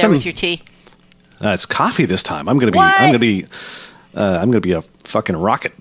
[0.00, 0.62] there some- with your tea.
[1.44, 2.48] Uh, it's coffee this time.
[2.48, 2.78] I'm gonna be.
[2.78, 3.00] What?
[3.00, 3.44] I'm gonna be.
[4.14, 5.72] Uh, I'm gonna be a fucking rocket.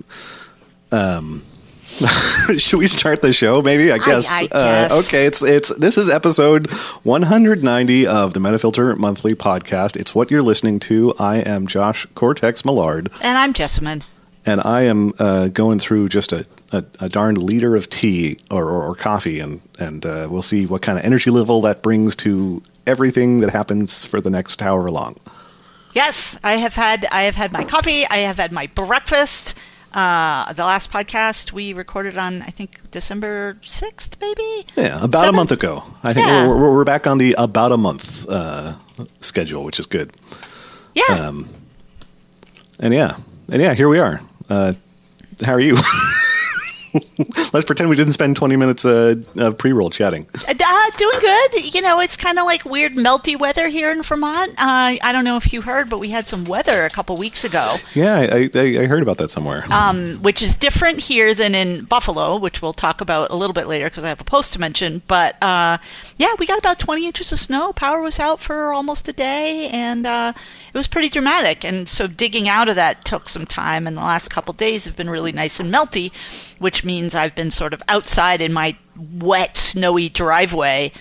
[0.91, 1.43] Um,
[2.57, 3.61] should we start the show?
[3.61, 4.29] Maybe I guess.
[4.29, 5.07] I Uh, guess.
[5.07, 6.69] okay, it's it's this is episode
[7.03, 9.95] 190 of the Metafilter Monthly Podcast.
[9.97, 11.13] It's what you're listening to.
[11.17, 14.03] I am Josh Cortex Millard, And I'm Jessamyn.
[14.45, 18.65] and I am uh, going through just a, a, a darned liter of tea or,
[18.65, 22.15] or, or coffee, and and uh, we'll see what kind of energy level that brings
[22.17, 25.17] to everything that happens for the next however long.
[25.93, 28.05] Yes, I have had I have had my coffee.
[28.07, 29.53] I have had my breakfast.
[29.93, 34.65] Uh, the last podcast we recorded on I think December sixth, maybe.
[34.75, 35.83] Yeah, about a month ago.
[36.03, 36.47] I think Yeah.
[36.47, 38.73] we're, we're, we're back on the about a month uh,
[39.21, 40.11] schedule, which is good.
[40.93, 41.49] Yeah, Um,
[42.79, 43.17] and yeah,
[43.51, 44.19] and yeah, here we are.
[44.49, 44.73] Uh,
[45.43, 45.77] how are you?
[47.53, 50.27] Let's pretend we didn't spend 20 minutes uh, of pre roll chatting.
[50.47, 51.73] uh, doing good.
[51.73, 54.51] You know, it's kind of like weird melty weather here in Vermont.
[54.51, 57.43] Uh, I don't know if you heard, but we had some weather a couple weeks
[57.43, 57.75] ago.
[57.93, 59.65] Yeah, I, I, I heard about that somewhere.
[59.71, 63.67] um, which is different here than in Buffalo, which we'll talk about a little bit
[63.67, 65.01] later because I have a post to mention.
[65.07, 65.77] But uh,
[66.17, 67.73] yeah, we got about 20 inches of snow.
[67.73, 71.63] Power was out for almost a day, and uh, it was pretty dramatic.
[71.65, 73.87] And so digging out of that took some time.
[73.87, 76.11] And the last couple days have been really nice and melty,
[76.59, 78.77] which means I've been sort of outside in my
[79.13, 80.91] wet, snowy driveway,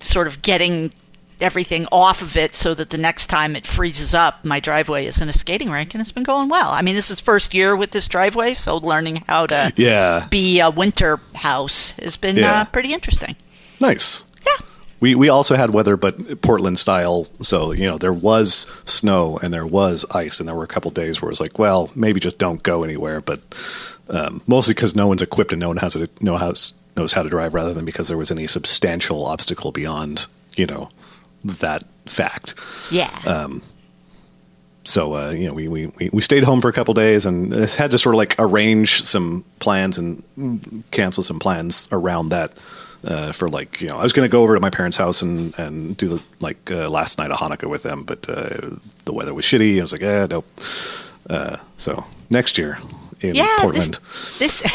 [0.00, 0.92] sort of getting
[1.40, 5.20] everything off of it so that the next time it freezes up, my driveway is
[5.20, 6.70] in a skating rink, and it's been going well.
[6.70, 10.60] I mean, this is first year with this driveway, so learning how to yeah, be
[10.60, 12.60] a winter house has been Yeah.
[12.60, 13.36] uh, pretty interesting.
[13.80, 14.24] nice.
[14.46, 14.64] Yeah.
[15.00, 17.26] We, we also had weather, but Portland style.
[17.42, 20.90] So, you know, there was snow and there was ice, and there were a couple
[20.92, 23.20] days where it was like, well, maybe just don't go anywhere.
[23.20, 23.40] But
[24.08, 26.52] um, mostly because no one's equipped and no one has to know how,
[26.96, 30.90] knows how to drive rather than because there was any substantial obstacle beyond, you know,
[31.44, 32.54] that fact.
[32.90, 33.10] Yeah.
[33.26, 33.62] Um,
[34.84, 37.52] so uh, you know, we, we we we stayed home for a couple days and
[37.70, 42.52] had to sort of like arrange some plans and cancel some plans around that.
[43.02, 45.20] Uh, for like you know, I was going to go over to my parents' house
[45.20, 48.70] and and do the like uh, last night of Hanukkah with them, but uh,
[49.04, 49.76] the weather was shitty.
[49.76, 50.46] I was like, eh, nope.
[51.28, 52.78] Uh, so next year
[53.24, 53.98] in yeah, Portland,
[54.38, 54.72] This this,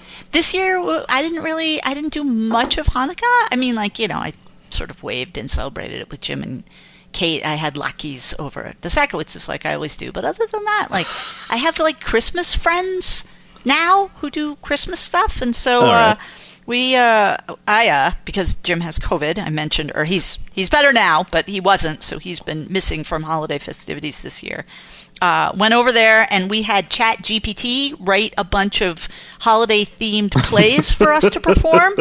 [0.32, 3.48] this year I didn't really I didn't do much of Hanukkah.
[3.50, 4.32] I mean, like you know, I
[4.70, 6.64] sort of waved and celebrated it with Jim and
[7.12, 7.44] Kate.
[7.44, 10.12] I had Lucky's over at the Sakowitzes like I always do.
[10.12, 11.06] But other than that, like
[11.50, 13.26] I have like Christmas friends
[13.64, 15.82] now who do Christmas stuff, and so.
[15.82, 16.12] Right.
[16.12, 16.16] Uh,
[16.64, 21.26] we, uh, I, uh, because Jim has COVID, I mentioned, or he's he's better now,
[21.30, 24.64] but he wasn't, so he's been missing from holiday festivities this year.
[25.22, 29.06] Uh, went over there and we had Chat GPT write a bunch of
[29.38, 31.92] holiday themed plays for us to perform,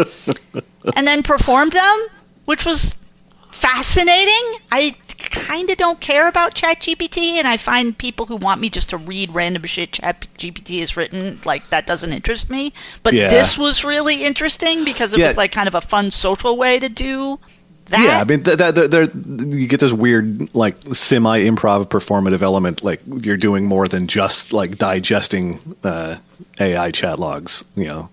[0.95, 2.07] and then performed them,
[2.45, 2.95] which was
[3.51, 4.57] fascinating.
[4.71, 8.89] I kind of don't care about ChatGPT, and I find people who want me just
[8.89, 12.73] to read random shit ChatGPT has written, like that doesn't interest me.
[13.03, 13.27] But Yeah.
[13.27, 15.27] this was really interesting because it Yeah.
[15.27, 17.39] was like kind of a fun social way to do
[17.91, 18.03] that.
[18.03, 19.09] Yeah, I mean, th- th- th-
[19.53, 22.83] you get this weird, like semi improv performative element.
[22.83, 26.17] Like you're doing more than just like digesting uh,
[26.59, 27.63] AI chat logs.
[27.75, 28.09] You know,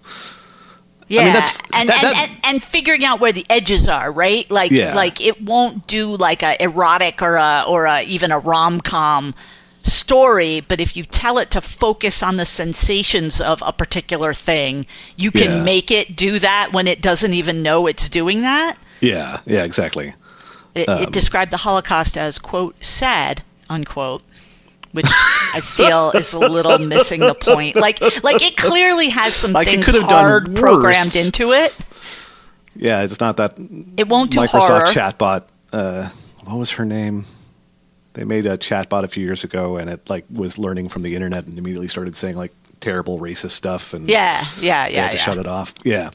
[1.08, 4.50] Yeah, that's- and, that- and, that- and and figuring out where the edges are, right?
[4.50, 4.94] Like Yeah.
[4.94, 9.34] like it won't do like a erotic or a or a, even a rom com
[9.82, 14.84] story, but if you tell it to focus on the sensations of a particular thing,
[15.16, 15.62] you can Yeah.
[15.62, 18.76] make it do that when it doesn't even know it's doing that.
[19.00, 20.14] Yeah, yeah, exactly.
[20.74, 24.22] It, Um, it described the Holocaust as quote sad unquote.
[24.92, 25.06] Which
[25.54, 27.76] I feel is a little missing the point.
[27.76, 31.76] Like, like it clearly has some Like, things could have done hard programmed into it.
[32.74, 33.58] Yeah, it's not that
[33.98, 34.84] It won't do Microsoft horror.
[34.86, 35.44] chatbot.
[35.74, 36.08] Uh,
[36.44, 37.26] what was her name?
[38.14, 41.14] They made a chatbot a few years ago, and it like was learning from the
[41.14, 45.10] internet and immediately started saying like terrible racist stuff, and Yeah, yeah, they yeah, had
[45.10, 45.22] to yeah.
[45.22, 45.74] shut it off.
[45.84, 46.10] Yeah,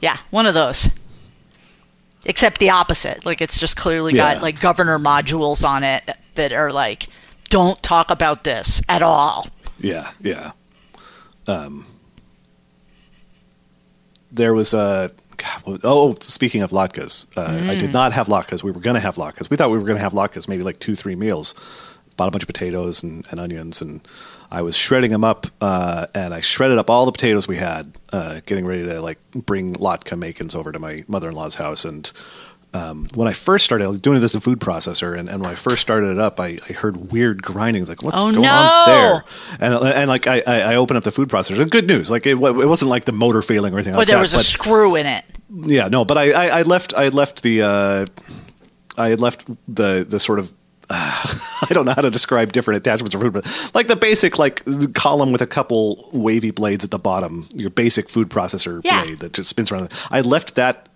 [0.00, 0.88] Yeah, one of those.
[2.24, 3.24] Except the opposite.
[3.26, 4.34] Like it's just clearly Yeah.
[4.34, 7.08] got like governor modules on it that are like,
[7.50, 9.46] don't talk about this at all.
[9.80, 10.52] Yeah, yeah.
[11.46, 11.86] Um,
[14.30, 15.10] there was a.
[15.36, 17.78] God, oh, speaking of latkes, uh, I Mm.
[17.80, 18.62] did not have latkes.
[18.62, 19.50] We were going to have latkes.
[19.50, 21.54] We thought we were going to have latkes, maybe like two, three meals.
[22.16, 24.06] Bought a bunch of potatoes and, and onions, and
[24.52, 25.46] I was shredding them up.
[25.60, 29.18] Uh, and I shredded up all the potatoes we had, uh, getting ready to like
[29.34, 31.84] bring latke makins over to my mother in law's house.
[31.86, 32.12] And
[32.74, 35.50] um, when I first started, I was doing this in food processor, and, and when
[35.50, 37.88] I first started it up, I, I heard weird grindings.
[37.88, 38.50] Like, what's Oh, going no!
[38.50, 39.24] on there?
[39.58, 41.60] And and like I, I opened up the food processor.
[41.60, 42.10] And good news.
[42.10, 44.22] Like it, it wasn't like the motor failing or anything Or like there that.
[44.22, 45.24] was a but- screw in it.
[45.50, 48.06] yeah, no, but I, I, I left I left the uh,
[48.96, 50.52] I had left the the sort of
[51.62, 54.62] I don't know how to describe different attachments for food, but like the basic like
[54.94, 59.04] column with a couple wavy blades at the bottom, your basic food processor Yeah.
[59.04, 59.92] blade that just spins around.
[60.10, 60.88] I left that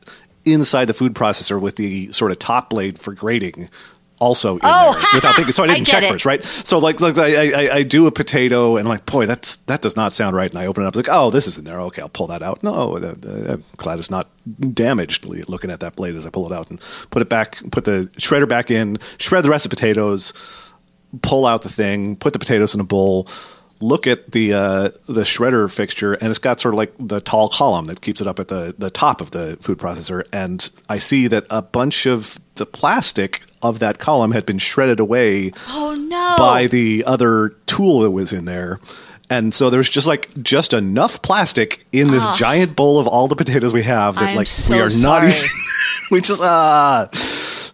[0.45, 3.69] inside the food processor with the sort of top blade for grating.
[4.19, 6.11] Also, in Oh, there without thinking, so I I didn't get check it.
[6.11, 6.43] first, right?
[6.43, 9.83] So, like, like I, I, I do a potato, and I'm like, boy, that's that
[9.83, 10.51] does not sound right.
[10.51, 11.79] And I open it up, it's like, oh, this is in there.
[11.81, 12.63] Okay, I'll pull that out.
[12.63, 14.29] No, uh, uh, I'm glad it's not
[14.73, 15.27] damaged.
[15.27, 16.81] Looking at that blade as I pull it out and
[17.11, 20.33] put it back, put the shredder back in, shred the rest of the potatoes,
[21.23, 23.29] pull out the thing, put the potatoes in a bowl,
[23.81, 27.49] look at the uh, the shredder fixture, and it's got sort of like the tall
[27.49, 30.99] column that keeps it up at the the top of the food processor, and I
[30.99, 35.95] see that a bunch of the plastic of that column had been shredded away Oh
[35.95, 36.35] no!
[36.39, 38.81] by the other tool that was in there.
[39.29, 43.27] And so there was just like just enough plastic in this giant bowl of all
[43.27, 45.29] the potatoes we have that I'm like so we are sorry.
[45.31, 45.49] not even
[46.13, 47.09] we just ah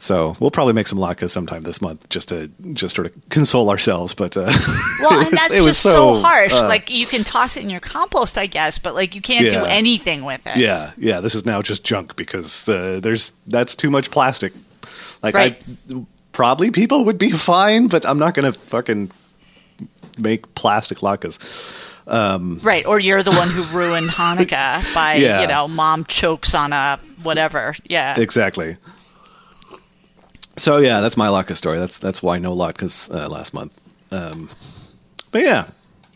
[0.03, 3.71] so we'll probably make some latkes sometime this month just to just sort of console
[3.71, 4.51] ourselves but uh
[5.01, 6.53] Well, and was- that's just so, so, harsh.
[6.53, 9.49] uh, like you can toss it in your compost, I guess, but like you can't
[9.51, 10.57] do anything with it.
[10.57, 14.53] yeah yeah this is now just junk because uh, there's that's too much plastic
[15.23, 15.63] like Right.
[15.91, 19.11] I probably people would be fine but I'm not gonna fucking
[20.19, 21.39] make plastic latkes
[22.65, 25.43] Right, or you're the one who ruined Hanukkah by Yeah.
[25.43, 27.75] you know mom chokes on a whatever.
[27.89, 28.19] Yeah.
[28.19, 28.77] exactly.
[30.57, 31.79] So yeah, that's my latke story.
[31.79, 33.73] That's that's why no latkes uh, last month.
[34.11, 34.49] Um,
[35.31, 35.69] but yeah,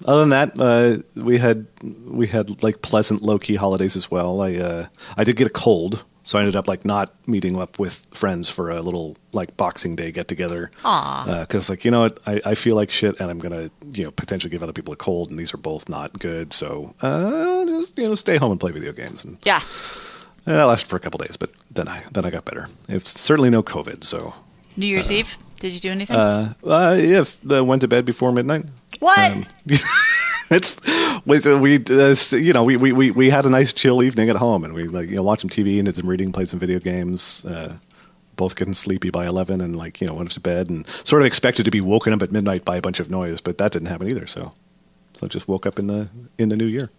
[0.05, 4.43] other than that, uh, we had we had like pleasant low key holidays as well.
[4.43, 4.87] I uh,
[5.17, 8.50] I did get a cold, so I ended up like not meeting up with friends
[8.50, 10.71] for a little like Boxing Day get together.
[11.41, 14.11] Because like you know what, I, I feel like shit, and I'm gonna you know
[14.11, 16.53] potentially give other people a cold, and these are both not good.
[16.53, 19.62] So uh, just you know stay home and play video games and yeah.
[20.47, 22.69] Uh, that lasted for a couple days, but then I then I got better.
[22.89, 24.35] It's certainly no COVID, so
[24.77, 25.39] New Year's Eve.
[25.61, 26.17] Did you do anything?
[26.17, 28.67] uh, uh, if uh, went to bed before midnight.
[29.01, 29.19] what?
[29.19, 29.47] Um,
[30.51, 30.81] it's
[31.25, 34.37] we we uh, you know we, we we we had a nice chill evening at
[34.37, 36.61] home, and we like you know watched some TV and did some reading, played some
[36.61, 37.45] video games.
[37.45, 37.77] Uh,
[38.37, 41.27] both getting sleepy by eleven, and like you know went to bed, and sort of
[41.27, 43.89] expected to be woken up at midnight by a bunch of noise, but that didn't
[43.89, 44.27] happen either.
[44.27, 44.53] So,
[45.15, 46.09] so just woke up in the
[46.39, 46.91] in the new year.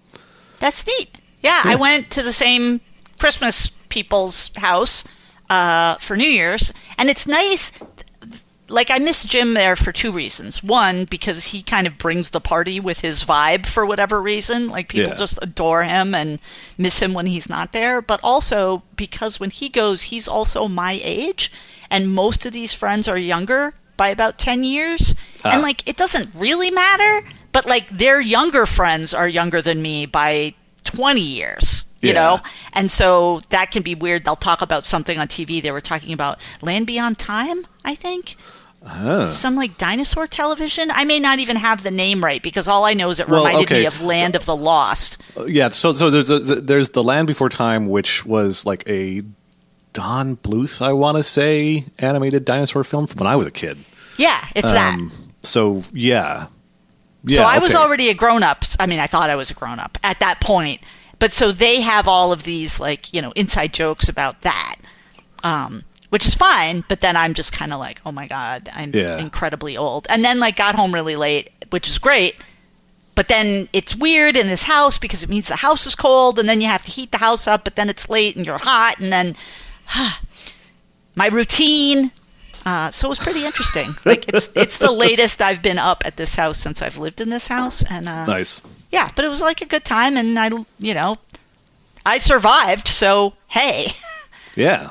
[0.60, 1.16] That's neat.
[1.44, 2.82] Yeah, I went to the same
[3.20, 5.04] Christmas people's house
[5.50, 7.72] uh, for New Year's, and it's nice.
[8.70, 10.62] Like I miss Jim there for two reasons.
[10.62, 14.70] One, because he kind of brings the party with his vibe for whatever reason.
[14.70, 15.16] Like people Yeah.
[15.16, 16.40] just adore him and
[16.78, 18.02] miss him when he's not there.
[18.02, 21.50] But also because when he goes, he's also my age,
[21.90, 25.16] and most of these friends are younger by about ten years.
[25.46, 30.06] And like it doesn't really matter, but like their younger friends are younger than me
[30.06, 31.86] by twenty years.
[32.02, 32.14] You Yeah.
[32.14, 32.40] know,
[32.74, 34.26] and so that can be weird.
[34.26, 35.62] They'll talk about something on TV.
[35.62, 38.36] They were talking about Land Beyond Time, I think.
[39.28, 40.92] Some like dinosaur television.
[40.92, 43.44] I may not even have the name right because all I know is it Well,
[43.46, 45.18] reminded me of Land of the Lost.
[45.46, 49.24] Yeah, so so there's a, there's the Land Before Time, which was like a
[49.94, 53.78] Don Bluth, I want to say, animated dinosaur film from when I was a kid.
[54.18, 54.94] Yeah, it's that.
[54.94, 55.12] Um,
[55.42, 56.48] so yeah,
[57.26, 57.38] yeah.
[57.38, 58.64] so I was already a grown up.
[58.80, 60.80] I mean, I thought I was a grown up at that point.
[61.20, 64.76] But so they have all of these like you know inside jokes about that,
[65.44, 66.84] um, which is fine.
[66.88, 69.18] But then I'm just kind of like, oh my god, I'm Yeah.
[69.18, 70.06] incredibly old.
[70.10, 72.36] And then like got home really late, which is great.
[73.16, 76.48] But then it's weird in this house because it means the house is cold, and
[76.48, 77.64] then you have to heat the house up.
[77.64, 79.36] But then it's late and you're hot, and then
[81.16, 82.12] my routine.
[82.66, 83.96] Uh, so it was pretty interesting.
[84.06, 87.30] Like it's it's the latest I've been up at this house since I've lived in
[87.30, 88.62] this house, and uh, nice.
[88.92, 91.18] Yeah, but it was like a good time, and I, you know,
[92.06, 92.88] I survived.
[92.88, 93.88] So hey,
[94.56, 94.90] Yeah,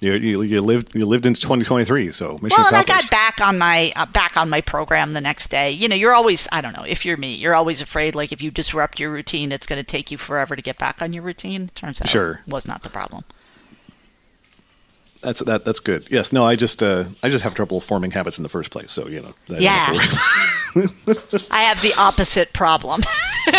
[0.00, 3.40] you, you you lived you lived into 2023, so mission well, and I got back
[3.40, 5.70] on my uh, back on my program the next day.
[5.70, 8.42] You know, you're always I don't know if you're me, you're always afraid like if
[8.42, 11.22] you disrupt your routine, it's going to take you forever to get back on your
[11.22, 11.70] routine.
[11.74, 12.42] Turns out, Sure.
[12.46, 13.24] was not the problem.
[15.22, 16.06] That's that that's good.
[16.10, 18.90] Yes, no, I just uh, I just have trouble forming habits in the first place,
[18.92, 19.34] so you know.
[19.54, 19.84] I Yeah.
[19.86, 21.46] have.
[21.50, 23.02] I have the opposite problem,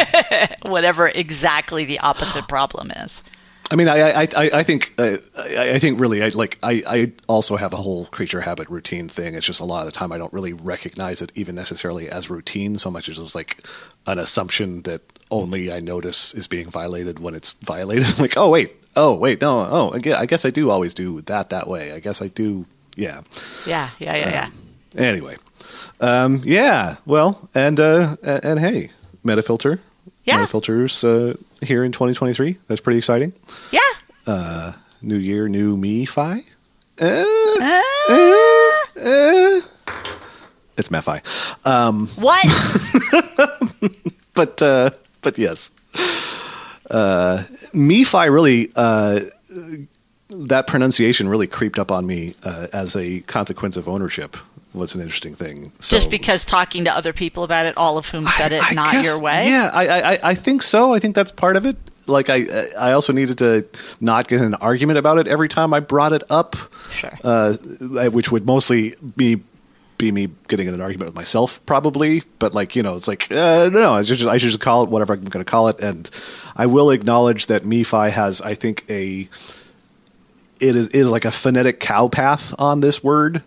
[0.64, 3.24] whatever exactly the opposite problem is.
[3.70, 7.56] I mean, I I, I, think I, I think really I like I, I also
[7.56, 9.34] have a whole creature habit routine thing.
[9.36, 12.30] It's just a lot of the time I don't really recognize it even necessarily as
[12.30, 13.66] routine so much as just like
[14.08, 18.20] an assumption that only I notice is being violated when it's violated.
[18.20, 21.22] like, oh wait, oh wait, no, oh I guess, I guess I do always do
[21.22, 21.92] that that way.
[21.94, 22.66] I guess I do,
[22.96, 23.22] yeah.
[23.66, 24.50] Yeah, yeah, yeah, yeah.
[24.98, 25.38] Anyway,
[26.02, 28.92] um, yeah, well, and uh, and, and hey,
[29.24, 29.80] Metafilter,
[30.26, 30.44] Yeah.
[30.46, 32.58] Metafilter's uh, here in 2023.
[32.68, 33.32] That's pretty exciting
[33.72, 33.80] Yeah.
[34.28, 36.44] Uh, new year, new me fi.
[37.00, 37.24] eh,
[38.98, 39.62] eh.
[40.78, 41.22] It's Mephi.
[41.66, 42.46] Um, What?
[44.34, 45.72] but uh, but yes,
[46.90, 49.22] uh, Mephi really uh,
[50.30, 54.38] that pronunciation really creeped up on me uh, as a consequence of ownership
[54.74, 55.74] was an interesting thing.
[55.82, 58.74] So, Just because talking to other people about it, all of whom said it I
[58.74, 59.48] not guess- your way.
[59.48, 60.94] Yeah, I, I I- I think so.
[60.94, 61.76] I think that's part of it.
[62.08, 62.46] Like I
[62.80, 63.66] I also needed to
[64.00, 66.56] not get in an argument about it every time I brought it up.
[66.92, 67.12] Sure.
[67.24, 67.54] Uh,
[68.10, 69.42] which would mostly be
[70.02, 72.24] be me getting in an argument with myself, probably.
[72.40, 74.84] But like you know, it's like uh, no, I should just, I should just call
[74.84, 76.10] it whatever I'm going to call it, and
[76.56, 79.30] I will acknowledge that MeFi has, I think, a
[80.60, 83.44] it is it is like a phonetic cow path on this word.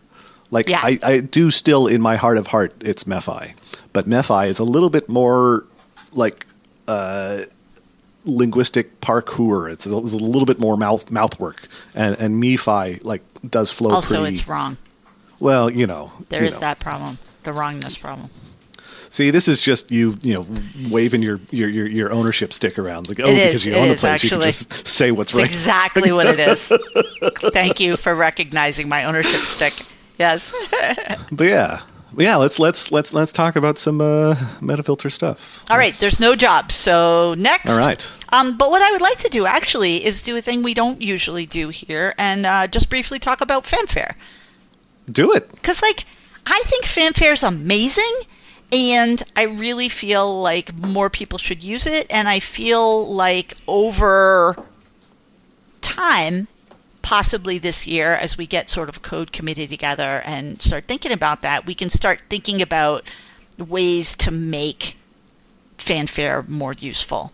[0.50, 0.80] Like Yeah.
[0.82, 3.54] I, I do still in my heart of heart it's Mephi,
[3.92, 5.66] but Mephi is a little bit more
[6.12, 6.46] like
[6.86, 7.42] uh,
[8.24, 9.72] linguistic parkour.
[9.72, 13.72] It's a, it's a little bit more mouth mouth work, and and MeFi like does
[13.72, 14.76] flow also, pretty it's wrong.
[15.40, 15.70] Well.
[15.70, 16.60] You know There you is know.
[16.60, 18.30] that problem, the wrongness problem.
[19.10, 20.44] See, this is just you, you know,
[20.90, 23.08] waving your your your, your ownership stick around.
[23.08, 25.38] Like, oh, It because is, you own the place, you can just say what's It's
[25.38, 25.46] right.
[25.46, 26.72] exactly what it is.
[27.52, 29.72] Thank you for recognizing my ownership stick.
[30.18, 30.52] Yes.
[31.30, 31.80] But yeah,
[32.16, 32.36] yeah.
[32.36, 35.64] Let's let's let's let's talk about some uh, metafilter stuff.
[35.70, 36.72] All right, there's no job.
[36.72, 37.70] So next.
[37.70, 38.12] All right.
[38.32, 41.00] Um, but what I would like to do actually is do a thing we don't
[41.00, 44.16] usually do here and uh, just briefly talk about fanfare.
[45.10, 45.50] Do it.
[45.50, 46.04] Because, like,
[46.46, 48.12] I think fanfare is amazing,
[48.72, 52.06] and I really feel like more people should use it.
[52.10, 54.56] And I feel like over
[55.80, 56.48] time,
[57.02, 61.12] possibly this year, as we get sort of a code committee together and start thinking
[61.12, 63.04] about that, we can start thinking about
[63.58, 64.96] ways to make
[65.78, 67.32] fanfare more useful.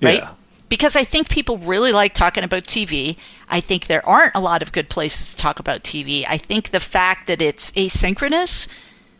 [0.00, 0.20] Right?
[0.20, 0.34] Yeah.
[0.68, 3.16] Because I think people really like talking about TV.
[3.48, 6.24] I think there aren't a lot of good places to talk about TV.
[6.28, 8.68] I think the fact that it's asynchronous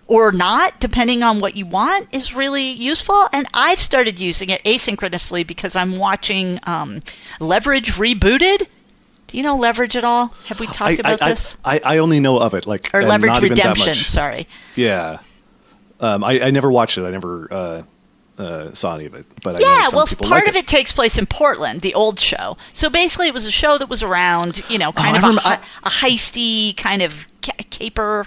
[0.08, 3.28] or not, depending on what you want, is really useful.
[3.32, 7.00] And I've started using it asynchronously because I'm watching um,
[7.40, 8.66] Leverage Rebooted.
[9.26, 10.28] Do you know Leverage at all?
[10.46, 11.58] Have we talked about I, this?
[11.62, 14.48] I, I only know of it, like or Leverage not even that Redemption, sorry.
[14.74, 15.18] Yeah.
[16.00, 17.04] Um, I, I never watched it.
[17.04, 17.82] I never uh,
[18.38, 19.26] uh, saw any of it.
[19.42, 22.56] But I Yeah, well, part like of it takes place in Portland, the old show.
[22.72, 25.60] So basically, it was a show that was around, you know, kind Oh, of a,
[25.90, 28.26] heisty kind of ca- caper,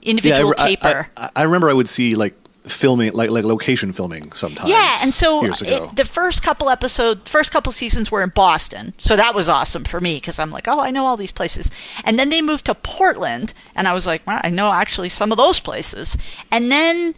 [0.00, 1.08] Yeah, individual I, I- caper.
[1.16, 4.70] I, I remember I would see like filming, like like location filming sometimes.
[4.70, 9.16] yeah, and so it, the first couple episode, first couple seasons were in Boston, so
[9.16, 11.72] that was awesome for me because I'm like, oh, I know all these places.
[12.04, 15.32] And then they moved to Portland, and I was like, well, I know actually some
[15.32, 16.16] of those places.
[16.52, 17.14] And then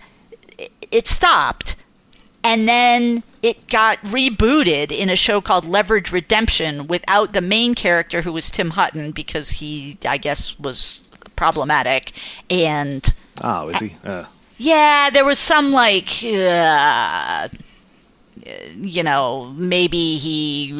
[0.57, 1.77] it- it stopped,
[2.45, 8.23] and then it got rebooted in a show called Leverage Redemption without the main character
[8.23, 12.13] who was Tim Hutton because he, I guess, was problematic
[12.49, 13.13] and.
[13.43, 13.97] oh, is he?
[14.05, 14.27] Uh,
[14.59, 17.49] Yeah, there was some like, uh,
[18.81, 20.71] you know, maybe he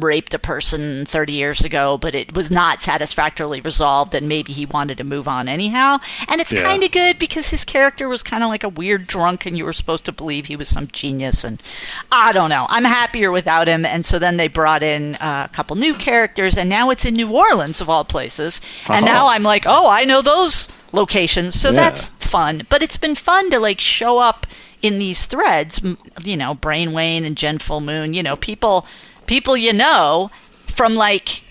[0.00, 4.64] raped a person 30 years ago, but it was not satisfactorily resolved, and maybe he
[4.64, 5.98] wanted to move on anyhow.
[6.28, 6.62] And it's Yeah.
[6.62, 9.64] kind of good because his character was kind of like a weird drunk, and you
[9.64, 11.44] were supposed to believe he was some genius.
[11.44, 11.62] And
[12.10, 12.66] I don't know.
[12.70, 13.84] I'm happier without him.
[13.84, 17.14] And so then they brought in uh, a couple new characters, and now it's in
[17.14, 18.60] New Orleans, of all places.
[18.88, 19.08] And Oh.
[19.08, 21.58] now I'm like, oh, I know those locations.
[21.60, 21.76] So Yeah.
[21.80, 22.66] that's fun.
[22.68, 24.46] But it's been fun to like show up
[24.82, 25.80] in these threads,
[26.22, 28.86] you know, brainwane and jenfullmoon, you know, people
[29.26, 30.30] people you know
[30.66, 31.42] from like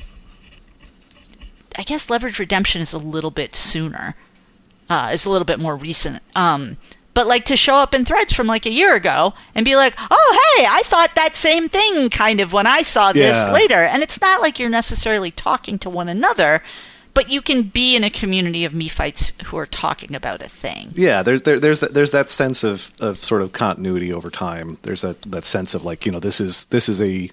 [1.77, 4.15] I guess Leverage Redemption is a little bit sooner.
[4.89, 6.21] Uh, is a little bit more recent.
[6.35, 6.77] Um
[7.15, 9.93] but like to show up in threads from like a year ago and be like,
[10.09, 13.51] "Oh, hey, I thought that same thing kind of when I saw this Yeah.
[13.51, 16.63] later." And it's not like you're necessarily talking to one another,
[17.13, 20.91] but you can be in a community of Mephites who are talking about a thing.
[20.95, 24.77] yeah, there's there, there's that, there's that sense of, of sort of continuity over time.
[24.83, 27.29] There's that, that sense of like you know this is this is a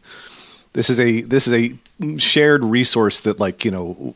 [0.72, 4.14] this is a this is a shared resource that like you know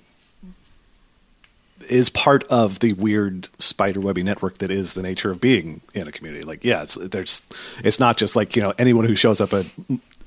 [1.89, 6.13] is part of the weird spiderwebby network that is the nature of being in a
[6.13, 6.45] community.
[6.45, 7.43] Like, yeah, it's there's
[7.83, 9.65] it's not just like you know anyone who shows up a,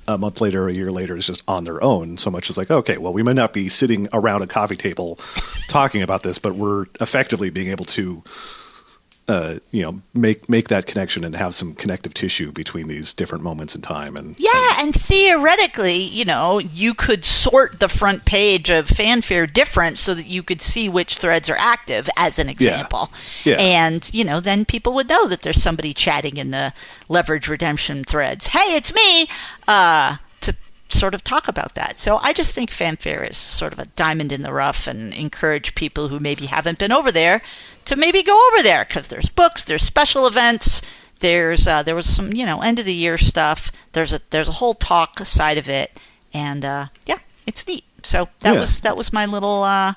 [0.07, 2.17] a month later or a year later is just on their own.
[2.17, 5.19] So much as like, okay, well, we might not be sitting around a coffee table
[5.67, 8.23] talking about this, but we're effectively being able to.
[9.29, 13.43] Uh, you know, make make that connection and have some connective tissue between these different
[13.43, 18.69] moments in time, and Yeah, and theoretically, you know, you could sort the front page
[18.69, 23.11] of fanfare different so that you could see which threads are active, as an example.
[23.43, 23.57] Yeah.
[23.59, 26.71] And, you know, then people would know that there's somebody chatting in the
[27.09, 28.47] leverage redemption threads.
[28.47, 29.27] Hey, it's me.
[29.67, 30.17] Uh,
[30.89, 31.99] sort of talk about that.
[31.99, 35.75] So I just think fanfare is sort of a diamond in the rough and encourage
[35.75, 37.41] people who maybe haven't been over there
[37.85, 40.81] to maybe go over there because there's books, there's special events,
[41.19, 43.71] there's uh, there was some you know end of the year stuff.
[43.93, 45.91] There's a there's a whole talk side of it,
[46.33, 47.83] and uh, yeah, it's neat.
[48.03, 48.59] So that Yeah.
[48.59, 49.63] was that was my little.
[49.63, 49.93] Uh,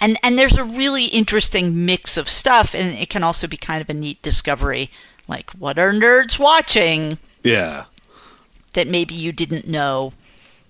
[0.00, 3.80] and and there's a really interesting mix of stuff, and it can also be kind
[3.80, 4.90] of a neat discovery.
[5.28, 7.18] Like, what are nerds watching?
[7.42, 7.84] Yeah.
[8.76, 10.12] That maybe you didn't know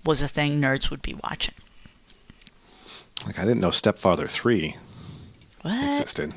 [0.03, 1.53] was a thing nerds would be watching.
[3.25, 4.75] Like I didn't know Stepfather Three
[5.61, 5.87] What?
[5.87, 6.33] existed.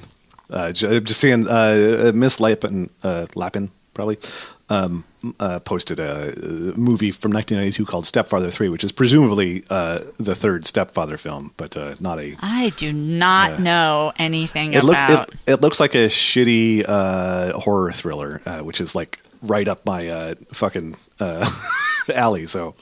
[0.51, 4.19] Uh, just seeing uh, Miss Lapin, uh, Lapin probably
[4.69, 5.05] um,
[5.39, 10.35] uh, posted a, uh movie from 1992 called Stepfather Three, which is presumably uh, the
[10.35, 12.37] third Stepfather film, but uh, not a.
[12.41, 15.29] I do not know anything It, look, about.
[15.47, 19.87] it, it looks like a shitty uh, horror thriller, uh, which is like right up
[19.87, 21.49] my uh, fucking uh,
[22.15, 22.47] alley.
[22.47, 22.75] So,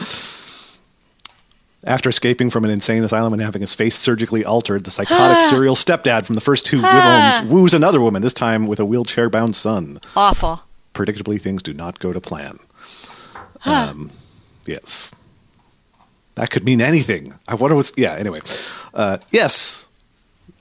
[1.85, 5.75] after escaping from an insane asylum and having his face surgically altered, the psychotic serial
[5.75, 10.01] stepdad from the first two films woos another woman, this time with a wheelchair-bound son.
[10.17, 10.63] Awful.
[10.95, 12.59] Predictably, things do not go to plan.
[13.65, 14.11] Um,
[14.67, 15.13] yes.
[16.37, 17.35] That could mean anything.
[17.49, 17.93] I wonder what's.
[17.97, 18.15] Yeah.
[18.15, 18.41] Anyway,
[18.95, 19.89] uh, yes,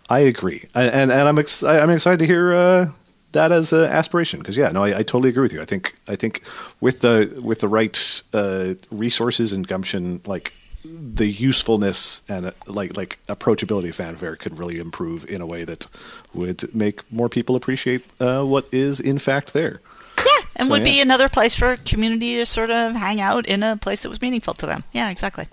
[0.10, 2.88] I agree, and and, and I'm ex- I'm excited to hear uh,
[3.31, 5.62] that as an aspiration because yeah, no, I, I totally agree with you.
[5.62, 6.43] I think I think
[6.81, 10.53] with the with the right uh, resources and gumption, like
[10.86, 15.63] the usefulness and uh, like like approachability of fanfare could really improve in a way
[15.65, 15.88] that
[16.34, 19.81] would make more people appreciate uh, what is in fact there.
[20.17, 23.63] Yeah, and So, would be another place for community to sort of hang out in
[23.63, 24.84] a place that was meaningful to them.
[24.93, 25.48] Yeah, exactly.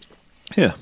[0.57, 0.73] Yeah.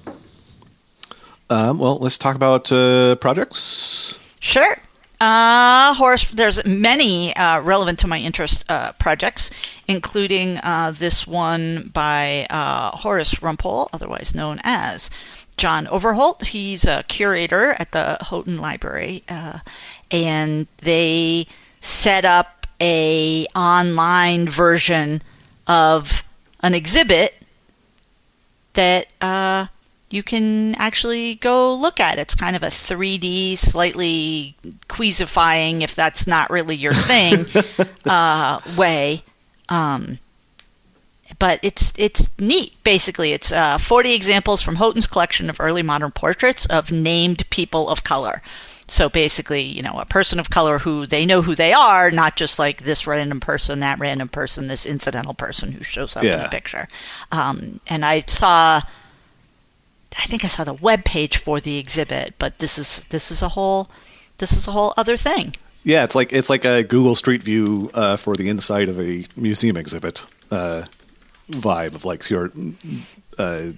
[1.51, 4.19] Um, well, let's talk about uh, projects.
[4.41, 4.77] Sure.
[5.23, 9.53] Uh, Horace, there's many uh, relevant to my interest uh, projects,
[9.87, 15.11] including uh, this one by uh, Horace Rumpole, otherwise known as
[15.57, 16.47] John Overholt.
[16.47, 19.61] He's a curator at the Houghton Library, uh,
[20.11, 21.47] and they
[21.81, 25.23] set up a online version
[25.69, 26.25] of
[26.65, 27.35] an exhibit
[28.73, 29.07] that
[30.13, 32.19] you can actually go look at.
[32.19, 34.57] It's kind of a 3D, slightly
[34.89, 37.47] queasifying, if that's not really your thing,
[38.07, 39.23] uh, way.
[39.69, 40.19] Um,
[41.39, 42.75] but it's it's neat.
[42.85, 47.89] Basically, it's uh, 40 examples from Houghton's collection of early modern portraits of named people
[47.89, 48.43] of color.
[48.89, 52.37] So basically, you know, a person of color who they know who they are, not
[52.37, 56.29] just like this random person, that random person, this incidental person who shows up in
[56.31, 56.45] Yeah.
[56.45, 56.89] a picture.
[57.31, 58.83] Um, and I saw,
[60.19, 63.43] I think I saw the web page for the exhibit, but this is this is
[63.43, 63.91] a whole
[64.39, 65.55] this is a whole other thing.
[65.85, 69.25] Yeah, it's like it's like a Google Street View uh, for the inside of a
[69.37, 70.85] museum exhibit uh,
[71.51, 72.53] vibe of like you're,
[73.39, 73.73] uh,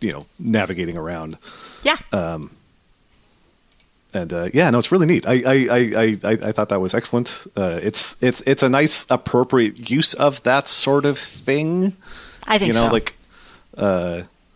[0.00, 1.38] you know, navigating around.
[1.82, 1.96] Yeah.
[4.12, 5.26] and uh, yeah, no, it's really neat.
[5.26, 7.46] I I, I, I, I thought that was excellent.
[7.56, 11.96] Uh, it's it's it's a nice appropriate use of that sort of thing.
[12.46, 12.92] I think you know, so.
[12.92, 13.14] like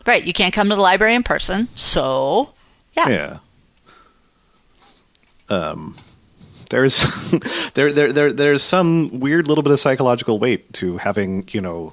[0.09, 0.25] right.
[0.25, 2.53] You can't come to the library in person, so
[2.97, 3.09] yeah.
[3.09, 3.39] yeah.
[5.49, 5.95] Um,
[6.71, 6.99] there's
[7.75, 11.93] there there there there's some weird little bit of psychological weight to having you know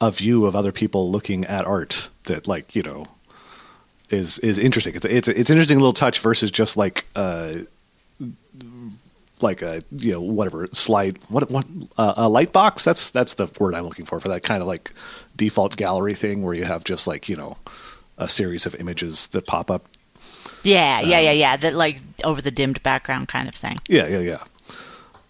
[0.00, 3.04] a view of other people looking at art that like you know
[4.10, 4.94] is is interesting.
[4.94, 7.54] It's it's it's interesting little touch versus just like uh
[9.42, 11.64] like a you know whatever slide what what
[11.98, 14.68] uh, a light box that's that's the word I'm looking for for that kind of
[14.68, 14.92] like
[15.36, 17.56] default gallery thing where you have just like you know
[18.18, 19.86] a series of images that pop up
[20.62, 21.56] Yeah, yeah, Um, yeah, yeah.
[21.56, 23.78] That like over the dimmed background kind of thing.
[23.88, 24.42] yeah yeah yeah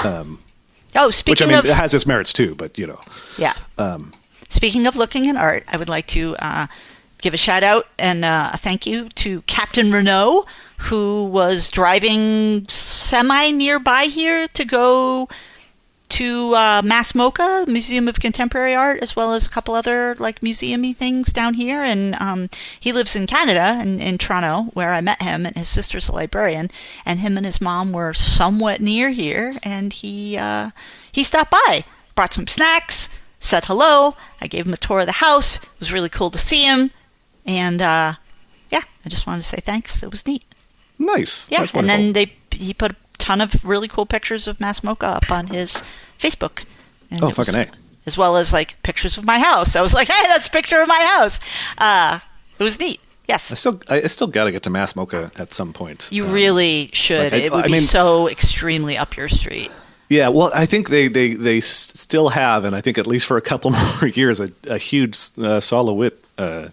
[0.05, 3.01] Oh, which I speaking mean of it has its merits too but you know
[3.38, 3.55] yeah.
[3.79, 4.12] Um,
[4.51, 6.66] Speaking of looking at art, I would like to uh,
[7.22, 10.44] give a shout out and uh, a thank you to Captain Renault,
[10.76, 15.28] who was driving semi nearby here to go
[16.12, 20.40] to uh, MASS MoCA, Museum of Contemporary Art, as well as a couple other like
[20.40, 21.80] museumy things down here.
[21.80, 25.70] And um, he lives in Canada, in, in Toronto, where I met him, and his
[25.70, 26.70] sister's a librarian.
[27.06, 30.72] And him and his mom were somewhat near here, and he uh,
[31.11, 33.08] he stopped by, brought some snacks,
[33.38, 34.14] said hello.
[34.38, 35.56] I gave him a tour of the house.
[35.62, 36.90] It was really cool to see him,
[37.46, 38.14] and uh,
[38.70, 40.02] yeah, I just wanted to say thanks.
[40.02, 40.44] It was neat.
[40.98, 44.81] nice Yeah, and then they he put a ton of really cool pictures of MASS
[44.81, 45.83] MoCA up on his
[46.18, 46.64] Facebook.
[47.11, 47.70] And Oh, it was- fucking A.
[48.05, 49.76] As well as like pictures of my house.
[49.76, 51.38] I was like, hey, that's a picture of my house.
[51.78, 52.18] Uh,
[52.59, 52.98] it was neat.
[53.28, 53.52] Yes.
[53.52, 56.33] I still I still got to get to MASS MoCA at some point you Um,
[56.33, 57.33] really should.
[57.33, 59.70] like, I- it would I be so extremely up your street.
[60.09, 63.38] Yeah, well, I think they, they, they still have, and I think at least for
[63.38, 66.68] a couple more years, a, a huge uh, Sol LeWitt uh,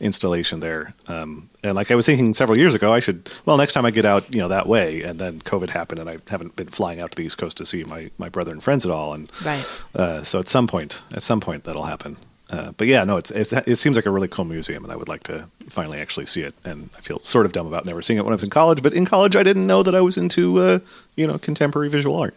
[0.00, 0.94] installation there.
[1.08, 3.90] Um, and like I was thinking several years ago, I should, well, next time I
[3.90, 7.00] get out, you know, that way, and then COVID happened, and I haven't been flying
[7.00, 9.12] out to the East Coast to see my, my brother and friends at all.
[9.12, 9.64] And Right.
[9.94, 12.16] uh, so at some point, at some point, that'll happen.
[12.48, 14.96] Uh, but yeah, no, it's, it's it seems like a really cool museum, and I
[14.96, 16.52] would like to finally actually see it.
[16.64, 18.82] And I feel sort of dumb about never seeing it when I was in college.
[18.82, 20.78] But in college, I didn't know that I was into uh,
[21.14, 22.34] you know contemporary visual art.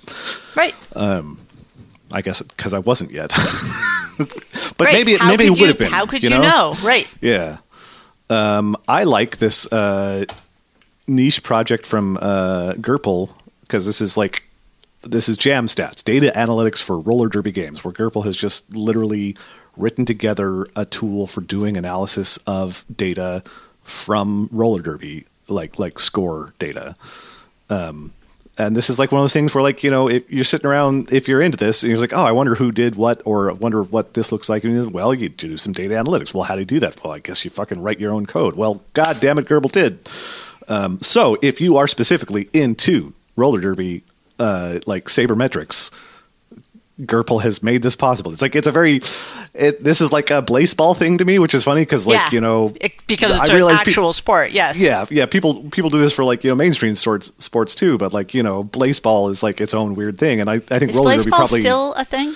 [0.55, 0.75] Right.
[2.13, 3.29] I guess because I wasn't yet.
[4.17, 4.93] but right.
[4.93, 5.91] maybe it How maybe it would you- have been.
[5.91, 6.75] How could you, know?
[6.83, 7.11] Right.
[7.19, 7.57] Yeah.
[8.29, 10.25] Um, I like this uh,
[11.07, 13.29] niche project from uh, Gerpel
[13.61, 14.43] because this is like
[15.01, 19.35] this is Jam Stats, data analytics for roller derby games, where Gerpel has just literally
[19.75, 23.43] written together a tool for doing analysis of data
[23.81, 26.95] from roller derby, like like score data
[28.57, 30.67] and this is like one of those things where like you know if you're sitting
[30.67, 33.49] around if you're into this and you're like oh i wonder who did what or
[33.49, 34.63] I wonder what this looks like.
[34.63, 36.33] And well you do some data analytics.
[36.33, 37.03] Well how do you do that?
[37.03, 38.55] Well i guess you fucking write your own code.
[38.55, 40.09] Well god damn it gerbil did.
[40.67, 44.03] Um, so if you are specifically into roller derby
[44.39, 45.91] uh, like sabermetrics
[47.01, 48.31] Gerpel has made this possible.
[48.31, 49.01] It's like it's a very,
[49.55, 52.29] it, this is like a baseball thing to me, which is funny because like yeah.
[52.31, 54.51] you know It- because it's I an realize pe- actual sport.
[54.51, 54.79] Yes.
[54.79, 55.25] yeah, yeah.
[55.25, 58.43] People people do this for like you know mainstream sports sports too, but like you
[58.43, 61.29] know baseball is like its own weird thing, and I, I think Is roller derby
[61.31, 62.35] probably still a thing?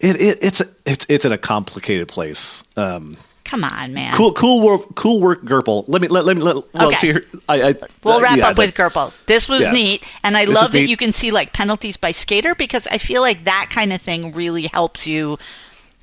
[0.00, 2.64] it, it it's it's it's in a complicated place.
[2.76, 4.14] Um, Come on, man.
[4.14, 5.84] cool cool work cool work Gerpel.
[5.86, 6.96] Let me let, let me let, well Okay.
[6.96, 7.24] see here.
[7.48, 9.12] I, I We'll uh, wrap yeah, up with Gerpel.
[9.26, 9.70] This was yeah.
[9.70, 10.88] neat, and I This love that neat.
[10.88, 14.32] you can see like penalties by skater because I feel like that kind of thing
[14.32, 15.38] really helps you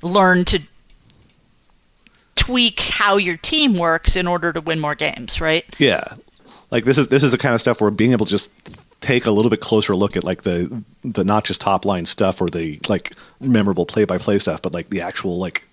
[0.02, 0.60] learn to
[2.36, 5.64] tweak how your team works in order to win more games, right?
[5.78, 6.02] Yeah,
[6.70, 8.50] like this is this is the kind of stuff where being able to just
[9.00, 12.40] take a little bit closer look at like the the not just top line stuff
[12.40, 15.64] or the like memorable play by play stuff, but like the actual like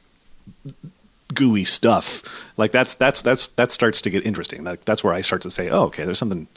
[1.34, 2.24] gooey stuff.
[2.58, 4.64] Like that's that's that's that starts to get interesting.
[4.64, 6.48] Like that's where I start to say, oh, okay, there's something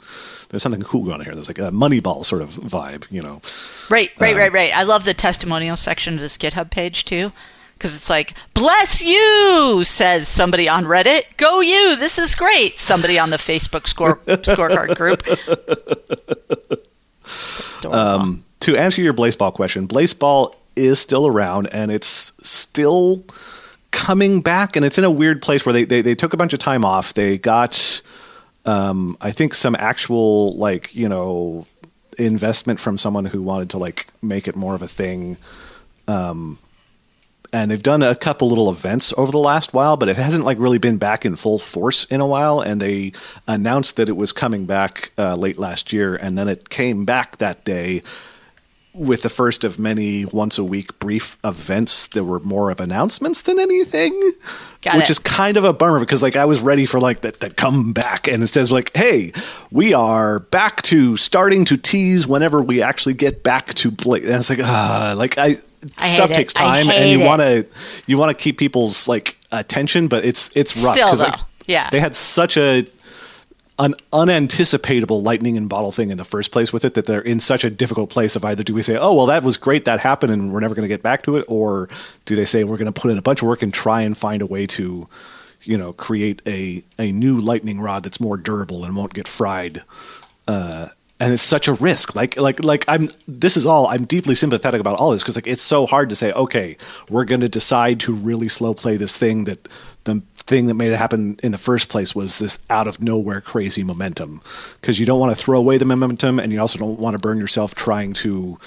[0.49, 1.33] there's something cool going on here.
[1.33, 3.41] There's like a Moneyball sort of vibe, you know.
[3.89, 4.73] Right, Um, right, right, right.
[4.75, 7.31] I love the testimonial section of this GitHub page too.
[7.73, 11.23] Because it's like, bless you, says somebody on Reddit.
[11.37, 12.79] Go you, this is great.
[12.79, 15.23] Somebody on the Facebook score scorecard group.
[17.79, 17.97] Adorable.
[18.61, 23.25] to answer your Blaseball question, Blaseball is still around and it's still
[23.93, 26.51] coming back and it's in a weird place where they, they, they took a bunch
[26.51, 27.13] of time off.
[27.13, 28.01] They got
[28.65, 31.65] um, I think some actual like, you know,
[32.17, 35.37] investment from someone who wanted to like make it more of a thing.
[36.07, 36.59] Um,
[37.51, 40.57] and they've done a couple little events over the last while, but it hasn't like
[40.57, 42.59] really been back in full force in a while.
[42.59, 43.11] And they
[43.47, 47.37] announced that it was coming back uh, late last year, and then it came back
[47.37, 48.01] that day
[48.93, 53.41] with the first of many once a week brief events there were more of announcements
[53.41, 54.11] than anything.
[54.81, 55.11] Got which it.
[55.11, 57.93] is kind of a bummer because like I was ready for like that to come
[57.93, 59.33] back and it says like, hey,
[59.71, 64.19] we are back to starting to tease whenever we actually get back to play.
[64.19, 65.57] And it's like, ah, like I,
[65.97, 66.37] I stuff hate it.
[66.37, 67.65] takes time and you want to
[68.05, 71.39] you want to keep people's like attention, but it's it's rough because like.
[71.65, 71.89] Yeah.
[71.91, 72.85] they had such a
[73.79, 77.39] an unanticipatable lightning in bottle thing in the first place with it that they're in
[77.39, 79.99] such a difficult place of either do we say oh well that was great that
[79.99, 81.87] happened and we're never going to get back to it or
[82.25, 84.17] do they say we're going to put in a bunch of work and try and
[84.17, 85.07] find a way to
[85.63, 89.83] you know create a a new lightning rod that's more durable and won't get fried
[90.47, 92.15] uh, and it's such a risk.
[92.15, 93.09] Like, like, like I'm.
[93.27, 93.87] This is all.
[93.87, 96.33] I'm deeply sympathetic about all this because, like, it's so hard to say.
[96.33, 96.75] Okay,
[97.09, 99.69] we're going to decide to really slow play this thing that
[100.45, 103.83] thing that made it happen in the first place was this out of nowhere crazy
[103.83, 104.41] momentum.
[104.81, 107.19] Because you don't want to throw away the momentum, and you also don't want to
[107.19, 108.59] burn yourself trying to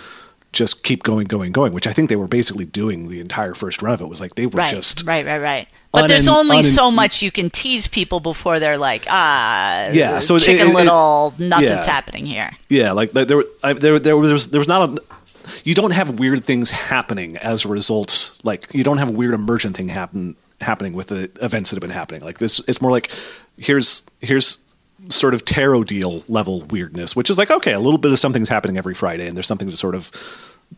[0.52, 1.72] just keep going, going, going.
[1.74, 4.08] Which I think they were basically doing the entire first run of it.
[4.08, 5.68] Was like they were right, just right, right, right.
[5.92, 10.18] But there's only unin- so much you can tease people before they're like, ah, Yeah,
[10.20, 11.84] so it- chicken it- it- little, nothing's yeah.
[11.86, 12.50] happening here.
[12.68, 15.02] Yeah, like there, there, I, there, there was, there was not a.
[15.64, 18.34] You don't have weird things happening as a result.
[18.42, 21.80] Like you don't have a weird emergent thing happen happening with the events that have
[21.80, 22.22] been happening.
[22.22, 23.10] Like this, it's more like
[23.58, 24.58] here's here's
[25.08, 28.48] sort of tarot deal level weirdness, which is like okay, a little bit of something's
[28.48, 30.10] happening every Friday, and there's something to sort of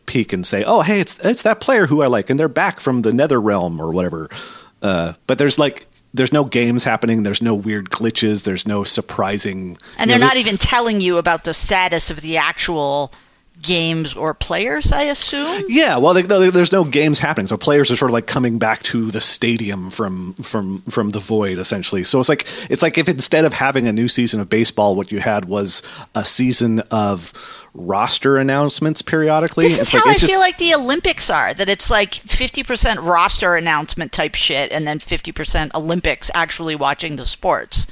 [0.06, 2.80] peek and say, oh hey, it's it's that player who I like, and they're back
[2.80, 4.28] from the Nether realm or whatever.
[4.82, 5.86] Uh, but there's like.
[6.14, 7.22] There's no games happening.
[7.22, 8.44] There's no weird glitches.
[8.44, 9.76] There's no surprising.
[9.98, 13.12] And they're know, not even telling you about the status of the actual
[13.62, 15.64] games or players, I assume.
[15.68, 18.82] Yeah, well, no, there's no games happening, so players are sort of like coming back
[18.84, 22.04] to the stadium from from from the void, essentially.
[22.04, 25.12] So it's like it's like if instead of having a new season of baseball, what
[25.12, 25.82] you had was
[26.14, 27.32] a season of
[27.74, 29.68] roster announcements periodically.
[29.68, 31.54] This it's is how like I just feel like the Olympics are.
[31.54, 36.76] That it's like fifty percent roster announcement type shit, and then fifty percent Olympics actually
[36.76, 37.86] watching the sports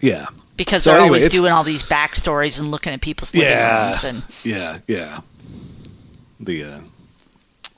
[0.00, 0.26] yeah.
[0.62, 3.86] Because So they're anyway, always doing all these backstories and looking at people's living Yeah.
[3.88, 5.20] rooms and Yeah, yeah.
[6.40, 6.78] The uh,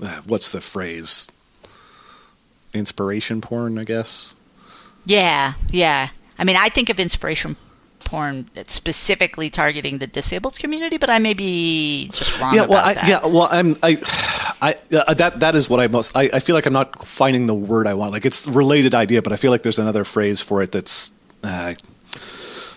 [0.02, 1.28] uh, what's the phrase?
[2.72, 4.34] Inspiration porn, I guess.
[5.06, 6.08] yeah, yeah.
[6.38, 7.54] I mean, I think of inspiration
[8.00, 12.84] porn specifically targeting the disabled community, but I may be just wrong yeah, well, about
[12.86, 13.08] I, that.
[13.08, 13.96] yeah, well, I'm, I,
[14.60, 16.16] I, uh, that that is what I most.
[16.16, 18.10] I, I feel like I'm not finding the word I want.
[18.12, 21.12] Like it's related idea, but I feel like there's another phrase for it that's.
[21.44, 21.74] Uh,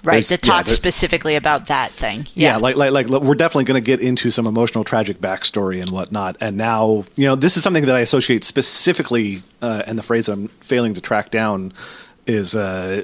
[0.03, 0.23] right.
[0.23, 2.27] to talk yeah, specifically about that thing.
[2.33, 2.57] yeah, Yeah.
[2.57, 6.37] like, like like we're definitely going to get into some emotional, tragic backstory and whatnot.
[6.39, 10.27] And now, you know, this is something that I associate specifically, uh, and the phrase
[10.27, 11.73] I'm failing to track down
[12.25, 13.03] is uh,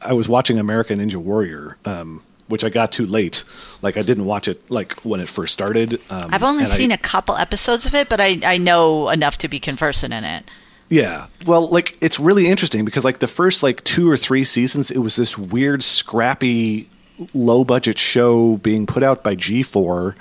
[0.00, 3.44] I was watching American Ninja Warrior, um, which I got too late.
[3.82, 5.94] Like I didn't watch it like when it first started.
[6.10, 9.48] Um, I've only seen a couple episodes of it, but I, I know enough to
[9.48, 10.50] be conversant in it.
[10.94, 11.26] Yeah.
[11.44, 14.98] Well, like it's really interesting because like the first like two or three seasons, it
[14.98, 16.88] was this weird, scrappy,
[17.34, 20.14] low budget show being put out by G4.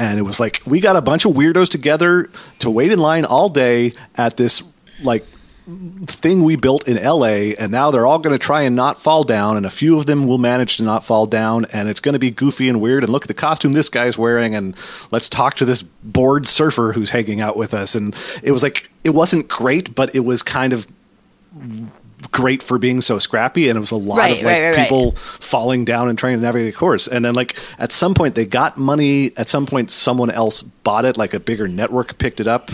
[0.00, 3.24] And it was like we got a bunch of weirdos together to wait in line
[3.24, 4.64] all day at this
[5.00, 5.24] like
[6.06, 9.24] thing we built in LA and now they're all going to try and not fall
[9.24, 12.12] down and a few of them will manage to not fall down and it's going
[12.12, 14.76] to be goofy and weird and look at the costume this guy's wearing and
[15.10, 17.96] let's talk to this bored surfer who's hanging out with us.
[17.96, 20.86] And it was like it wasn't great but it was kind of
[22.30, 24.88] great for being so scrappy and it was a lot Right, of like right, right,
[24.88, 27.08] people falling down and trying to navigate a course.
[27.08, 31.04] And then like at some point they got money at some point someone else bought
[31.04, 32.70] it like a bigger network picked it up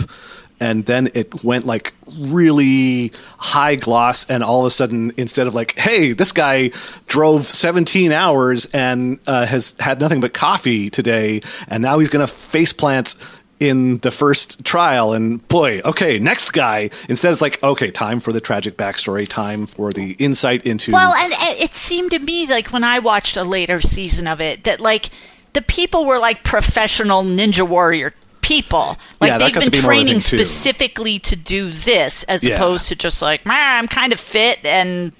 [0.63, 5.53] and then it went like really high gloss and all of a sudden instead of
[5.53, 6.71] like hey this guy
[7.07, 12.25] drove 17 hours and uh, has had nothing but coffee today and now he's going
[12.25, 13.15] to face plant
[13.59, 16.89] in the first trial and boy okay next guy.
[17.07, 21.13] Instead it's like okay time for the tragic backstory time for the insight into Well,
[21.13, 24.81] and it seemed to me like when I watched a later season of it that
[24.81, 25.11] like
[25.53, 28.13] the people were like professional ninja warrior
[28.43, 28.97] people.
[29.19, 32.55] Like Yeah, they've been be more of a training specifically to do this as Yeah.
[32.55, 35.11] opposed to just like, I'm kind of fit and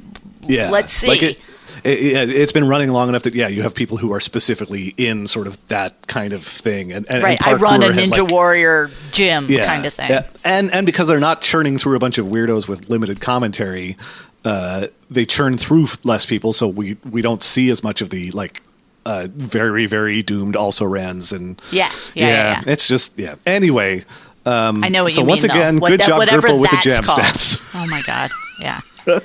[0.45, 1.07] yeah let's see.
[1.07, 1.39] like it,
[1.85, 5.25] it, it's been running long enough that yeah you have people who are specifically in
[5.25, 8.29] sort of that kind of thing and, and right, and I run a ninja like-
[8.31, 10.09] warrior gym yeah, kind of thing.
[10.09, 10.27] yeah.
[10.43, 13.95] and and because they're not churning through a bunch of weirdos with limited commentary
[14.43, 18.29] uh, they churn through less people so we we don't see as much of the
[18.31, 18.61] like
[19.05, 22.71] uh, very very doomed also rans and Yeah, yeah, yeah, yeah.
[22.71, 24.05] it's just yeah anyway
[24.45, 25.33] um, I know what so you mean.
[25.35, 25.79] once again.
[25.79, 27.17] What good that- job Gripple with the jam called.
[27.19, 28.29] stats Oh my god.
[28.59, 28.81] Yeah.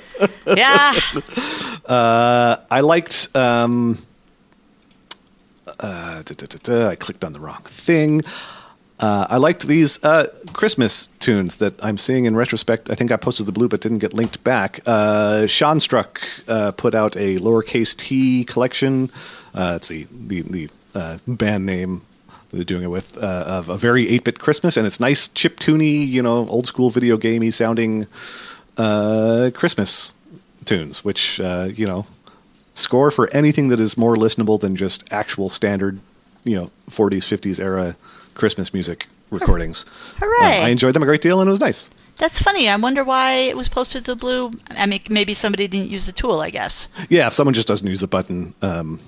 [0.47, 0.93] yeah.
[1.85, 3.27] Uh, I liked.
[3.35, 3.97] Um,
[5.79, 8.21] uh, da, da, da, da, I clicked on the wrong thing.
[8.99, 12.89] Uh, I liked these uh, Christmas tunes that I'm seeing in retrospect.
[12.89, 14.81] I think I posted the blue, but didn't get linked back.
[14.85, 19.09] Uh, Sean Struck uh, put out a lowercase t collection.
[19.59, 22.01] Uh, it's the the, the uh, band name
[22.51, 26.07] they're doing it with uh, of a very 8-bit Christmas, and it's nice chip tuney,
[26.07, 28.07] you know, old school video gamey sounding
[28.77, 30.15] uh, Christmas
[30.65, 32.07] tunes, which uh, you know
[32.73, 35.99] score for anything that is more listenable than just actual standard,
[36.45, 37.97] you know, 40s 50s era
[38.35, 39.85] Christmas music recordings.
[40.17, 40.61] Hooray.
[40.61, 41.89] Uh, I enjoyed them a great deal, and it was nice.
[42.17, 42.69] That's funny.
[42.69, 44.51] I wonder why it was posted to the blue.
[44.71, 46.39] I mean, maybe somebody didn't use the tool.
[46.39, 46.87] I guess.
[47.09, 48.99] Yeah, if someone just doesn't use the button, um,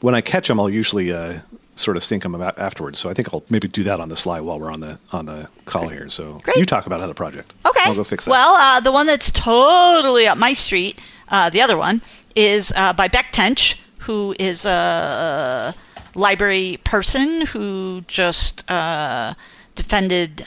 [0.00, 1.38] when I catch them, I'll usually uh,
[1.74, 2.98] sort of sync them out afterwards.
[2.98, 5.26] So I think I'll maybe do that on the sly while we're on the on
[5.26, 6.08] the call here.
[6.08, 6.56] So Great.
[6.56, 7.54] you talk about another project.
[7.64, 7.80] Okay.
[7.84, 8.30] I'll go fix that.
[8.30, 12.02] Well, uh, the one that's totally up my street, uh, the other one,
[12.34, 15.74] is uh, by Beck Tench, who is a
[16.14, 19.34] library person who just uh,
[19.74, 20.46] defended.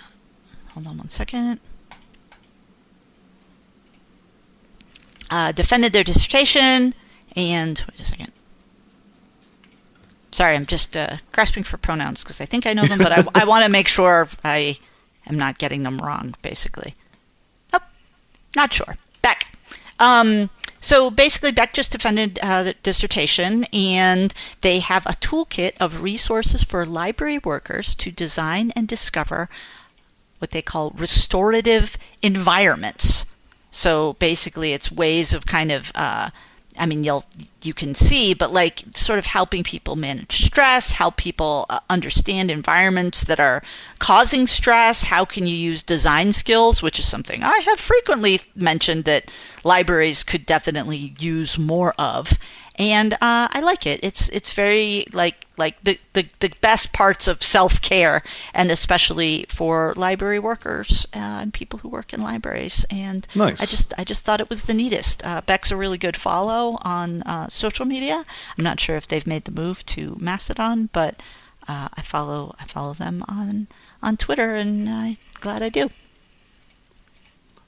[0.74, 1.60] Hold on one second.
[5.30, 6.94] Uh, defended their dissertation
[7.38, 8.32] and wait a second.
[10.32, 13.42] Sorry, I'm just uh, grasping for pronouns because I think I know them, but I,
[13.42, 14.78] I want to make sure I
[15.28, 16.96] am not getting them wrong, basically.
[17.74, 17.82] Oh,
[18.56, 18.98] not sure.
[19.22, 19.54] Beck.
[20.00, 26.02] Um, so basically, Beck just defended uh, the dissertation, and they have a toolkit of
[26.02, 29.48] resources for library workers to design and discover
[30.40, 33.28] what they call restorative environments.
[33.70, 36.32] So basically, it's ways of kind of, uh,
[36.82, 37.26] I mean, you'll
[37.62, 42.50] you can see, but like sort of helping people manage stress, help people uh, understand
[42.50, 43.62] environments that are
[44.00, 45.04] causing stress.
[45.04, 49.32] How can you use design skills, which is something I have frequently mentioned that
[49.64, 52.40] libraries could definitely use more of.
[52.78, 54.00] and uh, I like it.
[54.02, 59.46] It's it's very like like the the, the best parts of self care, and especially
[59.48, 62.86] for library workers and people who work in libraries.
[62.90, 63.62] And Nice.
[63.62, 65.24] I just I just thought it was the neatest.
[65.24, 68.26] Uh, Beck's a really good follow on uh, social media.
[68.58, 71.14] I'm not sure if they've made the move to Mastodon, but
[71.68, 73.68] uh, I follow I follow them on
[74.02, 75.90] on Twitter, and I'm glad I do.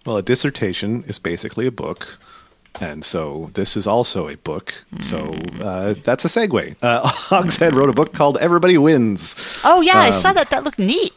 [0.05, 2.19] Well, a dissertation is basically a book.
[2.81, 4.73] And so this is also a book.
[4.99, 6.75] So uh, that's a segue.
[6.81, 9.35] Uh, Hogshead wrote a book called Everybody Wins.
[9.63, 10.49] Oh yeah, I Um, saw that.
[10.49, 11.13] That looked neat.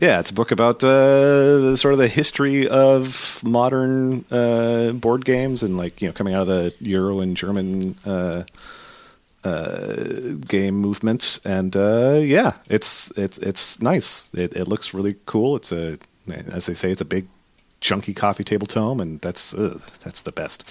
[0.00, 5.26] Yeah, it's a book about uh, the, sort of the history of modern uh, board
[5.26, 8.44] games and like you know coming out of the Euro and German uh,
[9.44, 10.04] uh,
[10.48, 11.38] game movement.
[11.44, 14.32] And uh, yeah, it's it's it's nice.
[14.34, 15.56] It, it looks really cool.
[15.56, 15.98] It's a
[16.52, 17.26] as they say, it's a big
[17.80, 20.64] chunky coffee table tome, and that's uh, that's the best.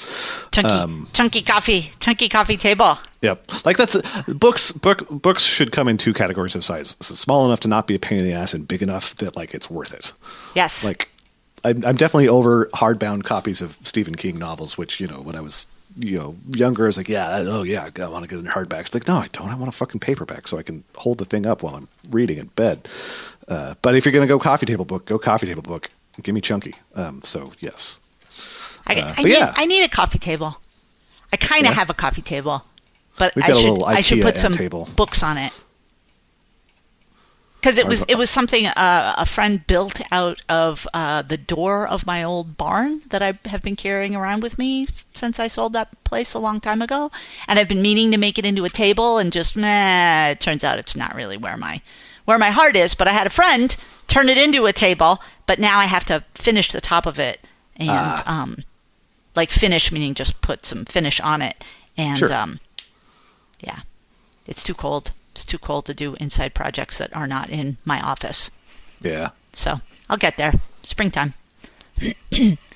[0.52, 2.98] Chunky, um, chunky coffee, chunky coffee table.
[3.22, 3.66] Yep.
[3.66, 4.72] Like that's books.
[4.72, 7.96] Book books should come in two categories of size: so small enough to not be
[7.96, 10.14] a pain in the ass, and big enough that like it's worth it.
[10.56, 10.84] Yes.
[10.84, 11.10] Like,
[11.64, 15.42] I'm, I'm definitely over hardbound copies of Stephen King novels, which you know when I
[15.42, 18.46] was you know younger, I was like, yeah, oh yeah, I want to get in
[18.46, 18.82] hardback.
[18.82, 19.50] It's like, no, I don't.
[19.50, 22.38] I want a fucking paperback so I can hold the thing up while I'm reading
[22.38, 22.88] in bed.
[23.48, 25.90] Uh, but if you're gonna go coffee table book, go coffee table book.
[26.22, 26.76] Give me chunky.
[26.96, 28.00] Um, so yes.
[28.88, 29.54] I, uh, I need yeah.
[29.56, 30.60] I need a coffee table.
[31.32, 31.80] I kind of Yeah?
[31.80, 32.66] have a coffee table,
[33.18, 34.88] but I should I should put some table.
[34.96, 35.54] books on it.
[37.60, 41.86] Because it was it was something uh, a friend built out of uh, the door
[41.86, 45.74] of my old barn that I have been carrying around with me since I sold
[45.74, 47.12] that place a long time ago,
[47.50, 50.28] and I've been meaning to make it into a table, and just nah.
[50.30, 51.82] It turns out it's not really where my
[52.30, 52.94] where my heart is.
[52.94, 53.76] But I had a friend
[54.08, 57.42] turn it into a table, but now I have to finish the top of it
[57.76, 58.24] and Ah.
[58.44, 58.64] um,
[59.36, 61.64] like finish meaning just put some finish on it,
[61.98, 62.32] and Sure.
[62.34, 62.60] um,
[63.60, 63.80] yeah,
[64.46, 65.12] it's too cold.
[65.32, 68.52] It's too cold to do inside projects that are not in my office.
[69.02, 69.30] Yeah.
[69.54, 70.54] So I'll get there.
[70.84, 71.34] Springtime.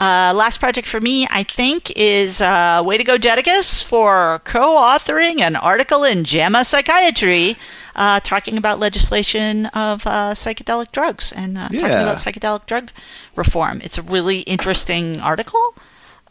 [0.00, 4.76] uh, last project for me, I think, is uh, Way to Go Jetikus for co
[4.76, 7.56] authoring an article in JAMA Psychiatry
[7.94, 12.90] uh, talking about legislation of uh, psychedelic drugs and uh, talking about psychedelic drug
[13.36, 13.82] reform.
[13.84, 15.74] It's a really interesting article,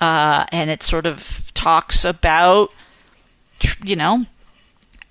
[0.02, 2.74] uh, and it sort of talks about,
[3.84, 4.26] you know,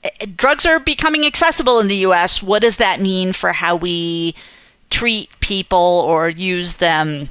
[0.03, 2.43] eh, drugs are becoming accessible in the US.
[2.43, 4.35] What does that mean for how we
[4.91, 7.31] treat people or use them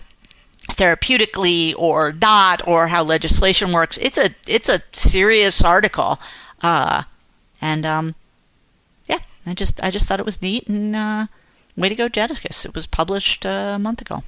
[0.77, 3.97] therapeutically or not or how legislation works?
[4.01, 6.19] It's a it's a serious article.
[6.61, 7.03] Uh,
[7.61, 8.15] and um,
[9.07, 11.27] yeah, I just I just thought it was neat and uh,
[11.75, 12.65] way to go Jetikus.
[12.65, 14.23] It was published uh, a month ago.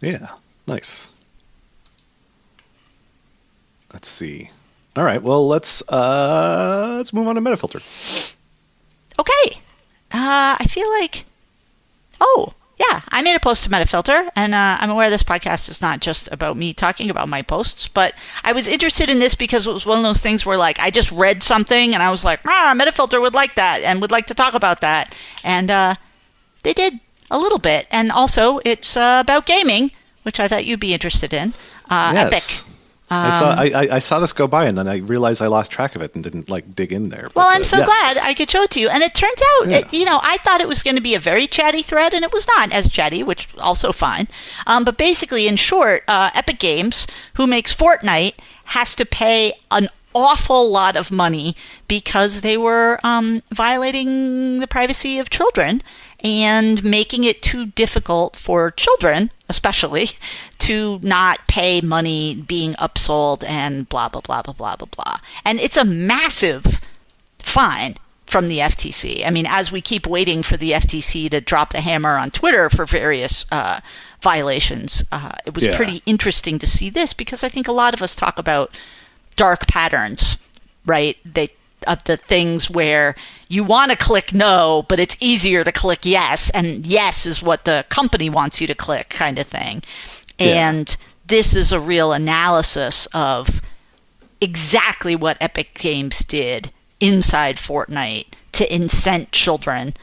[0.00, 0.28] Yeah,
[0.66, 1.10] nice.
[3.92, 4.50] Let's see.
[4.96, 8.34] All right, well let's uh let's move on to Metafilter.
[9.18, 9.60] Okay.
[10.10, 11.24] Uh, I feel like.
[12.20, 13.02] Oh, yeah.
[13.08, 16.28] I made a post to Metafilter, and uh, I'm aware this podcast is not just
[16.30, 18.14] about me talking about my posts, but
[18.44, 20.90] I was interested in this because it was one of those things where, like, I
[20.90, 24.26] just read something and I was like, ah, Metafilter would like that and would like
[24.26, 25.16] to talk about that.
[25.42, 25.96] And uh,
[26.62, 27.86] they did a little bit.
[27.90, 29.90] And also, it's uh, about gaming,
[30.22, 31.54] which I thought you'd be interested in.
[31.90, 32.64] Uh, yes.
[32.64, 32.77] Epic.
[33.10, 35.72] I saw I, I, I saw this go by and then I realized I lost
[35.72, 37.28] track of it and didn't like dig in there.
[37.34, 37.86] Well, I'm uh, so yes.
[37.86, 38.88] glad I could show it to you.
[38.88, 39.78] And it turns out, Yeah.
[39.78, 42.24] it, you know, I thought it was going to be a very chatty thread, and
[42.24, 44.28] it was not as chatty, which also fine.
[44.66, 49.88] Um, but basically, in short, uh, Epic Games, who makes Fortnite, has to pay an
[50.14, 51.54] awful lot of money
[51.86, 55.82] because they were um, violating the privacy of children
[56.24, 60.10] and making it too difficult for children, especially,
[60.58, 65.18] to not pay money being upsold and blah, blah, blah, blah, blah, blah, blah.
[65.44, 66.80] And it's a massive
[67.38, 67.94] fine
[68.26, 69.26] from the FTC.
[69.26, 72.68] I mean, as we keep waiting for the FTC to drop the hammer on Twitter
[72.68, 73.80] for various uh,
[74.20, 75.76] violations, uh, it was Yeah.
[75.76, 78.76] pretty interesting to see this because I think a lot of us talk about
[79.36, 80.36] dark patterns,
[80.84, 81.16] right?
[81.24, 81.48] They
[81.86, 83.14] of the things where
[83.48, 87.64] you want to click no, but it's easier to click yes, and yes is what
[87.64, 89.82] the company wants you to click, kind of thing.
[90.38, 90.68] Yeah.
[90.68, 93.60] And this is a real analysis of
[94.40, 96.70] exactly what Epic Games did
[97.00, 99.94] inside Fortnite to incent children,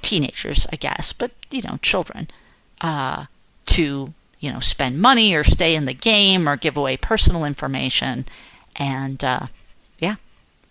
[0.00, 2.28] teenagers, I guess, but you know, children,
[2.80, 3.26] uh,
[3.66, 8.24] to you know spend money or stay in the game or give away personal information,
[8.76, 9.46] and uh,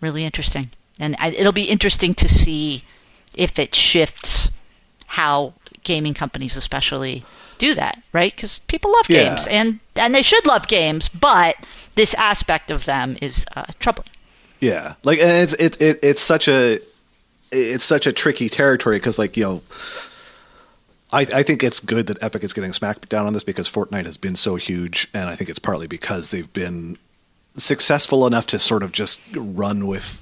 [0.02, 0.70] really interesting.
[1.00, 2.82] And I, it'll be interesting to see
[3.34, 4.50] if it shifts
[5.06, 7.24] how gaming companies, especially,
[7.58, 8.34] do that, right?
[8.34, 9.24] Because people love Yeah.
[9.28, 11.56] games, and and they should love games, but
[11.94, 14.08] this aspect of them is uh, troubling.
[14.60, 16.78] Yeah, like and it's it, it it's such a
[17.50, 19.62] it's such a tricky territory because like you know.
[21.14, 24.06] I, I think it's good that Epic is getting smacked down on this because Fortnite
[24.06, 26.96] has been so huge, and I think it's partly because they've been
[27.56, 30.20] successful enough to sort of just run with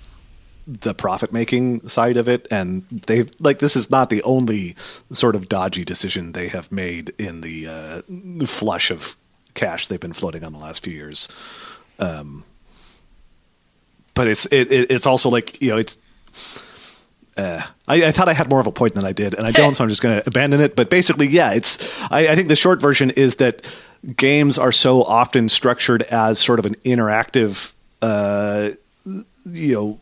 [0.67, 4.77] the profit making side of it and they've like this is not the only
[5.13, 9.17] sort of dodgy decision they have made in the uh, flush of
[9.55, 11.29] cash they've been floating on the last few years
[11.99, 12.45] um,
[14.15, 15.99] but it's it, it it's also like you know it's
[17.37, 19.53] uh, I, I thought I had more of a point than I did, and I
[19.53, 20.77] don't, so I'm just going to abandon it.
[20.77, 21.79] But basically, yeah, it's.
[22.11, 23.67] I, I think the short version is that
[24.17, 28.71] games are so often structured as sort of an interactive, uh,
[29.47, 30.01] you know,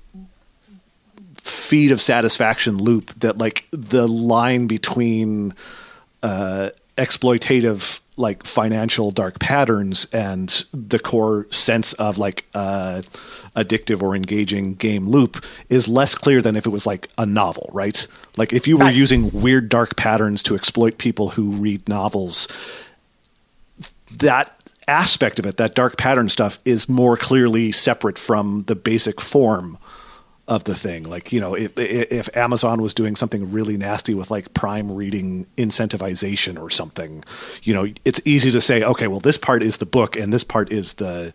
[1.42, 5.54] feed of satisfaction loop that like the line between
[6.22, 13.00] uh, exploitative like financial dark patterns and the core sense of like uh,
[13.54, 17.70] addictive or engaging game loop is less clear than if it was like a novel
[17.72, 18.94] right like if you were Right.
[18.96, 22.48] using weird dark patterns to exploit people who read novels
[24.10, 24.56] that
[24.86, 29.78] aspect of it, that dark pattern stuff, is more clearly separate from the basic form
[30.46, 31.04] of the thing.
[31.04, 35.46] Like, you know, if, if Amazon was doing something really nasty with like prime reading
[35.58, 37.22] incentivization or something,
[37.62, 40.44] you know, it's easy to say, okay, well, this part is the book and this
[40.44, 41.34] part is the.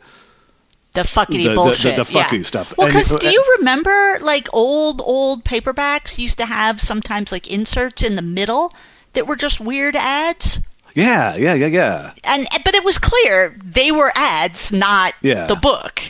[0.94, 2.44] The fuckity The- the- the- the fucky yeah.
[2.44, 2.74] stuff.
[2.78, 8.04] Well, because do you remember like old old paperbacks used to have sometimes like inserts
[8.04, 8.72] in the middle
[9.14, 10.60] that were just weird ads,
[10.96, 12.12] Yeah, yeah, yeah, yeah.
[12.24, 15.48] and but it was clear they were ads, not Yeah.
[15.48, 16.02] the book.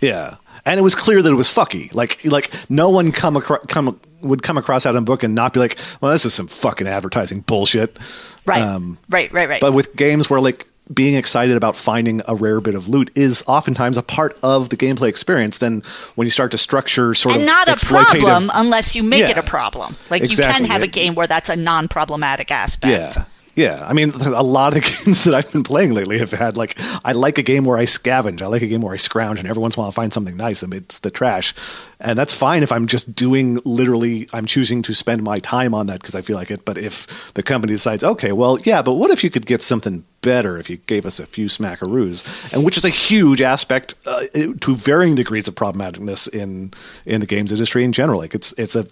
[0.00, 1.92] Yeah, and it was clear that it was fucky.
[1.94, 5.34] Like, like no one come across come would come across that in a book and
[5.34, 7.98] not be like, "Well, this is some fucking advertising bullshit."
[8.46, 9.60] Right, Um, right, right, right.
[9.60, 13.42] But with games where like being excited about finding a rare bit of loot is
[13.46, 15.82] oftentimes a part of the gameplay experience, then
[16.16, 19.38] when you start to structure sort and of not a problem unless you make it
[19.38, 19.96] a problem.
[20.10, 23.16] Like you can have a game where that's a non-problematic aspect.
[23.16, 23.24] Yeah.
[23.54, 26.56] Yeah, I mean, a lot of the games that I've been playing lately have had
[26.56, 29.38] like, I like a game where I scavenge, I like a game where I scrounge,
[29.38, 31.54] and every once in a while I find something nice amidst the trash,
[32.00, 35.86] and that's fine if I'm just doing literally, I'm choosing to spend my time on
[35.86, 36.64] that because I feel like it.
[36.64, 40.04] But if the company decides, okay, well, yeah, but what if you could get something
[40.22, 42.24] better if you gave us a few smackaroos,
[42.54, 44.24] and which is a huge aspect uh,
[44.60, 46.72] to varying degrees of problematicness in
[47.04, 48.18] in the games industry in general.
[48.18, 48.86] Like it's it's a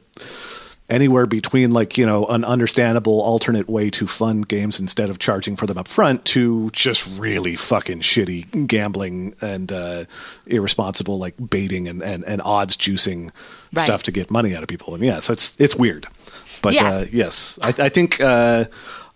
[0.90, 5.54] anywhere between like you know an understandable alternate way to fund games instead of charging
[5.56, 10.04] for them up front to just really fucking shitty gambling and uh,
[10.46, 13.30] irresponsible like baiting and, and, and odds juicing
[13.72, 13.84] Right.
[13.84, 16.08] stuff to get money out of people and yeah so it's it's weird
[16.60, 16.90] but Yeah.
[16.92, 18.64] uh, yes I, I think uh,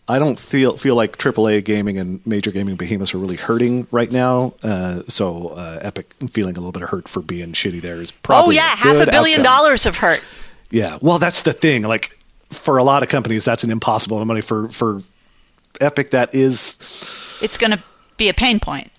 [0.06, 4.12] I don't feel feel like AAA gaming and major gaming behemoths are really hurting right
[4.12, 4.52] now.
[4.62, 8.10] Uh, so uh, Epic feeling a little bit of hurt for being shitty there is
[8.12, 8.58] probably.
[8.58, 9.52] Oh probably yeah, half a billion outcome.
[9.64, 10.22] dollars of hurt.
[10.74, 10.98] Yeah.
[11.00, 11.82] Well, that's the thing.
[11.82, 12.18] Like
[12.50, 14.40] for a lot of companies, that's an impossible amount of money.
[14.40, 15.02] For for
[15.80, 16.76] Epic, that is.
[17.40, 17.82] It's going to
[18.16, 18.90] be a pain point.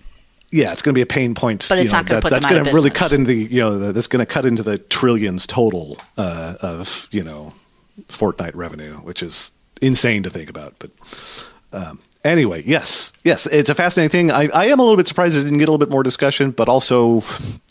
[0.51, 1.65] Yeah, it's going to be a pain point.
[1.67, 3.59] But it's know, not gonna that- put That's going to really cut into the you
[3.59, 7.53] know the, that's going to cut into the trillions total uh, of you know
[8.07, 9.51] Fortnite revenue, which is
[9.82, 10.76] insane to think about.
[10.80, 10.91] But
[11.73, 14.32] um, anyway, yes, yes, it's a fascinating thing.
[14.32, 16.51] I, I am a little bit surprised it didn't get a little bit more discussion,
[16.51, 17.21] but also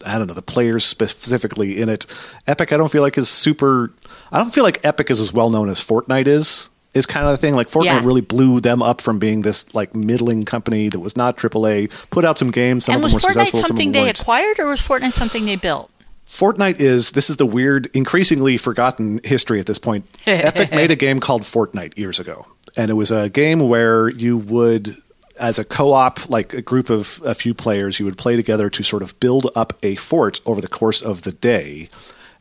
[0.06, 2.06] I don't know the players specifically in it.
[2.46, 3.92] Epic, I don't feel like is super.
[4.32, 6.70] I don't feel like Epic is as well known as Fortnite is.
[6.94, 7.54] Is kind of the thing.
[7.56, 8.04] Like Fortnite Yeah.
[8.04, 11.90] really blew them up from being this like middling company that was not AAA.
[12.10, 12.84] Put out some games.
[12.84, 13.58] Some and of them were Fortnite successful.
[13.60, 14.20] some something them they weren't.
[14.20, 15.90] acquired, or was Fortnite something they built?
[16.24, 20.06] Fortnite is this is the weird, increasingly forgotten history at this point.
[20.26, 22.46] Epic made a game called Fortnite years ago,
[22.76, 24.96] and it was a game where you would,
[25.38, 28.82] as a co-op, like a group of a few players, you would play together to
[28.82, 31.88] sort of build up a fort over the course of the day,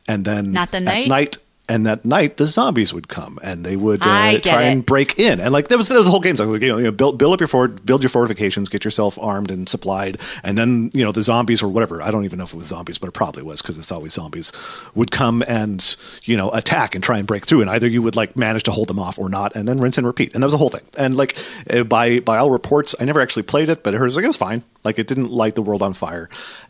[0.08, 1.38] and then Not the at night?
[1.66, 4.72] And that night, the zombies would come, and they would uh, try it.
[4.72, 5.40] and break in.
[5.40, 6.36] And like there was there was a whole game.
[6.36, 9.50] So like, you know, build build up your fort, build your fortifications, get yourself armed
[9.50, 12.02] and supplied, and then you know the zombies or whatever.
[12.02, 14.12] I don't even know if it was zombies, but it probably was because it's always
[14.12, 14.52] zombies
[14.94, 17.62] would come and you know attack and try and break through.
[17.62, 19.96] And either you would like manage to hold them off or not, and then rinse
[19.96, 20.34] and repeat.
[20.34, 20.84] And that was the whole thing.
[20.98, 21.38] And like
[21.70, 24.28] uh, by by all reports, I never actually played it, but it was like it
[24.28, 24.64] was fine.
[24.84, 26.28] Like it didn't light the world on fire.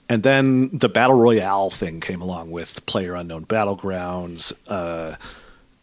[0.08, 4.52] And then the battle royale thing came along with Player Unknown Battlegrounds.
[4.68, 5.16] Uh,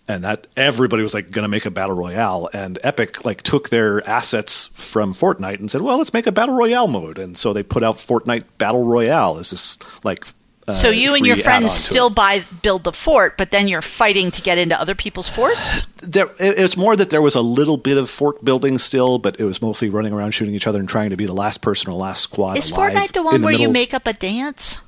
[0.07, 3.69] and that everybody was like going to make a battle royale and epic like took
[3.69, 7.53] their assets from fortnite and said well let's make a battle royale mode and so
[7.53, 10.25] they put out fortnite battle royale as this like
[10.67, 14.31] Uh, So you and your friends still buy build the fort, but then you're fighting
[14.31, 15.87] to get into other people's forts.
[16.03, 19.39] There, it, it's more that there was a little bit of fort building still, but
[19.39, 21.89] it was mostly running around shooting each other and trying to be the last person
[21.91, 22.57] or last squad.
[22.57, 24.79] Is Fortnite the one where you make up a dance?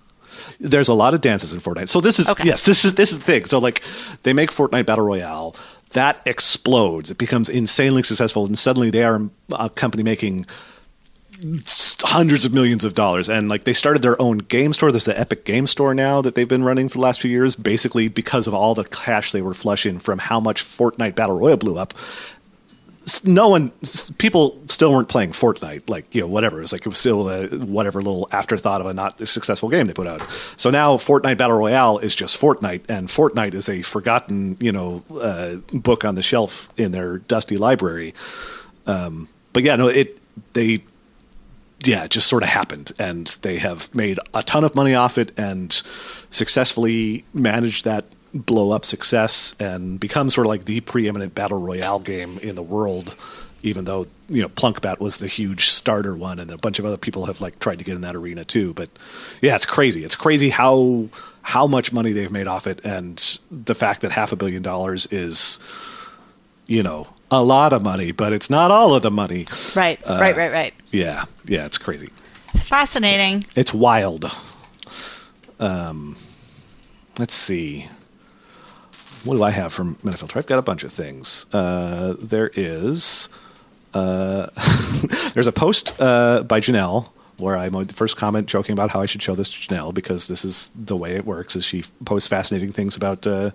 [0.60, 1.90] There's a lot of dances in Fortnite.
[1.90, 2.46] So this is Okay.
[2.46, 3.46] yes, this is this is the thing.
[3.46, 3.84] So like
[4.24, 5.56] they make Fortnite Battle Royale,
[5.92, 7.12] that explodes.
[7.12, 10.46] It becomes insanely successful, and suddenly they are a company making
[12.02, 13.30] hundreds of millions of dollars.
[13.30, 14.92] And like they started their own game store.
[14.92, 17.56] There's the Epic Game Store now that they've been running for the last few years,
[17.56, 21.58] basically because of all the cash they were flushing from how much Fortnite Battle Royale
[21.58, 21.94] blew up
[23.26, 23.72] no one
[24.18, 27.30] people still weren't playing Fortnite like you know whatever it was like it was still
[27.30, 30.26] a whatever little afterthought of a not successful game they put out
[30.56, 35.04] so now Fortnite Battle Royale is just Fortnite and Fortnite is a forgotten you know
[35.20, 38.14] uh, book on the shelf in their dusty library
[38.88, 40.18] um, but yeah no it
[40.54, 40.82] they
[41.84, 45.18] yeah, it just sort of happened, and they have made a ton of money off
[45.18, 45.82] it and
[46.30, 52.00] successfully managed that blow up success and become sort of like the preeminent battle royale
[52.00, 53.16] game in the world.
[53.66, 56.98] Even though you know Plunkbat was the huge starter one, and a bunch of other
[56.98, 58.74] people have like tried to get in that arena too.
[58.74, 58.90] But
[59.42, 60.04] yeah, it's crazy.
[60.04, 61.08] It's crazy how
[61.44, 65.06] how much money they've made off it, and the fact that half a billion dollars
[65.12, 65.60] is
[66.68, 69.48] you know a lot of money, but it's not all of the money.
[69.76, 70.74] Right, right, right, right.
[70.92, 72.10] Yeah, yeah, it's crazy.
[72.56, 73.46] Fascinating.
[73.56, 74.32] It's wild.
[75.60, 76.16] Um,
[77.18, 77.88] let's see.
[79.24, 80.38] What do I have from Metafilter?
[80.38, 81.46] I've got a bunch of things.
[81.54, 83.30] Uh, there is
[83.94, 84.48] uh,
[85.34, 89.02] there's a post uh, by Janelle where I made the first comment joking about how
[89.02, 91.56] I should show this to Janelle because this is the way it works.
[91.56, 93.52] Is she posts fascinating things about uh,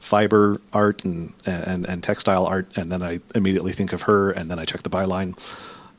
[0.00, 4.50] fiber art and, and and textile art, and then I immediately think of her, and
[4.50, 5.38] then I check the byline.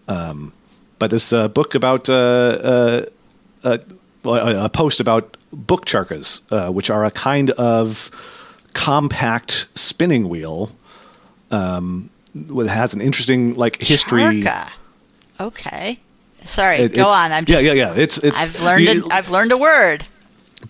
[0.07, 0.53] Um,
[0.99, 3.05] but this uh, book about uh, uh,
[3.63, 3.77] uh,
[4.23, 8.11] a post about book charkas, uh, which are a kind of
[8.73, 10.71] compact spinning wheel.
[11.49, 14.21] Um, has an interesting like history.
[14.21, 14.71] Charka.
[15.39, 15.99] Okay.
[16.45, 17.31] Sorry, It- go on.
[17.31, 17.63] I'm just.
[17.63, 18.01] yeah, yeah, yeah.
[18.01, 18.41] It's it's.
[18.55, 18.81] I've learned.
[18.83, 20.05] you- a, I've learned a word.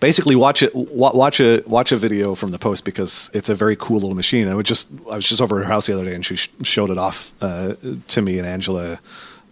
[0.00, 3.76] basically watch it watch a watch a video from the post because it's a very
[3.76, 6.06] cool little machine i would just i was just over at her house the other
[6.06, 7.74] day and she sh- showed it off uh,
[8.08, 8.98] to me and angela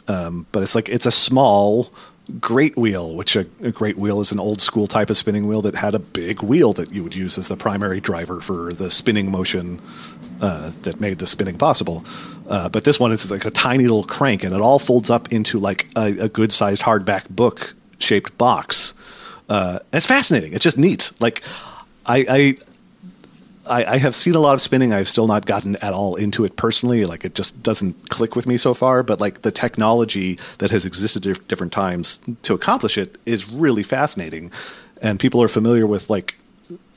[0.08, 1.92] um, but it's like it's a small
[2.40, 5.60] great wheel which a, a great wheel is an old school type of spinning wheel
[5.60, 8.90] that had a big wheel that you would use as the primary driver for the
[8.90, 9.78] spinning motion
[10.40, 12.02] uh, that made the spinning possible.
[12.50, 15.32] Uh, but this one is like a tiny little crank, and it all folds up
[15.32, 18.92] into like a, a good sized hardback book shaped box.
[19.48, 20.52] Uh, it's fascinating.
[20.52, 21.12] It's just neat.
[21.20, 21.42] Like
[22.04, 22.56] I, I
[23.70, 24.92] I, I have seen a lot of spinning.
[24.92, 27.04] I've still not gotten at all into it personally.
[27.04, 29.04] Like it just doesn't click with me so far.
[29.04, 33.84] But like the technology that has existed at different times to accomplish it is really
[33.84, 34.50] fascinating.
[35.00, 36.36] And people are familiar with like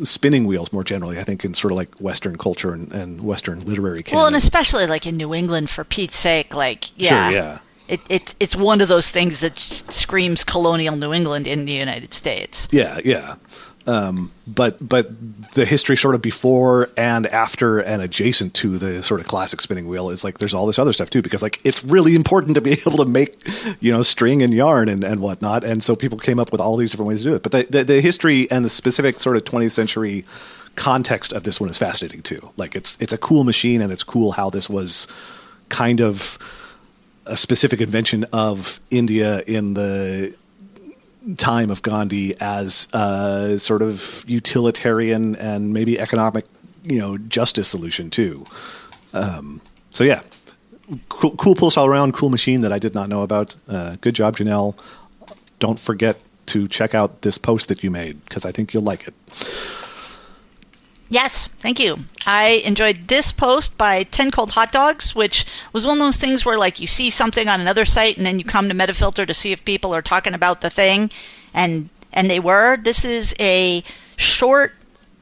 [0.01, 1.19] spinning wheels more generally.
[1.19, 4.17] I think in sort of like Western culture and, and Western literary canon.
[4.17, 7.57] Well, and especially like in New England, for Pete's sake, like yeah, Sure, yeah.
[7.87, 12.13] It, it it's one of those things that screams colonial New England in the United
[12.13, 12.67] States.
[12.71, 13.35] Yeah, yeah.
[13.85, 15.09] Um, but but
[15.53, 19.87] the history sort of before and after and adjacent to the sort of classic spinning
[19.87, 22.61] wheel is like there's all this other stuff too because like it's really important to
[22.61, 23.35] be able to make
[23.81, 25.63] you know string and yarn and, and whatnot.
[25.63, 27.43] And so people came up with all these different ways to do it.
[27.43, 30.25] But the, the, the history and the specific sort of 20th century
[30.75, 32.51] context of this one is fascinating too.
[32.55, 35.07] Like it's it's a cool machine and it's cool how this was
[35.69, 36.37] kind of
[37.25, 40.35] a specific invention of India in the
[41.37, 46.45] time of Gandhi as a sort of utilitarian and maybe economic,
[46.83, 48.45] you know, justice solution too.
[49.13, 50.21] Um, so yeah,
[51.09, 53.55] cool, cool pulse all around, cool machine that I did not know about.
[53.67, 54.75] Uh, good job, Janelle.
[55.59, 59.07] Don't forget to check out this post that you made because I think you'll like
[59.07, 59.13] it.
[61.13, 62.05] Yes, thank you.
[62.25, 66.43] I enjoyed this post by 10 Cold Hot Dogs, which was one of those things
[66.43, 69.33] where, like, you see something on another site and then you come to Metafilter to
[69.35, 71.11] see if people are talking about the thing,
[71.53, 72.77] and and they were.
[72.77, 73.83] This is a
[74.15, 74.73] short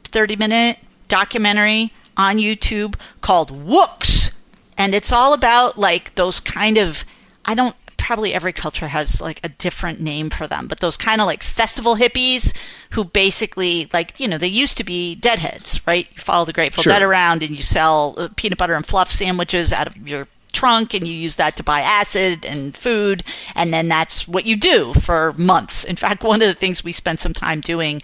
[0.05, 0.77] 30 minute
[1.09, 4.31] documentary on YouTube called Wooks,
[4.77, 7.03] and it's all about, like, those kind of,
[7.43, 11.21] I don't, probably every culture has like a different name for them, but those kind
[11.21, 12.53] of like festival hippies
[12.91, 16.07] who basically like you know they used to be deadheads, right?
[16.11, 16.93] You follow the Grateful Sure.
[16.93, 20.93] Dead around and you sell uh, peanut butter and fluff sandwiches out of your trunk
[20.93, 23.23] and you use that to buy acid and food
[23.55, 25.83] and then that's what you do for months.
[25.83, 28.01] In fact, one of the things we spent some time doing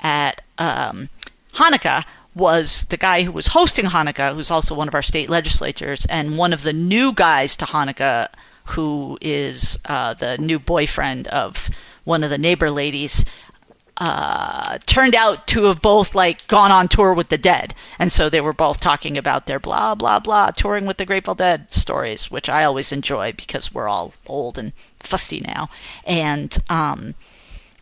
[0.00, 1.08] at um,
[1.54, 6.06] Hanukkah was the guy who was hosting Hanukkah, who's also one of our state legislators,
[6.06, 8.28] and one of the new guys to Hanukkah,
[8.70, 11.70] who is uh, the new boyfriend of
[12.04, 13.24] one of the neighbor ladies.
[14.00, 18.28] uh, turned out to have both like gone on tour with the Dead, and so
[18.28, 22.30] they were both talking about their blah blah blah touring with the Grateful Dead stories,
[22.30, 25.68] which I always enjoy because we're all old and fusty now,
[26.04, 27.14] and um,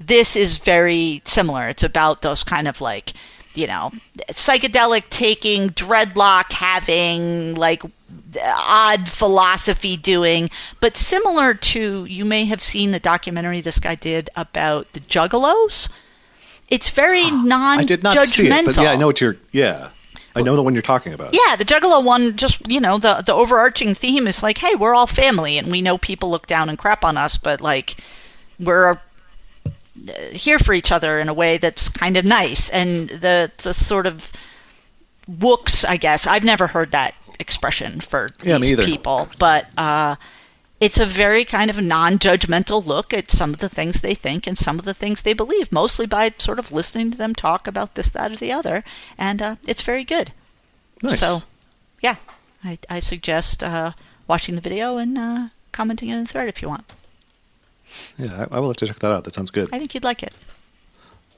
[0.01, 1.68] this is very similar.
[1.68, 3.12] It's about those kind of like
[3.57, 3.92] you know
[4.28, 7.82] psychedelic taking, dreadlock having, like
[8.42, 10.50] odd philosophy doing,
[10.80, 15.90] but similar to you may have seen the documentary this guy did about the Juggalos.
[16.68, 19.36] It's very non I did not see it, but yeah, I know what you're.
[19.52, 19.90] Yeah,
[20.34, 21.34] I know the one you're talking about.
[21.34, 24.94] Yeah, the Juggalo one, just you know, the the overarching theme is like, hey, we're
[24.94, 27.96] all family, and we know people look down and crap on us, but like,
[28.59, 28.98] we're
[30.32, 34.07] here for each other in a way that's kind of nice, and the the sort
[34.07, 34.32] of
[35.26, 36.26] wooks, I guess.
[36.26, 40.16] I've never heard that expression for Yeah, these people, but uh,
[40.80, 44.57] it's a very kind of non-judgmental look at some of the things they think and
[44.57, 47.94] some of the things they believe, mostly by sort of listening to them talk about
[47.94, 48.84] this, that, or the other,
[49.18, 50.32] and uh, it's very good.
[51.03, 51.20] Nice.
[51.20, 51.38] So,
[52.01, 52.16] yeah,
[52.64, 53.92] I, I suggest uh,
[54.26, 56.84] watching the video and uh, commenting in the thread if you want.
[58.18, 59.24] Yeah, I, I will have to check that out.
[59.24, 59.68] That sounds good.
[59.72, 60.32] I think you'd like it.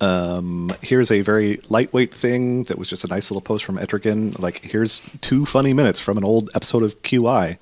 [0.00, 4.38] Um, here's a very lightweight thing that was just a nice little post from Etrigan.
[4.38, 7.58] Like, here's two funny minutes from an old episode of QI.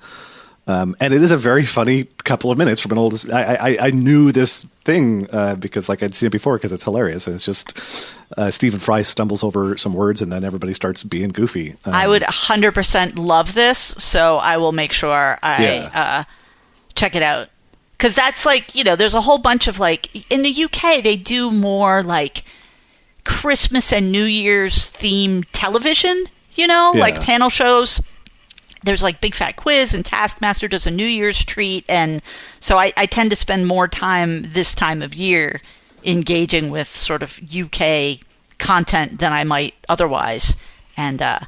[0.67, 3.29] Um, and it is a very funny couple of minutes from an old.
[3.31, 6.83] I, I, I knew this thing uh, because like I'd seen it before because it's
[6.83, 7.25] hilarious.
[7.25, 7.79] And it's just
[8.37, 11.75] uh, Stephen Fry stumbles over some words and then everybody starts being goofy.
[11.85, 15.89] Um, I would 100% love this, so I will make sure I Yeah.
[15.93, 16.23] uh,
[16.95, 17.47] check it out.
[17.97, 21.15] Because that's like, you know, there's a whole bunch of like, in the UK, they
[21.15, 22.43] do more like
[23.23, 26.25] Christmas and New Year's themed television,
[26.55, 27.01] you know, Yeah.
[27.01, 28.01] like panel shows.
[28.83, 31.83] There's like Big Fat Quiz and Taskmaster does a New Year's treat.
[31.89, 32.21] And
[32.59, 35.61] so I, I tend to spend more time this time of year
[36.03, 38.19] engaging with sort of UK
[38.59, 40.55] content than I might otherwise.
[40.95, 41.39] And uh,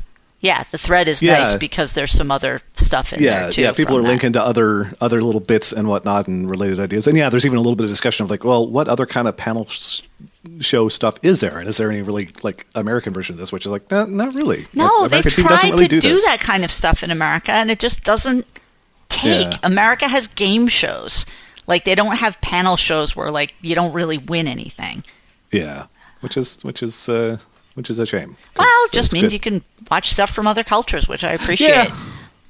[0.42, 1.40] yeah, the thread is Yeah.
[1.40, 3.62] nice because there's some other stuff in yeah, there too.
[3.62, 3.72] yeah.
[3.74, 4.08] People are that.
[4.08, 7.08] linking to other other little bits and whatnot and related ideas.
[7.08, 9.28] And yeah, there's even a little bit of discussion of like, well, what other kind
[9.28, 10.02] of panel s-
[10.62, 11.60] show stuff is there?
[11.60, 13.52] And is there any really like American version of this?
[13.52, 14.66] Which is like, nah, not really.
[14.74, 16.26] No, Like, they've tried really to do, this.
[16.26, 18.46] that kind of stuff in America, and it just doesn't
[19.10, 19.52] take.
[19.52, 19.58] Yeah.
[19.64, 21.26] America has game shows.
[21.68, 25.04] Like they don't have panel shows where like you don't really win anything.
[25.52, 25.86] Yeah,
[26.22, 27.38] which is which is uh,
[27.80, 28.36] which is a shame.
[28.58, 29.34] Well, it just means good.
[29.34, 31.70] you can watch stuff from other cultures, which I appreciate.
[31.70, 31.96] Yeah,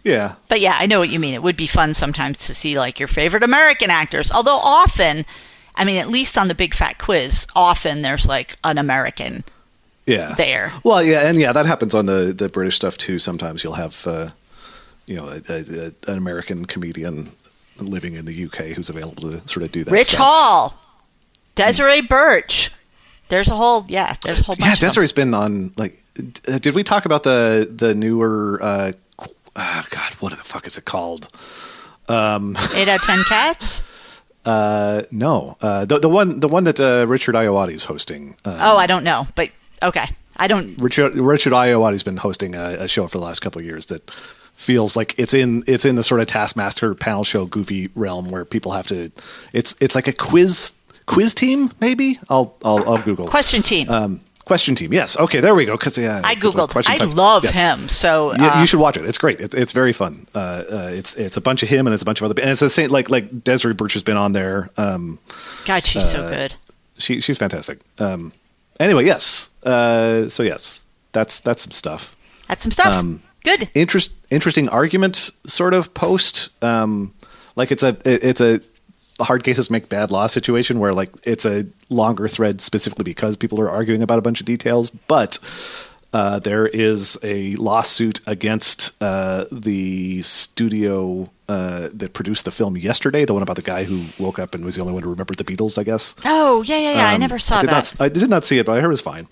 [0.04, 0.36] yeah.
[0.48, 1.36] But yeah, I know what you mean.
[1.36, 4.32] It would be fun sometimes to see like your favorite American actors.
[4.32, 5.26] Although often,
[5.76, 9.44] I mean, at least on the Big Fat Quiz, often there's like an American.
[10.08, 10.34] Yeah.
[10.34, 10.72] there.
[10.84, 13.20] Well, yeah, and yeah, that happens on the the British stuff too.
[13.20, 14.32] Sometimes you'll have uh,
[15.06, 17.30] you know a, a, a, an American comedian
[17.78, 19.92] living in the UK who's available to sort of do that.
[19.92, 20.20] Rich stuff.
[20.22, 20.76] Hall,
[21.54, 22.72] Desiree Burch.
[23.30, 24.16] There's a whole yeah.
[24.24, 24.82] There's a whole bunch.
[24.82, 24.90] Yeah.
[24.90, 25.98] Desiree's been on like.
[26.48, 28.60] uh, Did we talk about the the newer?
[28.62, 28.92] Uh,
[29.56, 31.30] ah, God, what the fuck is it called?
[32.10, 33.84] Eight out of ten cats.
[34.46, 38.36] Uh, no, uh, the the one the one that uh, Richard Ayoade is hosting.
[38.46, 39.50] Uh, Oh, I don't know, but
[39.84, 40.10] okay.
[40.38, 40.76] I don't.
[40.80, 44.10] Richard Richard Ayoade's been hosting a, a show for the last couple of years that
[44.56, 48.46] feels like it's in it's in the sort of Taskmaster panel show goofy realm where
[48.46, 49.12] people have to.
[49.52, 50.72] It's it's like a quiz
[51.10, 52.20] quiz team maybe.
[52.30, 53.89] I'll I'll, I'll Google Question team.
[53.89, 54.91] Um, question team.
[54.93, 55.18] Yes.
[55.18, 55.41] Okay.
[55.41, 55.78] There we go.
[55.78, 56.70] Because yeah, I googled.
[56.70, 57.55] question I love Yes.
[57.55, 57.88] him.
[57.89, 59.05] So You, uh, you should watch it.
[59.05, 59.39] It's great.
[59.39, 60.26] It's, it's very fun.
[60.34, 62.34] Uh, uh, it's it's a bunch of him and it's a bunch of other.
[62.34, 62.45] People.
[62.47, 64.70] And it's the same like like Desiree Burch has been on there.
[64.78, 65.20] Um,
[65.66, 66.55] God, she's uh, so good.
[66.97, 67.80] she she's fantastic.
[67.99, 68.32] Um,
[68.80, 69.49] anyway, yes.
[69.64, 72.16] Uh, so yes, that's that's some stuff.
[72.47, 72.93] That's some stuff.
[72.93, 73.70] um, good.
[73.76, 76.49] Interest interesting argument sort of post.
[76.64, 77.14] Um,
[77.55, 78.62] like it's a it- it's a
[79.20, 83.59] hard cases make bad law situation where like it's a longer thread specifically because people
[83.61, 85.39] are arguing about a bunch of details, but.
[86.11, 93.26] Uh, there is a lawsuit against uh, the studio uh, that produced the film yesterday,
[93.26, 95.38] the one about the guy who woke up and was the only one who remembered
[95.38, 96.15] the Beatles, I guess.
[96.26, 97.09] Oh yeah, yeah, yeah.
[97.09, 97.72] I Um, never saw I that.
[97.72, 99.28] Not, I did not see it, but I heard it was fine.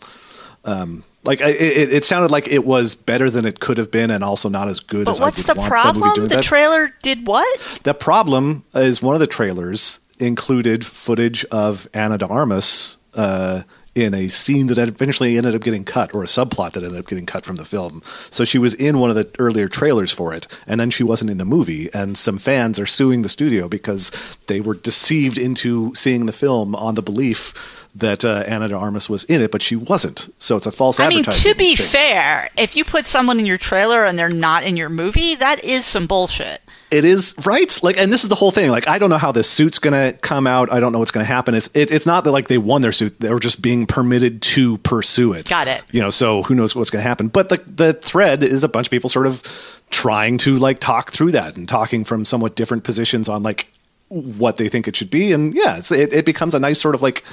[0.65, 4.09] Um, like I, it, it sounded like it was better than it could have been,
[4.09, 6.15] and also not as good but as what's I the would want the movie problem?
[6.15, 7.82] doing The trailer did what?
[7.84, 13.61] the problem is one of the trailers included footage of Ana de Armas uh,
[13.98, 17.08] in a scene that eventually ended up getting cut, or a subplot that ended up
[17.08, 18.04] getting cut from the film.
[18.30, 21.32] So she was in one of the earlier trailers for it, and then she wasn't
[21.32, 21.91] in the movie.
[21.95, 24.12] And some fans are suing the studio because
[24.45, 29.10] they were deceived into seeing the film on the belief that uh, Ana de Armas
[29.10, 30.32] was in it, but she wasn't.
[30.38, 31.88] So it's a false I mean, to be thing.
[31.88, 35.64] fair, if you put someone in your trailer and they're not in your movie, that
[35.64, 36.62] is some bullshit.
[36.89, 38.69] It is right, like, and this is the whole thing.
[38.71, 40.71] Like, I don't know how this suit's going to come out.
[40.71, 41.53] I don't know what's going to happen.
[41.53, 44.41] It's it, it's not that like they won their suit; they were just being permitted
[44.43, 45.49] to pursue it.
[45.49, 45.83] Got it.
[45.91, 47.27] You know, so who knows what's going to happen?
[47.27, 49.43] But the the thread is a bunch of people sort of
[49.89, 53.67] trying to like talk through that and talking from somewhat different positions on like
[54.07, 56.95] what they think it should be, and yeah, it's, it it becomes a nice sort
[56.95, 57.23] of like.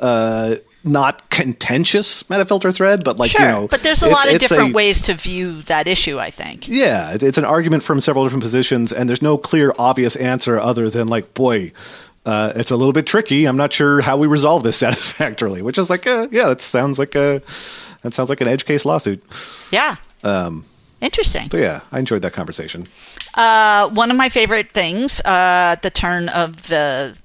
[0.00, 4.38] Uh, not contentious metafilter thread, but like sure, you know, but there's a lot of
[4.40, 6.18] different a- ways to view that issue.
[6.18, 6.66] I think.
[6.68, 10.58] yeah, it- it's an argument from several different positions, and there's no clear, obvious answer
[10.58, 11.72] other than like, boy,
[12.26, 13.46] uh, it's a little bit tricky.
[13.46, 15.62] I'm not sure how we resolve this satisfactorily.
[15.62, 17.42] Which is like, uh, yeah, that sounds like a
[18.02, 19.22] that sounds like an edge case lawsuit.
[19.70, 19.96] Yeah.
[20.24, 20.64] Um,
[21.00, 21.48] Interesting.
[21.48, 22.86] But yeah, I enjoyed that conversation.
[23.34, 27.16] Uh, one of my favorite things uh, at the turn of the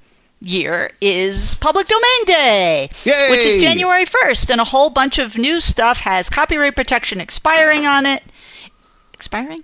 [0.41, 3.27] year is Public Domain Day, Yay!
[3.29, 7.85] which is January 1st, and a whole bunch of new stuff has copyright protection expiring
[7.85, 8.23] on it.
[9.13, 9.63] Expiring?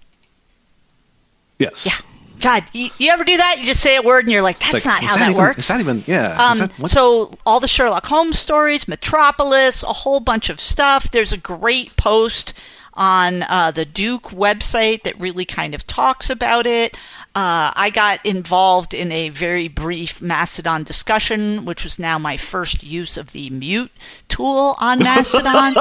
[1.60, 1.86] Yes.
[1.86, 2.10] Yeah.
[2.40, 3.58] God, you, you ever do that?
[3.60, 5.60] You just say a word and you're like, that's like, not how that, even, works.
[5.60, 6.04] Is that even?
[6.06, 6.36] Yeah.
[6.38, 11.10] Um, that, so all the Sherlock Holmes stories, Metropolis, a whole bunch of stuff.
[11.10, 12.54] There's a great post
[12.96, 16.96] on uh, the Duke website that really kind of talks about it.
[17.36, 22.84] Uh, I got involved in a very brief Mastodon discussion, which was now my first
[22.84, 23.92] use of the mute
[24.28, 25.74] tool on Mastodon.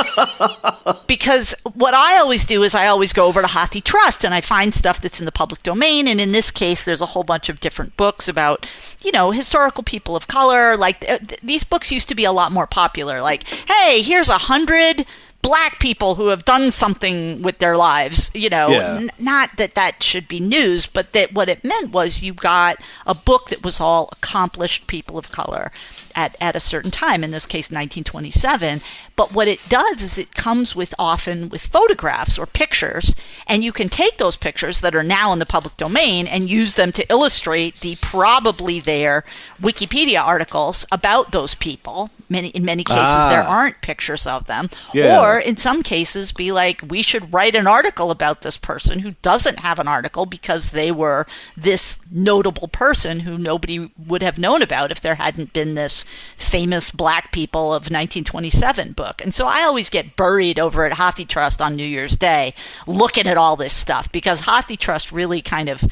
[1.06, 4.72] because what I always do is I always go over to HathiTrust and I find
[4.72, 6.08] stuff that's in the public domain.
[6.08, 8.66] And in this case, there's a whole bunch of different books about,
[9.02, 10.76] you know, historical people of color.
[10.78, 13.20] Like th- th- these books used to be a lot more popular.
[13.20, 15.04] Like, hey, here's a hundred
[15.42, 18.30] black people who have done something with their lives.
[18.32, 18.94] You know, Yeah.
[19.00, 22.76] N- not that that should be news, but that what it meant was you got
[23.06, 25.72] a book that was all accomplished people of color
[26.14, 28.80] at, at a certain time, in this case 1927.
[29.16, 33.14] But what it does is it comes with often with photographs or pictures,
[33.46, 36.74] and you can take those pictures that are now in the public domain and use
[36.74, 39.24] them to illustrate the probably there
[39.60, 42.10] Wikipedia articles about those people.
[42.28, 43.50] Many in many cases there Ah.
[43.58, 45.20] aren't pictures of them, Yeah.
[45.20, 49.12] or in some cases be like we should write an article about this person who
[49.22, 54.62] doesn't have an article because they were this notable person who nobody would have known
[54.62, 56.01] about if there hadn't been this
[56.36, 61.64] famous black people of 1927 book and so i always get buried over at HathiTrust
[61.64, 62.54] on new year's day
[62.86, 65.84] looking at all this stuff because HathiTrust really kind of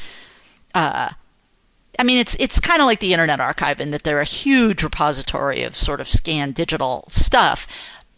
[0.75, 1.11] uh,
[1.99, 4.83] I mean, it's it's kind of like the Internet Archive in that they're a huge
[4.83, 7.67] repository of sort of scanned digital stuff.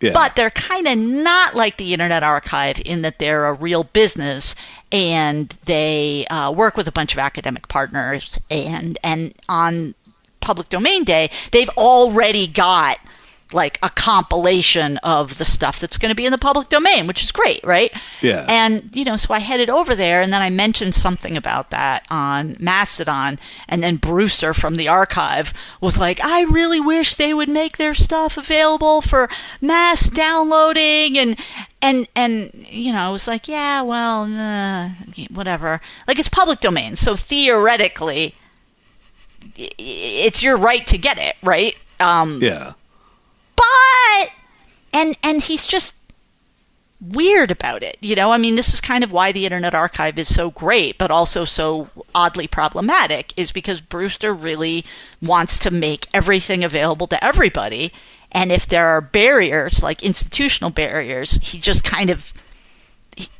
[0.01, 0.13] Yeah.
[0.13, 4.57] But they're kind of not like the Internet Archive in that they're a real business
[4.91, 8.39] and they uh, work with a bunch of academic partners.
[8.51, 9.95] And and on
[10.43, 12.99] Public Domain Day, they've already got
[13.55, 17.23] like a compilation of the stuff that's going to be in the public domain, which
[17.23, 17.93] is great, right?
[18.21, 18.47] Yeah.
[18.49, 22.07] And you know, so I headed over there, and then I mentioned something about that
[22.11, 23.39] on Mastodon,
[23.69, 27.95] and then Brewster from the archive was like, "I really wish they would make their
[27.95, 29.29] stuff available for
[29.61, 31.37] mass downloading," and
[31.81, 34.91] and and you know, I was like, "Yeah, well, uh,
[35.31, 35.81] whatever.
[36.07, 38.35] Like it's public domain, so theoretically."
[39.57, 41.77] It's your right to get it, right?
[42.01, 42.73] Um, yeah.
[43.57, 44.29] but
[44.93, 45.95] and and he's just
[47.01, 50.17] weird about it you know i mean this is kind of why the internet archive
[50.21, 54.85] is so great but also so oddly problematic is because brewster really
[55.21, 57.93] wants to make everything available to everybody
[58.31, 62.33] and if there are barriers like institutional barriers he just kind of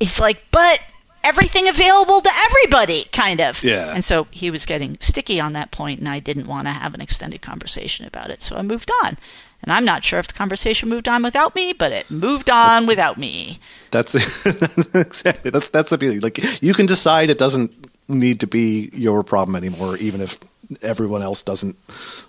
[0.01, 0.81] he's like but
[1.25, 3.95] everything available to everybody kind of Yeah.
[3.95, 6.95] and so he was getting sticky on that point and i didn't want to have
[6.95, 9.17] an extended conversation about it so i moved on
[9.63, 12.87] and i'm not sure if the conversation moved on without me but it moved on
[12.87, 13.59] without me
[13.91, 14.15] That's
[14.95, 16.19] exactly that's that's the beauty.
[16.21, 17.71] Like you can decide it doesn't
[18.09, 20.39] need to be your problem anymore, even if
[20.83, 21.77] everyone else doesn't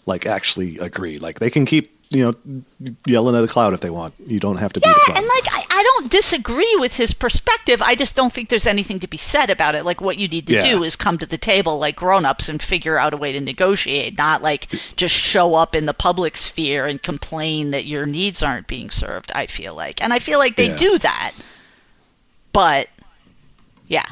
[0.05, 1.17] like actually agree.
[1.19, 2.63] Like they can keep you know
[3.05, 4.13] yelling at a cloud if they want.
[4.27, 5.17] You don't have to be the yeah cloud.
[5.17, 7.81] and like I, I don't disagree with his perspective.
[7.81, 9.83] I just don't think there's anything to be said about it.
[9.85, 10.61] Like what you need to Yeah.
[10.61, 14.15] do is come to the table like grown-ups and figure out a way to negotiate
[14.15, 18.67] not like just show up in the public sphere and complain that your needs aren't
[18.67, 20.01] being served i feel like.
[20.03, 20.77] And i feel like they Yeah.
[20.77, 21.31] do that.
[22.51, 22.87] But
[23.87, 24.05] yeah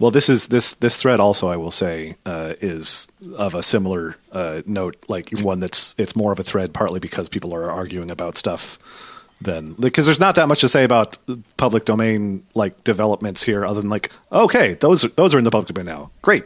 [0.00, 4.14] Well, this is this this thread also I will say uh, is of a similar
[4.30, 8.10] uh, note, like one that's it's more of a thread partly because people are arguing
[8.10, 8.78] about stuff
[9.40, 11.18] than because there's not that much to say about
[11.56, 15.50] public domain like developments here other than like okay those are, those are in the
[15.50, 16.10] public domain now.
[16.22, 16.44] Great.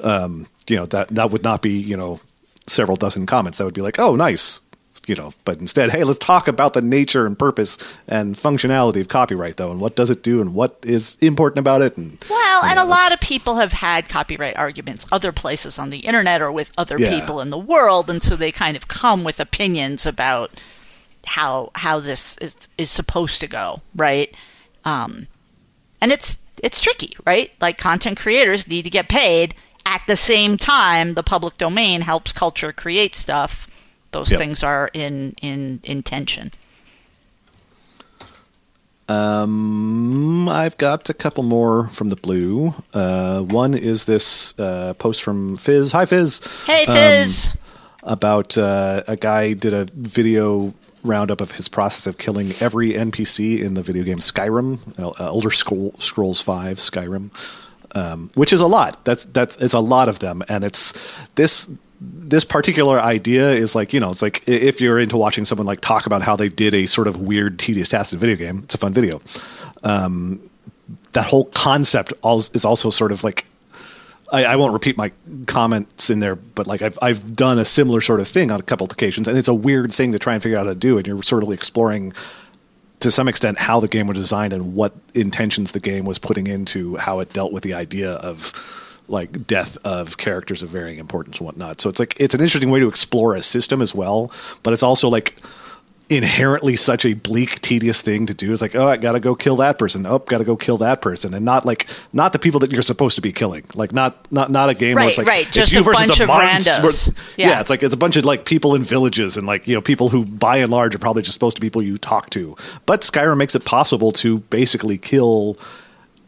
[0.00, 2.20] Um, you know that that would not be you know
[2.66, 3.58] several dozen comments.
[3.58, 4.62] That would be like oh nice
[5.10, 9.08] you know, but instead, hey, let's talk about the nature and purpose and functionality of
[9.08, 11.96] copyright, though, and what does it do, and what is important about it.
[11.96, 15.90] And Well, and yeah, a lot of people have had copyright arguments other places on
[15.90, 17.10] the internet or with other Yeah.
[17.10, 20.52] people in the world, and so they kind of come with opinions about
[21.26, 24.34] how how this is is supposed to go, right?
[24.84, 25.26] Um,
[26.00, 27.50] and it's it's tricky, right?
[27.60, 29.56] Like content creators need to get paid.
[29.84, 33.66] At the same time, the public domain helps culture create stuff.
[34.12, 34.38] Those Yep.
[34.40, 36.52] things are in in in tension.
[39.08, 42.74] Um, I've got a couple more from the blue.
[42.94, 45.92] Uh, one is this uh, post from Fizz.
[45.92, 46.64] Hi, Fizz.
[46.66, 47.50] Hey, Fizz.
[48.04, 53.60] about uh, a guy did a video roundup of his process of killing every NPC
[53.60, 57.30] in the video game Skyrim, uh, Elder Scrolls Five, Skyrim,
[57.96, 59.04] um, which is a lot.
[59.04, 60.94] That's that's it's a lot of them, and it's
[61.34, 61.68] this
[62.00, 65.80] this particular idea is like you know it's like if you're into watching someone like
[65.80, 68.60] talk about how they did a sort of weird tedious task in a video game,
[68.62, 69.20] it's a fun video.
[69.82, 70.40] Um,
[71.12, 72.12] that whole concept
[72.54, 73.46] is also sort of like
[74.32, 75.12] I, I won't repeat my
[75.46, 78.62] comments in there, but like I've I've done a similar sort of thing on a
[78.62, 80.78] couple of occasions, and it's a weird thing to try and figure out how to
[80.78, 82.12] do, and you're sort of exploring
[83.00, 86.46] to some extent how the game was designed and what intentions the game was putting
[86.46, 91.38] into how it dealt with the idea of like death of characters of varying importance
[91.38, 91.80] and whatnot.
[91.80, 94.30] So it's like it's an interesting way to explore a system as well,
[94.62, 95.36] but it's also like
[96.08, 98.52] inherently such a bleak, tedious thing to do.
[98.52, 100.04] It's like, oh, I gotta go kill that person.
[100.06, 103.14] Oh, gotta go kill that person, and not like not the people that you're supposed
[103.16, 103.64] to be killing.
[103.74, 105.82] Like not not not a game where Right, it's like right, it's just you a
[105.82, 106.70] versus bunch a of monster.
[106.72, 107.14] randos.
[107.36, 107.50] Yeah.
[107.50, 107.60] Yeah.
[107.60, 110.08] it's like it's a bunch of like people in villages and like you know people
[110.08, 112.56] who by and large are probably just supposed to be people you talk to.
[112.86, 115.56] But Skyrim makes it possible to basically kill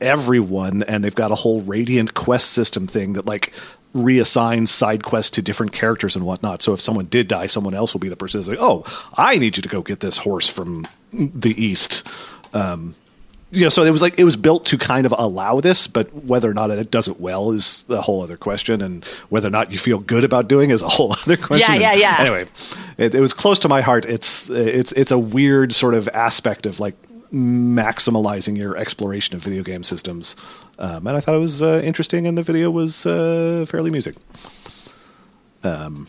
[0.02, 3.54] everyone and they've got a whole radiant quest system thing that like
[3.94, 7.92] reassigns side quests to different characters and whatnot so if someone did die someone else
[7.92, 8.84] will be the person who's like oh
[9.16, 12.06] i need you to go get this horse from the east
[12.54, 12.94] um
[13.52, 16.12] you know, so it was like it was built to kind of allow this, but
[16.14, 19.50] whether or not it does it well is a whole other question, and whether or
[19.50, 21.74] not you feel good about doing is a whole other question.
[21.74, 22.16] Yeah, yeah, yeah.
[22.18, 22.46] Anyway,
[22.96, 24.06] it, it was close to my heart.
[24.06, 26.94] It's it's it's a weird sort of aspect of like
[27.32, 30.36] maximalizing your exploration of video game systems,
[30.78, 34.16] um, and I thought it was uh, interesting, and the video was uh, fairly music.
[35.64, 36.08] Um,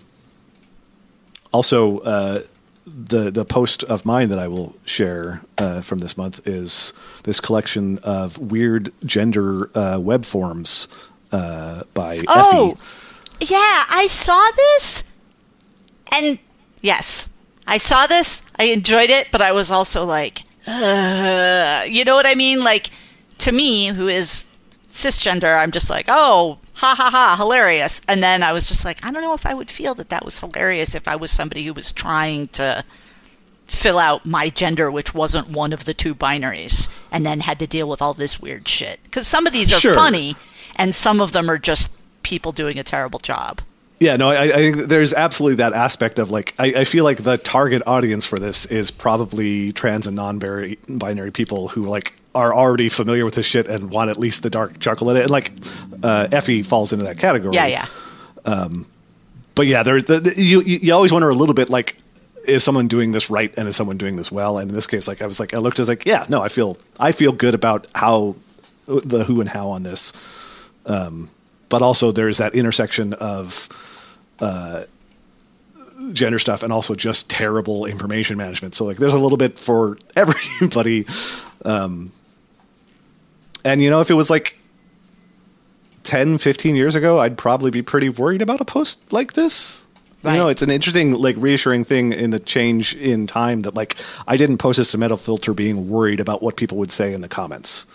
[1.51, 2.41] also, uh,
[2.85, 6.91] the the post of mine that I will share uh, from this month is
[7.23, 10.87] this collection of weird gender uh, web forms
[11.31, 12.71] uh, by Oh,
[13.39, 13.51] Effie.
[13.53, 15.03] yeah, I saw this,
[16.11, 16.39] and
[16.81, 17.29] yes,
[17.65, 18.43] I saw this.
[18.59, 22.63] I enjoyed it, but I was also like, uh, you know what I mean?
[22.63, 22.89] Like,
[23.39, 24.47] to me, who is
[24.89, 28.01] cisgender, I'm just like, oh, ha ha ha, hilarious.
[28.07, 30.25] And then I was just like, I don't know if I would feel that that
[30.25, 32.83] was hilarious if I was somebody who was trying to
[33.67, 37.67] fill out my gender, which wasn't one of the two binaries, and then had to
[37.67, 38.99] deal with all this weird shit.
[39.03, 39.93] Because some of these are Sure.
[39.95, 40.35] funny,
[40.75, 41.91] and some of them are just
[42.23, 43.61] people doing a terrible job.
[44.03, 47.23] Yeah, no, I, I think there's absolutely that aspect of like I, I feel like
[47.23, 52.89] the target audience for this is probably trans and non-binary people who like are already
[52.89, 55.21] familiar with this shit and want at least the dark chuckle in it.
[55.21, 55.53] And like
[56.03, 57.55] uh, Effie falls into that category.
[57.55, 57.87] Yeah,
[58.45, 58.67] yeah.
[59.55, 61.95] but yeah, there's the, the, you you you always wonder a little bit like
[62.45, 64.57] is someone doing this right and is someone doing this well?
[64.57, 66.41] And in this case, like I was like I looked, I was like, yeah, no,
[66.41, 68.35] I feel I feel good about how
[68.85, 70.11] the who and how on this.
[70.85, 71.29] Um,
[71.69, 73.69] but also there's that intersection of
[74.43, 74.83] uh,
[76.11, 78.75] gender stuff and also just terrible information management.
[78.75, 81.05] So like there's a little bit for everybody.
[81.63, 82.11] Um,
[83.63, 84.59] and you know, if it was like
[86.03, 89.85] 10, 15 years ago, I'd probably be pretty worried about a post like this.
[90.33, 93.97] You know, it's an interesting, like, reassuring thing in the change in time that, like,
[94.25, 97.27] I didn't post this to Metafilter being worried about what people would say in the
[97.27, 97.85] comments.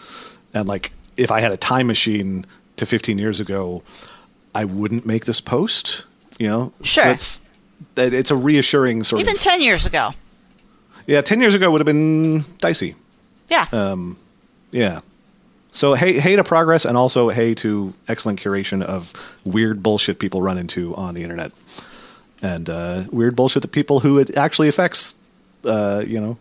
[0.53, 2.45] And, like, if I had a time machine
[2.77, 3.83] to 15 years ago,
[4.55, 6.05] I wouldn't make this post,
[6.39, 6.72] you know?
[6.82, 7.05] Sure.
[7.05, 7.41] So it's,
[7.95, 10.12] that it's a reassuring sort of Even 10 years ago.
[11.07, 12.95] yeah, 10 years ago would have been dicey.
[13.49, 13.66] Yeah.
[13.72, 13.97] Uh,
[14.70, 15.01] Yeah.
[15.70, 19.12] So hey, hey to progress, and also hey to excellent curation of
[19.45, 21.53] weird bullshit people run into on the internet,
[22.43, 25.14] and uh, weird bullshit that people who it actually affects,
[25.64, 26.39] uh, you know,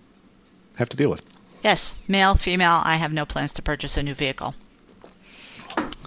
[0.77, 1.21] have to deal with.
[1.61, 1.95] yes.
[2.07, 4.55] Male, female, I have no plans to purchase a new vehicle.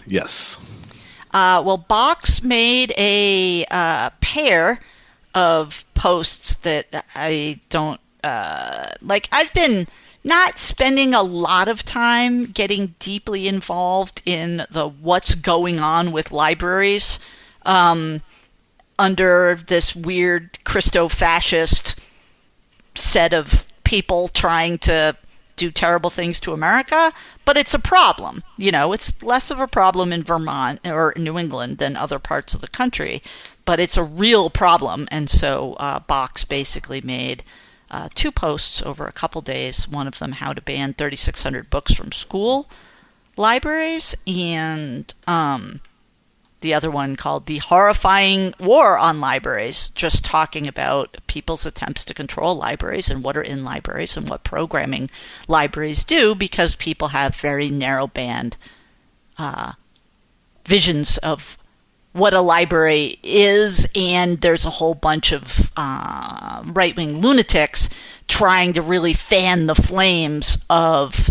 [0.06, 0.58] Yes.
[1.32, 4.80] Uh, well, Box made a uh, pair
[5.34, 9.28] of posts that I don't uh, like.
[9.30, 9.86] I've been
[10.24, 16.32] not spending a lot of time getting deeply involved in the what's going on with
[16.32, 17.18] libraries
[17.64, 18.22] um,
[18.98, 21.98] under this weird Christo fascist
[22.94, 25.16] set of people trying to
[25.60, 27.12] do terrible things to America,
[27.44, 28.42] but it's a problem.
[28.56, 32.54] You know, it's less of a problem in Vermont or New England than other parts
[32.54, 33.22] of the country,
[33.66, 35.06] but it's a real problem.
[35.10, 37.44] And so uh, Box basically made
[37.90, 39.86] uh, two posts over a couple days.
[39.86, 42.70] One of them, how to ban 3,600 books from school
[43.36, 45.80] libraries, and um,
[46.60, 52.14] the other one called The Horrifying War on Libraries, just talking about people's attempts to
[52.14, 55.10] control libraries and what are in libraries and what programming
[55.48, 58.56] libraries do because people have very narrow band
[59.38, 59.72] uh,
[60.66, 61.56] visions of
[62.12, 67.88] what a library is, and there's a whole bunch of uh, right wing lunatics
[68.26, 71.30] trying to really fan the flames of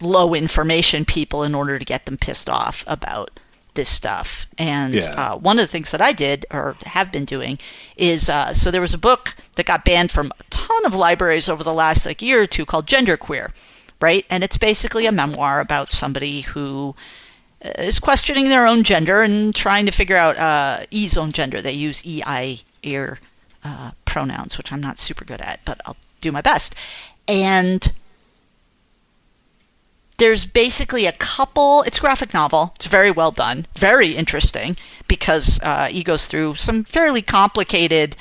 [0.00, 3.38] low information people in order to get them pissed off about
[3.78, 4.46] this stuff.
[4.58, 5.14] And Yeah.
[5.32, 7.58] uh, one of the things that I did or have been doing
[7.96, 11.48] is uh, so there was a book that got banned from a ton of libraries
[11.48, 13.52] over the last like year or two called Genderqueer,
[14.00, 14.24] right?
[14.28, 16.94] And it's basically a memoir about somebody who
[17.64, 21.62] uh, questioning their own gender and trying to figure out uh, E's own gender.
[21.62, 23.18] They use E, I, ear
[23.64, 26.74] uh, pronouns, which I'm not super good at, but I'll do my best.
[27.26, 27.92] And
[30.18, 32.72] there's basically a couple it's a graphic novel.
[32.76, 38.16] It's very well done very interesting because uh, he goes through some fairly complicated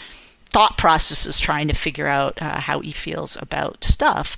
[0.49, 4.37] thought processes trying to figure out uh, how he feels about stuff.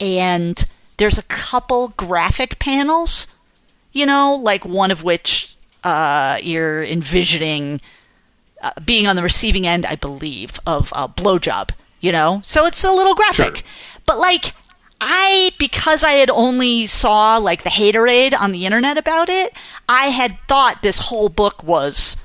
[0.00, 0.64] And
[0.96, 3.26] there's a couple graphic panels
[3.92, 7.80] you know like one of which uh, you're envisioning
[8.62, 11.70] uh, being on the receiving end i believe of a blowjob
[12.04, 12.42] you know?
[12.44, 13.56] So it's a little graphic.
[13.56, 13.66] Sure.
[14.04, 14.52] but like
[15.06, 19.52] I because I had only saw like the haterade on the internet about it,
[19.88, 22.16] I had thought this whole book was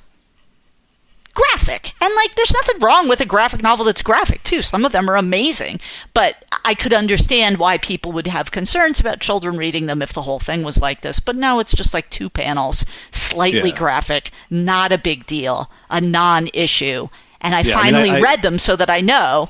[1.34, 1.94] graphic.
[2.02, 4.62] And like there's nothing wrong with a graphic novel that's graphic too.
[4.62, 5.80] Some of them are amazing,
[6.14, 10.24] but I could understand why people would have concerns about children reading them if the
[10.24, 11.20] whole thing was like this.
[11.20, 13.78] But no, it's just like two panels, slightly Yeah.
[13.78, 17.08] graphic, not a big deal, a non-issue.
[17.42, 19.50] And I Yeah, I mean, finally I- I- read them so that I know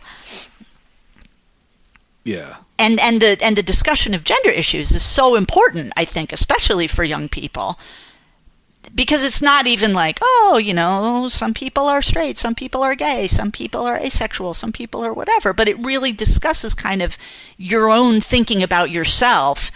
[2.23, 2.57] Yeah.
[2.80, 6.88] And and the and the discussion of gender issues is so important i think especially
[6.88, 7.77] for young people
[8.95, 12.95] because it's not even like oh you know some people are straight some people are
[12.95, 17.17] gay some people are asexual some people are whatever but it really discusses kind of
[17.57, 19.69] your own thinking about yourself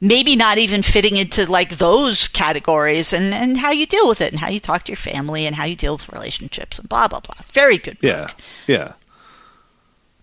[0.00, 4.32] maybe not even fitting into like those categories and and how you deal with it
[4.32, 7.08] and how you talk to your family and how you deal with relationships and blah
[7.08, 8.28] blah blah very good book Yeah.
[8.66, 8.92] Yeah.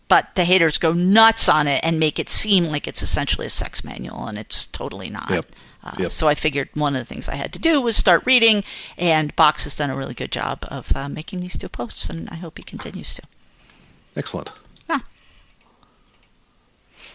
[0.08, 3.50] But the haters go nuts on it and make it seem like it's essentially a
[3.50, 5.30] sex manual, and it's totally not.
[5.30, 5.46] Yep.
[5.84, 6.12] Uh, Yep.
[6.12, 8.64] So I figured one of the things I had to do was start reading,
[8.98, 12.28] and Box has done a really good job of uh, making these two posts, and
[12.32, 13.22] I hope he continues to.
[14.16, 14.52] Excellent.
[14.90, 15.00] Yeah.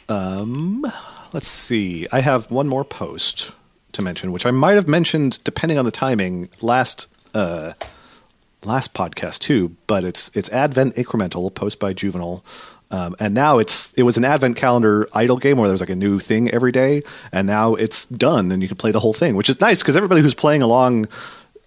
[0.08, 0.86] Um,
[1.32, 2.06] let's see.
[2.12, 3.52] I have one more post
[3.92, 7.72] to mention, which I might have mentioned depending on the timing last uh,
[8.64, 9.76] last podcast too.
[9.86, 12.44] But it's it's Advent Incremental, post by Juvenile.
[12.90, 15.90] Um, and now it's it was an advent calendar idle game where there was like
[15.90, 19.12] a new thing every day, and now it's done and you can play the whole
[19.14, 21.06] thing, which is nice because everybody who's playing along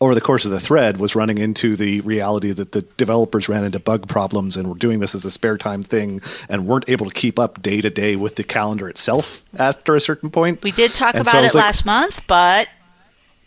[0.02, 3.64] over the course of the thread was running into the reality that the developers ran
[3.64, 6.20] into bug problems and were doing this as a spare time thing
[6.50, 10.02] and weren't able to keep up day to day with the calendar itself after a
[10.02, 10.62] certain point.
[10.62, 12.68] We did talk And about was it like- last month, but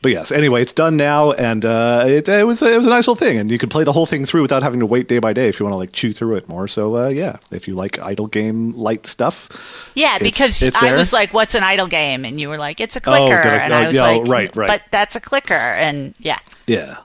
[0.06, 3.08] But yes, anyway, it's done now, and uh, it, it was it was a nice
[3.08, 5.18] little thing, and you could play the whole thing through without having to wait day
[5.18, 6.68] by day if you want to like chew through it more.
[6.68, 11.12] So uh, yeah, if you like idle game light stuff, yeah, because it's I was
[11.12, 13.56] like, "What's an idle game?" and you were like, "It's a Oh, clicker," did I-
[13.64, 14.68] and oh, I was yeah, like, right, right.
[14.68, 16.38] "But that's a clicker," and yeah,
[16.68, 16.98] yeah.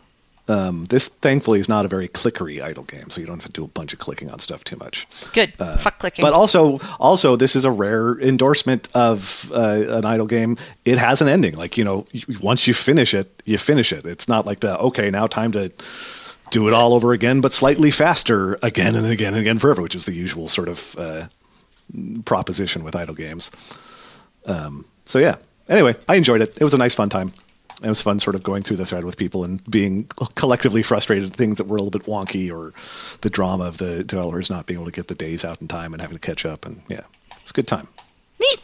[0.51, 3.61] Um, this thankfully is not a very clickery idle game, so you don't have to
[3.61, 5.07] do a bunch of clicking on stuff too much.
[5.33, 5.53] good.
[5.79, 6.25] Fuck clicking.
[6.25, 10.57] Uh, But also, also, this is a rare endorsement of uh, an idle game.
[10.83, 11.55] It has an ending.
[11.55, 12.05] Like you know,
[12.41, 14.05] once you finish it, you finish it.
[14.05, 15.71] It's not like the okay, now time to
[16.49, 19.95] do it all over again, but slightly faster again and again and again forever, which
[19.95, 21.27] is the usual sort of uh,
[22.25, 23.51] proposition with idle games.
[24.45, 25.37] Um, so yeah.
[25.69, 26.57] Anyway, I enjoyed it.
[26.59, 27.31] It was a nice, fun time.
[27.84, 30.05] It was fun, sort of going through the thread with people and being
[30.36, 32.73] collectively frustrated at things that were a little bit wonky, or
[33.21, 35.93] the drama of the developers not being able to get the days out in time
[35.93, 36.65] and having to catch up.
[36.65, 37.01] And yeah,
[37.41, 37.88] it's a good time.
[38.39, 38.59] neat.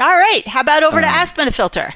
[0.00, 1.92] All right, how about over to Um, Ask Metafilter?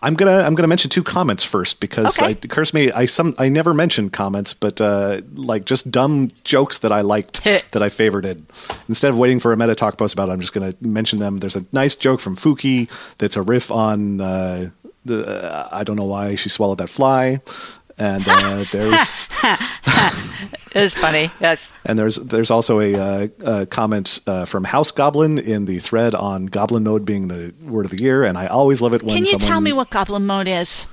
[0.00, 2.30] I'm gonna I'm gonna mention two comments first because Okay.
[2.30, 6.78] I, to me I some I never mentioned comments, but uh, like just dumb jokes
[6.78, 8.42] that I liked that I favorited.
[8.88, 11.36] Instead of waiting for a MetaTalk post about it, I'm just gonna mention them.
[11.38, 12.88] There's a nice joke from Fuki
[13.18, 14.70] that's a riff on uh,
[15.04, 17.40] the uh, I don't know why she swallowed that fly.
[17.96, 19.24] And uh, there's
[20.76, 21.30] It's funny.
[21.40, 21.70] Yes.
[21.86, 26.16] and there's there's also a, uh, a comment uh, from House Goblin in the thread
[26.16, 29.14] on Goblin Mode being the word of the year, and I always love it when
[29.14, 30.86] Can you someone tell me what Goblin Mode is?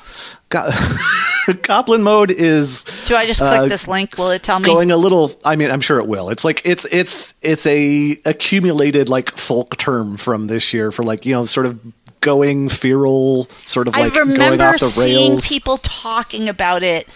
[0.50, 0.70] Go-
[1.64, 4.20] Goblin Mode is Do I just click Uh, this link?
[4.20, 4.66] Will it tell me?
[4.66, 8.20] going a little i mean i'm sure it will it's like it's it's it's a
[8.26, 11.80] accumulated like folk term from this year for like you know sort of
[12.22, 17.08] going feral sort of like I going remember off the seeing people talking about it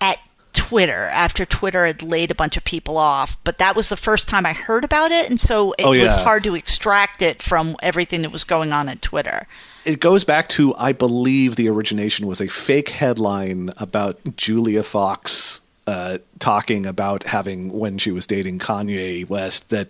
[0.00, 0.18] at
[0.54, 4.28] Twitter after Twitter had laid a bunch of people off, but that was the first
[4.28, 7.76] time I heard about it, and so it Oh, was hard to extract it from
[7.82, 9.46] everything that was going on at Twitter.
[9.84, 15.60] it goes back to i believe the origination was a fake headline about julia fox
[15.86, 19.88] uh, talking about having when she was dating kanye west that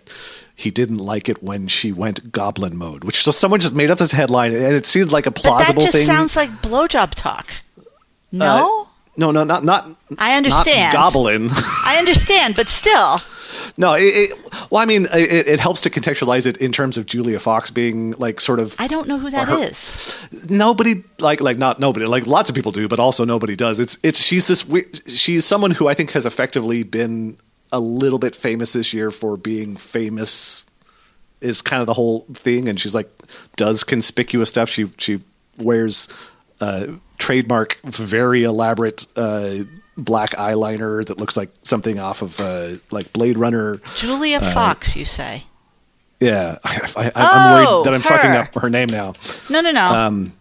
[0.63, 3.97] he didn't like it when she went goblin mode which just someone just made up
[3.97, 7.11] this headline and it seemed like a plausible But that just thing sounds like blowjob
[7.15, 7.47] talk.
[7.77, 7.83] Uh,
[8.33, 9.81] No, no no not not
[10.17, 10.93] I understand.
[10.93, 11.49] not goblin
[11.85, 13.19] I understand, but still,
[13.77, 14.29] No, it, it,
[14.69, 18.11] well, I mean, it, it helps to contextualize it in terms of Julia Fox being
[18.25, 20.13] like sort of I don't know who that her- is.
[20.49, 23.79] nobody like like not nobody like lots of people do, but also nobody does.
[23.79, 27.37] It's it's she's this we- she's someone who I think has effectively been
[27.71, 30.65] a little bit famous this year for being famous
[31.41, 33.09] is kind of the whole thing, and she's like
[33.55, 34.69] does conspicuous stuff.
[34.69, 35.21] She she
[35.57, 36.09] wears
[36.61, 39.07] uh, trademark very elaborate.
[39.15, 39.63] Uh,
[39.97, 45.03] black eyeliner that looks like something off of uh, like Blade Runner Julia Fox, you
[45.03, 45.43] say?
[46.21, 49.13] Yeah, I, I, I'm Oh, worried that I'm fucking up her name now.
[49.49, 49.85] No, no, no.
[49.85, 50.33] Um,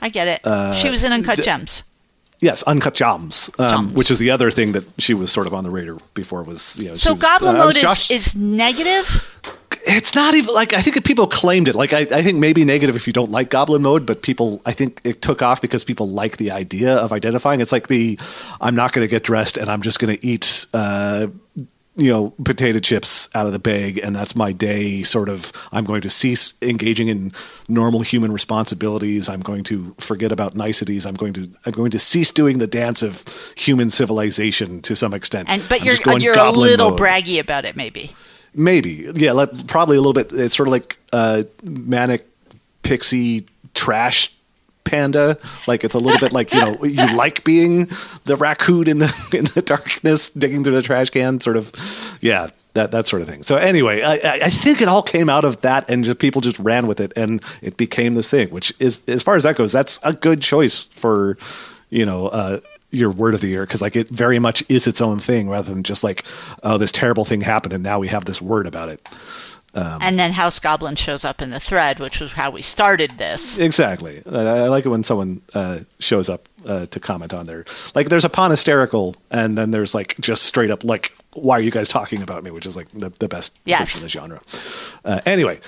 [0.00, 0.40] I get it.
[0.46, 1.82] uh, she was in Uncut d- Gems.
[2.40, 5.64] Yes, Uncut Gems, um, which is the other thing that she was sort of on
[5.64, 6.42] the radar before.
[6.42, 9.24] Was you know, So was, Goblin uh, Mode is, Josh- is negative.
[9.86, 11.74] it's not even like I think people claimed it.
[11.74, 14.72] Like I, I think maybe negative if you don't like Goblin Mode, but people I
[14.72, 17.60] think it took off because people like the idea of identifying.
[17.62, 18.18] It's like the
[18.60, 20.66] I'm not going to get dressed and I'm just going to eat.
[20.74, 21.28] Uh,
[21.96, 25.02] you know, potato chips out of the bag, and that's my day.
[25.02, 27.32] Sort of, I'm going to cease engaging in
[27.68, 29.28] normal human responsibilities.
[29.28, 31.06] I'm going to forget about niceties.
[31.06, 33.24] I'm going to, I'm going to cease doing the dance of
[33.56, 35.50] human civilization to some extent.
[35.50, 37.00] And but I'm you're going you're a little mode.
[37.00, 38.10] braggy about it, maybe.
[38.54, 40.32] Maybe, yeah, like, probably a little bit.
[40.32, 42.26] It's sort of like uh, manic
[42.82, 44.32] pixie trash
[44.86, 45.36] panda.
[45.66, 47.88] Like it's a little bit like you know you like being
[48.24, 51.72] the raccoon in the in the darkness digging through the trash can, sort of.
[52.20, 53.42] Yeah, that that sort of thing.
[53.42, 54.12] So anyway, I,
[54.44, 57.12] I- think it all came out of that, and just, people just ran with it,
[57.16, 58.48] and it became this thing.
[58.50, 61.36] Which is, as far as that goes, that's a good choice for
[61.90, 62.28] you know.
[62.28, 62.60] Uh,
[62.92, 65.74] your word of the year because like it very much is its own thing rather
[65.74, 66.24] than just like
[66.62, 69.06] oh this terrible thing happened and now we have this word about it
[69.76, 73.12] Um, and then House Goblin shows up in the thread, which was how we started
[73.18, 73.58] this.
[73.58, 74.22] Exactly.
[74.30, 77.64] I, I like it when someone uh, shows up uh, to comment on there.
[77.94, 81.62] Like, there's a pun hysterical, and then there's like just straight up like, "Why are
[81.62, 83.94] you guys talking about me?" Which is like the, the best Yes.
[83.94, 84.40] of the genre.
[85.04, 85.60] Uh, anyway,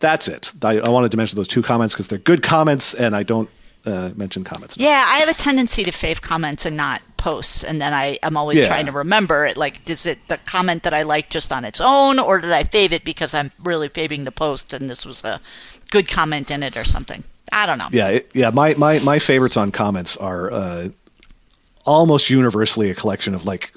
[0.00, 0.52] that's it.
[0.62, 3.50] I, I wanted to mention those two comments because they're good comments, and I don't
[3.86, 4.76] uh, mention comments.
[4.76, 8.36] Yeah, I have a tendency to fave comments and not posts, and then I am
[8.36, 8.66] always Yeah.
[8.68, 9.56] trying to remember it.
[9.56, 12.64] Like, is it the comment that I like just on its own, or did I
[12.64, 15.40] fave it because I'm really faving the post and this was a
[15.90, 17.24] good comment in it or something?
[17.52, 17.88] I don't know.
[17.92, 18.50] Yeah, it, yeah.
[18.50, 20.88] My, my my favorites on comments are uh,
[21.84, 23.72] almost universally a collection of like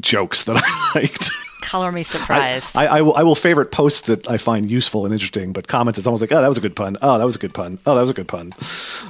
[0.00, 1.30] jokes that I liked.
[1.60, 2.76] Color me surprised.
[2.76, 5.98] I, I, will, I will favorite posts that I find useful and interesting, but comments
[5.98, 6.96] is almost like, oh, that was a good pun.
[7.02, 7.78] Oh, that was a good pun.
[7.86, 8.52] Oh, that was a good pun.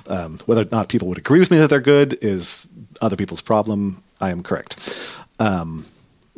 [0.06, 2.68] Um, whether or not people would agree with me that they're good is
[3.00, 4.02] other people's problem.
[4.20, 4.78] I am correct.
[5.38, 5.86] Um,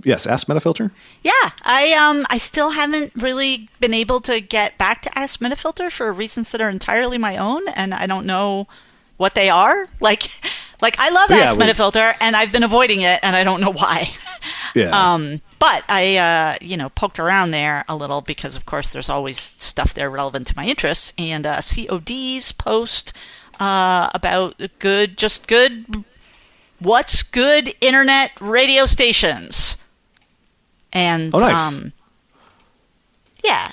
[0.04, 0.90] yes, ask Metafilter.
[1.22, 1.32] Yeah,
[1.62, 6.12] I um I still haven't really been able to get back to Ask Metafilter for
[6.12, 8.66] reasons that are entirely my own, and I don't know
[9.16, 9.87] what they are.
[10.00, 10.30] Like,
[10.82, 13.61] like I love Yeah, Ask we- Metafilter, and I've been avoiding it, and I don't
[13.61, 14.11] know why.
[14.74, 14.91] Yeah.
[15.14, 19.08] Um, but I, uh, you know, poked around there a little because, of course, there's
[19.08, 21.12] always stuff there relevant to my interests.
[21.16, 23.12] And uh, COD's post
[23.61, 26.04] uh, about good, just good,
[26.80, 29.76] what's good internet radio stations.
[30.92, 31.78] And Oh, nice.
[31.78, 31.92] um,
[33.45, 33.70] yeah,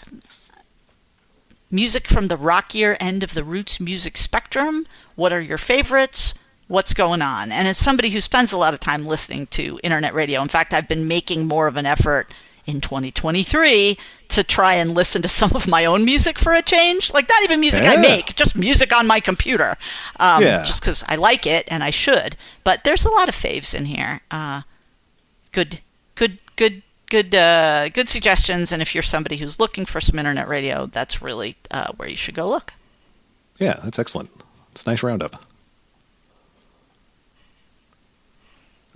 [1.71, 4.85] music from the rockier end of the roots music spectrum.
[5.15, 6.33] What are your favorites?
[6.67, 7.51] What's going on?
[7.51, 10.73] And as somebody who spends a lot of time listening to internet radio, in fact,
[10.73, 12.29] I've been making more of an effort
[12.65, 17.13] in 2023 to try and listen to some of my own music for a change.
[17.13, 19.75] Like, not even music I make, just music on my computer.
[20.19, 20.63] Um, Yeah.
[20.63, 22.35] Just because I like it and I should.
[22.65, 24.19] But there's a lot of faves in here.
[24.29, 24.63] Uh,
[25.53, 25.79] good,
[26.15, 28.73] good, good, good, uh, good suggestions.
[28.73, 32.17] And if you're somebody who's looking for some internet radio, that's really uh, where you
[32.17, 32.73] should go look.
[33.57, 34.29] Yeah, that's excellent.
[34.73, 35.45] It's a nice roundup.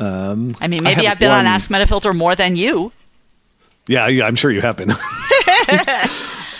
[0.01, 2.91] Um, I mean, maybe have I've been on one- Ask Metafilter more than you.
[3.87, 4.91] Yeah, yeah, I'm sure you have been.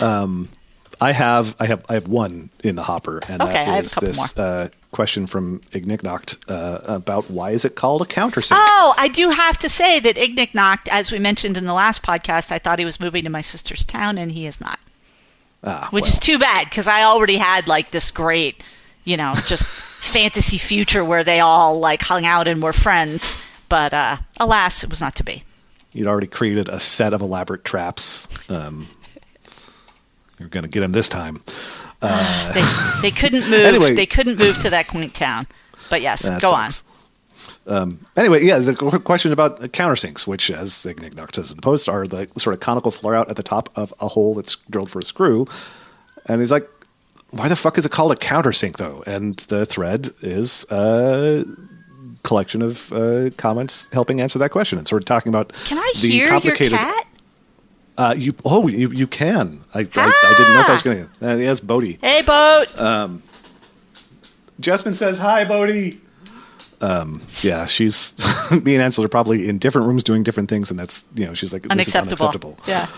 [0.00, 0.48] um,
[1.00, 3.94] I have, I have, I have one in the hopper, and Okay, I that is
[3.94, 8.52] this uh, question from ignignokt uh, about why is it called a countersink?
[8.52, 12.52] Oh, I do have to say that ignignokt, as we mentioned in the last podcast,
[12.52, 14.78] I thought he was moving to my sister's town, and he is not.
[15.64, 18.62] Ah, which well, is too bad because I already had like this great,
[19.04, 19.66] you know, just
[20.02, 23.38] fantasy future where they all like hung out and were friends.
[23.68, 25.44] But uh, alas, it was not to be.
[25.92, 28.28] you'd already created a set of elaborate traps.
[28.50, 28.88] Um,
[30.38, 31.42] you're going to get him this time.
[32.02, 32.62] They,
[33.02, 33.52] they couldn't move.
[33.64, 33.94] Anyway.
[33.94, 35.46] They couldn't move to that quaint town.
[35.88, 36.82] But yes, That go sucks.
[37.66, 42.04] Um, anyway, yeah, the question about countersinks, which, as ignignokt says in the post, are
[42.04, 44.98] the sort of conical flare out at the top of a hole that's drilled for
[44.98, 45.46] a screw.
[46.26, 46.68] And he's like,
[47.32, 49.02] why the fuck is it called a countersink, though?
[49.06, 51.44] And the thread is a
[52.22, 55.52] collection of uh, comments helping answer that question and sort of talking about.
[55.64, 56.78] Can I the hear your complicated.
[56.78, 57.06] cat?
[57.98, 59.60] Uh, you oh you you can.
[59.74, 61.32] I, I, I didn't know if I was going to.
[61.32, 61.98] Uh, yes, Bodie.
[62.00, 62.68] Hey, boat.
[64.60, 66.00] Jessamyn says hi, Bodie.
[66.80, 68.14] Um, yeah, she's
[68.50, 71.34] me and Angela are probably in different rooms doing different things, and that's you know
[71.34, 72.12] she's like this unacceptable.
[72.14, 72.58] is unacceptable.
[72.66, 72.88] Yeah.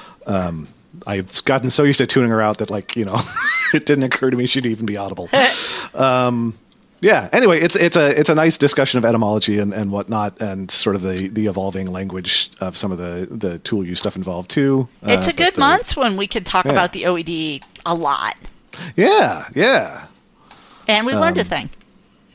[1.07, 3.17] I've gotten so used to tuning her out that like you know
[3.75, 5.29] it didn't occur to me she'd even be audible.
[5.95, 6.59] um,
[7.01, 7.29] yeah.
[7.33, 10.97] Anyway, it's it's a it's a nice discussion of etymology and, and whatnot, and sort
[10.97, 14.89] of the the evolving language of some of the the tool use stuff involved too.
[15.03, 16.73] It's Uh, a good the- month when we can talk Yeah.
[16.73, 18.37] about the OED a lot.
[18.97, 20.07] Yeah, yeah,
[20.89, 21.71] And we learned a Um, thing.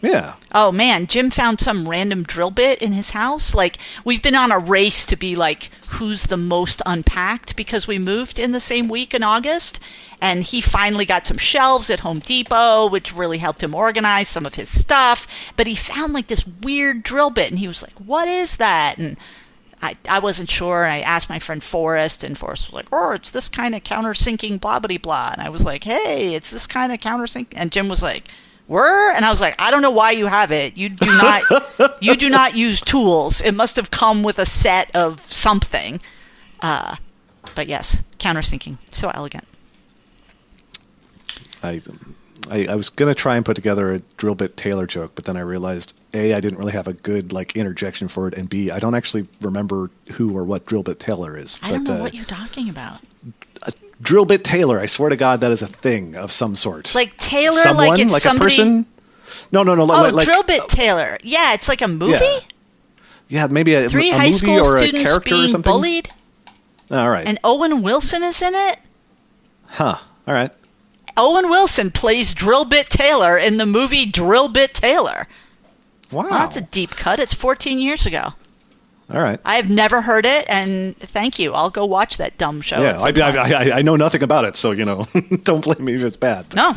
[0.01, 0.35] Yeah.
[0.53, 3.53] Oh man, Jim found some random drill bit in his house.
[3.53, 7.99] Like we've been on a race to be like who's the most unpacked because we
[7.99, 9.79] moved in the same week in August
[10.21, 14.45] and he finally got some shelves at Home Depot which really helped him organize some
[14.45, 17.95] of his stuff, but he found like this weird drill bit and he was like,
[17.95, 19.17] "What is that?" and
[19.81, 20.85] I, I wasn't sure.
[20.85, 24.59] I asked my friend Forrest, and Forrest was like, "Oh, it's this kind of countersinking
[24.59, 27.87] blah blah blah." And I was like, "Hey, it's this kind of countersink." And Jim
[27.87, 28.29] was like,
[28.69, 30.77] "Were?" And I was like, "I don't know why you have it.
[30.77, 31.43] You do not,
[32.01, 33.41] you do not use tools.
[33.41, 35.99] It must have come with a set of something."
[36.61, 36.95] Uh,
[37.55, 39.45] but yes, countersinking, so elegant.
[41.61, 41.81] I,
[42.49, 45.41] I, I was gonna try and put together a Drillbit Taylor joke, but then I
[45.41, 48.79] realized a I didn't really have a good like interjection for it, and b I
[48.79, 51.59] don't actually remember who or what Drillbit Taylor is.
[51.61, 53.01] I don't but, know uh, what you're talking about.
[54.01, 54.79] Drill bit Taylor.
[54.79, 56.93] I swear to God, that is a thing of some sort.
[56.95, 58.45] Like Taylor, Someone, like it's like somebody.
[58.45, 58.85] a person.
[59.51, 59.83] No, no, no.
[59.83, 61.17] Oh, like, drill bit Taylor.
[61.23, 62.25] Yeah, it's like a movie.
[63.27, 65.71] Yeah, maybe a, Three a high movie school or a students character or being something.
[65.71, 66.09] bullied,
[66.89, 67.27] All right.
[67.27, 68.79] and Owen Wilson is in it.
[69.65, 69.97] huh.
[70.27, 70.51] All right.
[71.17, 75.27] Owen Wilson plays Drillbit Taylor in the movie Drillbit Taylor.
[76.11, 76.23] Wow.
[76.23, 77.19] Well, that's a deep cut.
[77.19, 78.33] It's 14 years ago.
[79.11, 79.39] All right.
[79.43, 81.53] I have never heard it, and thank you.
[81.53, 82.81] I'll go watch that dumb show.
[82.81, 83.09] yeah, I.
[83.09, 85.05] I, I, I know nothing about it, so you know,
[85.43, 86.45] don't blame me if it's bad.
[86.49, 86.69] but- No,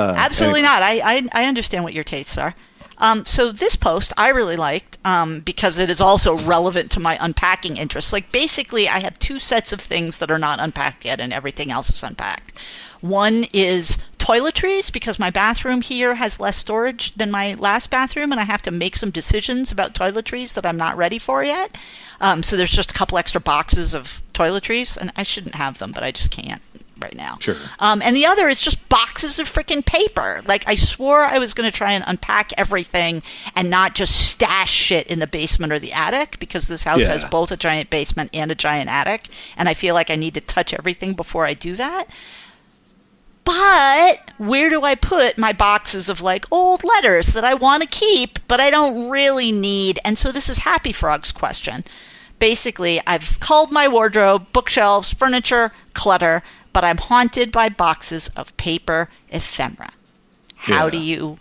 [0.00, 0.72] uh, absolutely anyway.
[0.74, 0.82] not.
[0.82, 2.54] I, I I understand what your tastes are.
[3.00, 7.16] Um, so this post I really liked um, because it is also relevant to my
[7.20, 8.12] unpacking interests.
[8.12, 11.70] Like basically, I have two sets of things that are not unpacked yet, and everything
[11.70, 12.58] else is unpacked.
[13.00, 18.40] One is toiletries because my bathroom here has less storage than my last bathroom, and
[18.40, 21.76] I have to make some decisions about toiletries that I'm not ready for yet.
[22.20, 25.92] Um, so there's just a couple extra boxes of toiletries, and I shouldn't have them,
[25.92, 26.60] but I just can't
[27.00, 27.36] right now.
[27.40, 27.56] Sure.
[27.78, 30.42] Um, and the other is just boxes of freaking paper.
[30.46, 33.22] Like I swore I was going to try and unpack everything
[33.56, 37.24] and not just stash shit in the basement or the attic because this house has
[37.24, 40.40] both a giant basement and a giant attic, and I feel like I need to
[40.40, 42.06] touch everything before I do that.
[43.44, 47.88] But where do I put my boxes of like old letters that I want to
[47.88, 49.98] keep, but I don't really need?
[50.04, 51.84] And so this is Happy Frog's question.
[52.38, 59.08] Basically, I've culled my wardrobe, bookshelves, furniture, clutter, but I'm haunted by boxes of paper
[59.30, 59.90] ephemera.
[60.56, 60.90] How Yeah.
[60.90, 61.38] do you,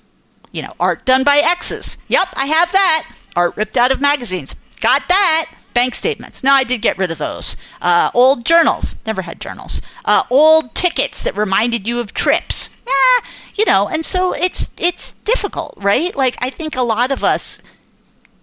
[0.51, 1.97] you know, art done by exes?
[2.07, 3.07] Yep, I have that.
[3.35, 4.56] Art ripped out of magazines.
[4.80, 5.49] Got that.
[5.73, 6.43] Bank statements.
[6.43, 7.56] No, I did get rid of those.
[7.81, 8.95] Uh, old journals.
[9.06, 9.81] Never had journals.
[10.03, 12.69] Uh, old tickets that reminded you of trips.
[12.88, 16.15] Yeah, you know, and so it's it's difficult, right?
[16.15, 17.61] Like I think a lot of us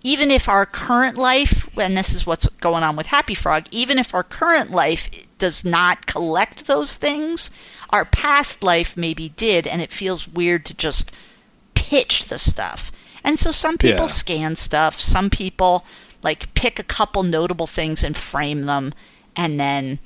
[0.02, 3.98] even if our current life, and this is what's going on with Happy Frog, even
[3.98, 7.50] if our current life does not collect those things,
[7.90, 11.12] our past life maybe did, and it feels weird to just
[11.74, 12.90] pitch the stuff.
[13.22, 14.06] And so some people Yeah.
[14.06, 15.84] scan stuff, some people
[16.22, 18.94] like pick a couple notable things and frame them,
[19.36, 19.98] and then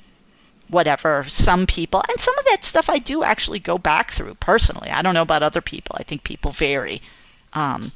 [0.67, 1.25] whatever.
[1.27, 4.89] Some people, and some of that stuff I do actually go back through personally.
[4.89, 5.95] I don't know about other people.
[5.99, 7.01] I think people vary.
[7.53, 7.91] Um,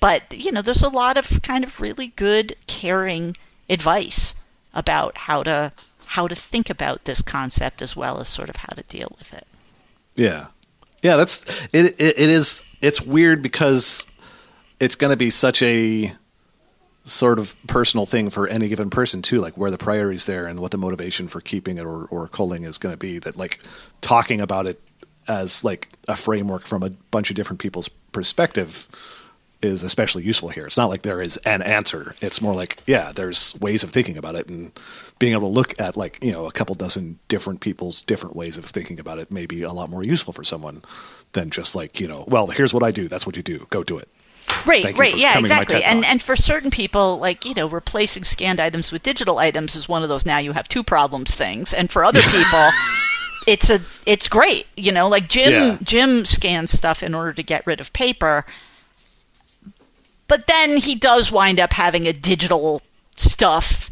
[0.00, 3.36] but you know, there's a lot of kind of really good, caring
[3.70, 4.34] advice
[4.74, 5.72] about how to
[6.14, 9.34] how to think about this concept as well as sort of how to deal with
[9.34, 9.48] it.
[10.14, 10.46] Yeah,
[11.02, 11.16] yeah.
[11.16, 12.00] That's it.
[12.00, 12.64] It, it is.
[12.80, 14.06] It's weird because
[14.78, 16.14] it's going to be such a
[17.02, 20.58] sort of personal thing for any given person too like where the priorities there and
[20.58, 23.60] what the motivation for keeping it or, or culling is going to be that like
[24.00, 24.80] talking about it
[25.28, 28.88] as like a framework from a bunch of different people's perspective
[29.64, 33.12] is especially useful here it's not like there is an answer it's more like yeah
[33.12, 34.70] there's ways of thinking about it and
[35.18, 38.56] being able to look at like you know a couple dozen different people's different ways
[38.56, 40.82] of thinking about it may be a lot more useful for someone
[41.32, 43.82] than just like you know well here's what i do that's what you do go
[43.82, 44.08] do it
[44.66, 45.82] Right, right, yeah, exactly.
[45.82, 49.88] And and for certain people, like you know, replacing scanned items with digital items is
[49.88, 51.72] one of those now you have two problems things.
[51.72, 52.70] And for other people,
[53.46, 54.66] it's a it's great.
[54.76, 55.78] You know, like Jim yeah.
[55.82, 58.44] Jim scans stuff in order to get rid of paper,
[60.28, 62.82] but then he does wind up having a digital
[63.16, 63.90] stuff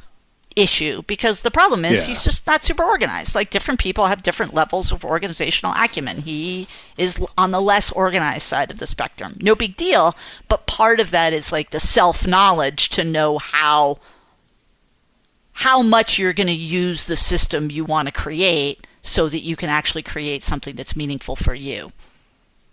[0.57, 2.09] issue because the problem is yeah.
[2.09, 3.35] he's just not super organized.
[3.35, 6.23] Like different people have different levels of organizational acumen.
[6.23, 9.37] He is on the less organized side of the spectrum.
[9.41, 10.15] No big deal,
[10.49, 13.99] but part of that is like the self-knowledge to know how
[15.57, 19.55] how much you're going to use the system you want to create so that you
[19.55, 21.91] can actually create something that's meaningful for you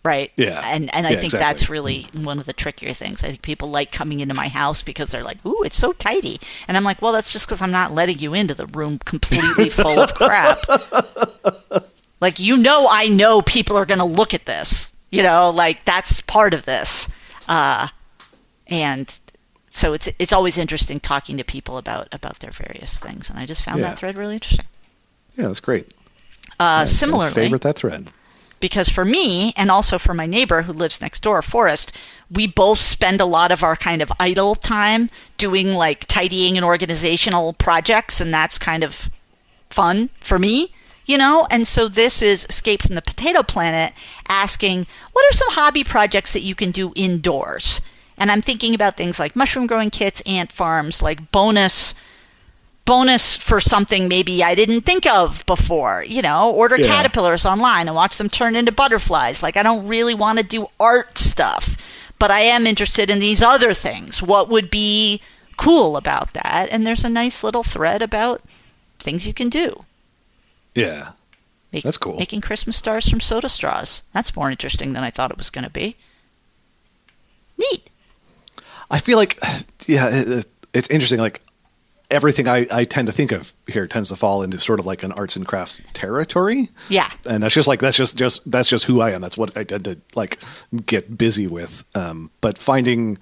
[0.03, 0.31] right?
[0.35, 0.61] Yeah.
[0.65, 1.39] And and I yeah, think exactly.
[1.53, 3.23] that's really one of the trickier things.
[3.23, 6.39] I think people like coming into my house because they're like, "Ooh, it's so tidy,"
[6.67, 9.69] and I'm like, "Well, that's just because I'm not letting you into the room completely
[9.81, 10.59] full of crap."
[12.21, 14.93] like you know, I know people are going to look at this.
[15.11, 17.09] You know, like that's part of this,
[17.47, 17.87] uh,
[18.67, 19.17] and
[19.71, 23.29] so it's it's always interesting talking to people about about their various things.
[23.29, 23.87] And I just found Yeah.
[23.89, 24.65] that thread really interesting.
[25.35, 25.91] yeah that's great
[26.59, 28.11] Uh, Yeah, similarly, favorite that thread
[28.59, 31.95] because for me and also for my neighbor who lives next door, Forrest,
[32.29, 36.65] we both spend a lot of our kind of idle time doing like tidying and
[36.65, 39.09] organizational projects, and that's kind of
[39.69, 40.73] fun for me,
[41.05, 41.47] you know?
[41.49, 43.93] And so this is Escape from the Potato Planet
[44.27, 47.81] asking, what are some hobby projects that you can do indoors?
[48.17, 51.95] And I'm thinking about things like mushroom growing kits, ant farms, like bonus
[52.89, 56.03] bonus for something maybe I didn't think of before.
[56.03, 56.87] You know, order Yeah.
[56.87, 59.43] caterpillars online and watch them turn into butterflies.
[59.43, 61.77] Like, I don't really want to do art stuff,
[62.17, 64.21] but I am interested in these other things.
[64.23, 65.21] What would be
[65.55, 66.69] cool about that?
[66.71, 68.41] And there's a nice little thread about
[68.99, 69.85] things you can do.
[70.75, 71.11] yeah
[71.71, 72.17] Make- That's cool.
[72.17, 74.01] Making Christmas stars from soda straws.
[74.13, 75.95] That's more interesting than I thought it was going to be.
[77.57, 77.87] Neat.
[78.89, 79.37] I feel like,
[79.85, 81.19] yeah, it, it's interesting.
[81.19, 81.41] Like
[82.11, 85.03] everything I, I tend to think of here tends to fall into sort of like
[85.03, 86.69] an arts and crafts territory.
[86.89, 87.09] Yeah.
[87.27, 89.21] and that's just like that's just just that's just who I am.
[89.21, 90.39] That's what I tend to like
[90.85, 91.83] get busy with.
[91.95, 93.17] Um, but finding,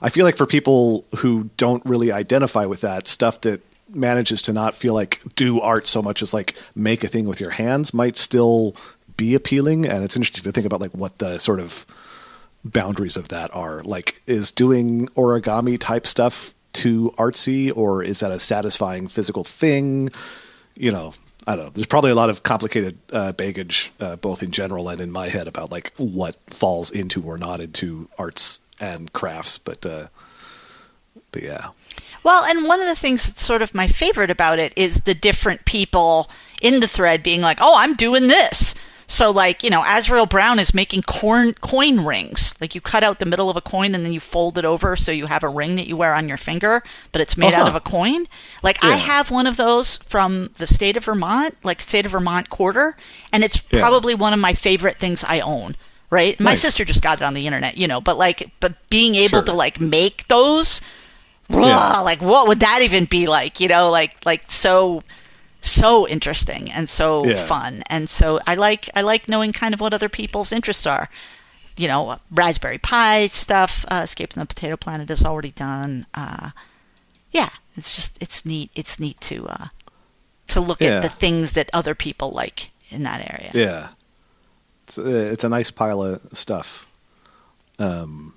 [0.00, 4.52] I feel like for people who don't really identify with that stuff that manages to
[4.52, 7.92] not feel like do art so much as like make a thing with your hands
[7.92, 8.74] might still
[9.16, 9.86] be appealing.
[9.86, 11.84] And it's interesting to think about like what the sort of
[12.64, 13.82] boundaries of that are.
[13.82, 20.10] Like, is doing origami type stuff too artsy, or is that a satisfying physical thing?
[20.74, 21.12] You know,
[21.46, 21.70] I don't know.
[21.70, 25.28] There's probably a lot of complicated uh, baggage, uh, both in general and in my
[25.28, 29.58] head, about like what falls into or not into arts and crafts.
[29.58, 30.08] But, uh,
[31.32, 31.68] but yeah,
[32.22, 35.14] Well, and one of the things that's sort of my favorite about it is the
[35.14, 36.30] different people
[36.60, 38.74] in the thread being like, "Oh, I'm doing this."
[39.12, 42.54] So, like, you know, Azrael Brown is making corn coin rings.
[42.60, 44.94] Like, you cut out the middle of a coin and then you fold it over
[44.94, 46.80] so you have a ring that you wear on your finger,
[47.10, 47.70] but it's made out Uh-huh.
[47.70, 48.26] of a coin.
[48.62, 52.50] Like, I have one of those from the state of Vermont, like state of Vermont
[52.50, 52.96] quarter,
[53.32, 53.80] and it's Yeah.
[53.80, 55.74] probably one of my favorite things I own.
[56.08, 56.38] Right?
[56.40, 59.38] My sister just got it on the internet, you know, but like, but being able
[59.38, 59.42] Sure.
[59.42, 60.80] to like make those
[61.48, 61.76] Yeah.
[61.76, 65.02] Ugh, like what would that even be like you know like like so
[65.60, 67.36] so interesting and so Yeah.
[67.46, 71.08] fun and so i like i like knowing kind of what other people's interests are
[71.76, 76.50] you know raspberry pi stuff uh, escape from the potato planet is already done uh,
[77.30, 79.66] yeah it's just it's neat it's neat to uh,
[80.48, 80.96] to look Yeah.
[80.96, 83.88] at the things that other people like in that area yeah,
[84.84, 86.86] it's uh, it's a nice pile of stuff.
[87.78, 88.34] Um,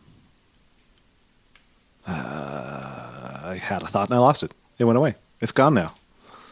[2.08, 4.52] uh, I had a thought and I lost it.
[4.78, 5.16] It went away.
[5.42, 5.94] It's gone now.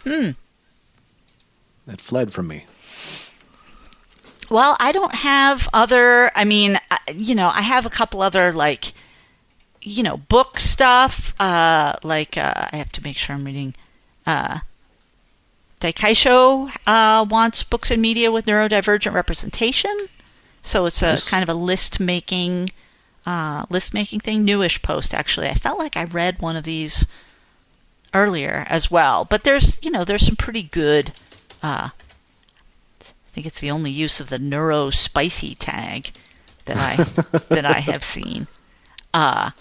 [0.04, 0.32] Hmm.
[1.88, 2.66] It fled from me.
[4.50, 6.30] Well, I don't have other.
[6.36, 6.80] I mean,
[7.14, 8.94] you know, I have a couple other like,
[9.82, 11.34] you know, book stuff.
[11.40, 13.74] Uh, like uh, I have to make sure I'm reading.
[14.28, 14.60] Uh,
[15.80, 19.96] Daikaisho uh, wants books and media with neurodivergent representation,
[20.62, 21.28] so it's a Nice.
[21.30, 22.70] kind of a list making
[23.26, 25.48] uh, list making thing, newish post actually.
[25.48, 27.08] I felt like I read one of these
[28.14, 31.14] earlier as well, but there's you know there's some pretty good.
[31.64, 31.90] Uh,
[33.02, 36.12] I think it's the only use of the neuro spicy tag
[36.66, 37.04] that I
[37.50, 38.48] that I have seen.
[39.14, 39.52] Uh,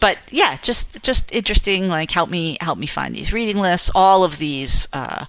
[0.00, 1.88] but yeah, just just interesting.
[1.88, 3.90] Like help me help me find these reading lists.
[3.94, 5.26] All of these uh,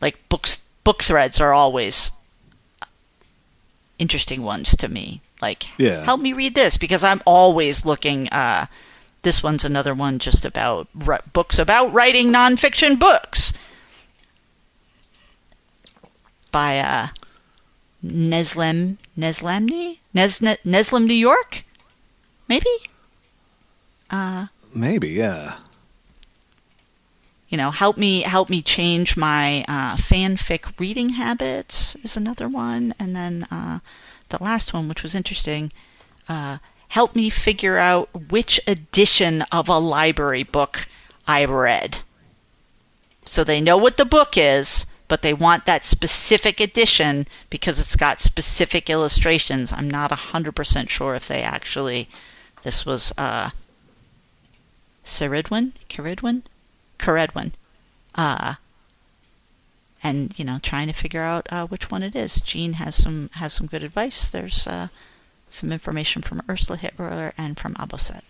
[0.00, 2.12] like books book threads are always
[3.98, 5.20] interesting ones to me.
[5.40, 6.04] Like Yeah.
[6.04, 8.28] help me read this because I'm always looking.
[8.28, 8.66] Uh,
[9.22, 13.52] this one's another one just about ri- books about writing nonfiction books
[16.50, 17.08] by uh,
[18.04, 21.64] Neslem Neslemny Nesne, Neslem New York,
[22.48, 22.70] maybe.
[24.10, 25.58] Uh, Maybe, yeah.
[27.48, 32.94] you know, help me help me change my uh, fanfic reading habits is another one,
[32.98, 33.80] and then uh,
[34.28, 35.72] the last one, which was interesting,
[36.28, 36.58] uh,
[36.88, 40.86] help me figure out which edition of a library book
[41.26, 42.00] I read.
[43.24, 47.96] So they know what the book is, but they want that specific edition because it's
[47.96, 49.72] got specific illustrations.
[49.72, 52.08] I'm not 100% sure if they actually.
[52.62, 53.50] This was uh,
[55.04, 55.72] Ceridwen?
[55.88, 56.42] Ceridwen?
[56.98, 57.52] Ceridwen.
[58.14, 58.54] Uh,
[60.02, 62.40] and you know, trying to figure out uh, which one it is.
[62.40, 64.30] Jean has some has some good advice.
[64.30, 64.88] There's uh,
[65.50, 68.22] some information from Ursula Hitler and from Aboset.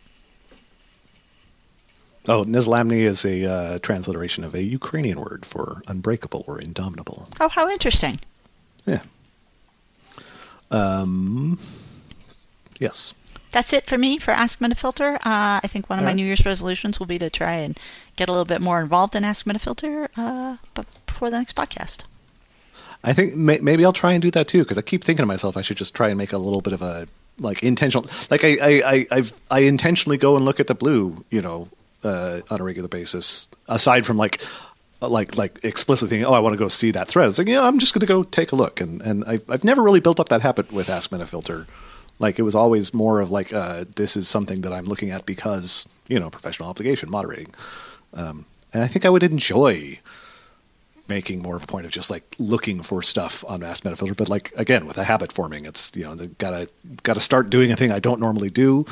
[2.29, 7.29] Oh, Neslamny is a uh, transliteration of a Ukrainian word for unbreakable or indomitable.
[7.41, 8.21] Oh, how interesting!
[8.87, 9.01] Yeah.
[10.71, 11.59] Um.
[12.79, 13.15] Yes.
[13.51, 15.15] That's it for me for Ask Metafilter.
[15.17, 16.17] Uh, I think one of my Alright.
[16.17, 17.79] New Year's resolutions will be to try and
[18.17, 22.03] get a little bit more involved in Ask Metafilter uh, but before the next podcast.
[23.03, 25.27] I think may- maybe I'll try and do that too because I keep thinking to
[25.27, 28.45] myself I should just try and make a little bit of a like intentional like
[28.45, 31.69] I I I I've, I intentionally go and look at the blue you know
[32.05, 34.43] uh, on a regular basis aside from like
[35.01, 37.67] like like explicitly thinking oh I want to go see that thread it's like yeah
[37.67, 40.19] I'm just going to go take a look and and I've I've never really built
[40.19, 41.67] up that habit with Ask Metafilter
[42.19, 45.25] like it was always more of like uh, this is something that I'm looking at
[45.25, 47.55] because you know professional obligation moderating
[48.15, 50.01] um, and I think I would enjoy
[51.09, 54.17] making more of a point of just like looking for stuff on Mass Metafilter.
[54.17, 56.69] But like again, with a habit forming, it's you know gotta
[57.03, 58.85] gotta start doing a thing I don't normally do.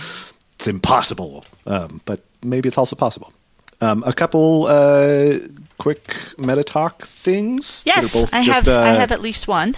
[0.55, 3.33] It's impossible, um, but maybe it's also possible.
[3.81, 5.39] Um, a couple uh,
[5.79, 6.05] quick
[6.39, 7.83] MetaTalk things.
[7.87, 8.69] Yes, I just, have.
[8.69, 9.77] I uh, have at least one.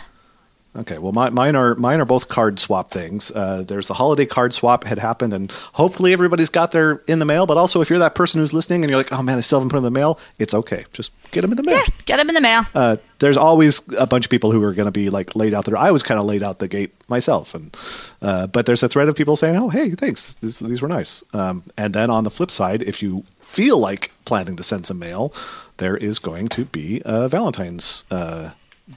[0.78, 3.32] Okay, well, my, mine are mine are both card swap things.
[3.32, 7.24] Uh, there's the holiday card swap had happened, and hopefully everybody's got their in the
[7.24, 7.46] mail.
[7.46, 9.58] But also, if you're that person who's listening and you're like, "Oh man, I still
[9.58, 10.84] haven't put them in the mail," it's okay.
[10.92, 11.74] Just get them in the mail.
[11.74, 12.62] Yeah, get them in the mail.
[12.76, 15.64] Uh, there's always a bunch of people who are going to be like laid out
[15.64, 15.76] there.
[15.76, 17.76] I was kind of laid out the gate myself, and
[18.22, 21.24] uh, but there's a thread of people saying, "Oh, hey, thanks, this, these were nice."
[21.32, 25.00] Um, and then on the flip side, if you feel like planning to send some
[25.00, 25.32] mail,
[25.78, 28.50] there is going to be a Valentine's uh,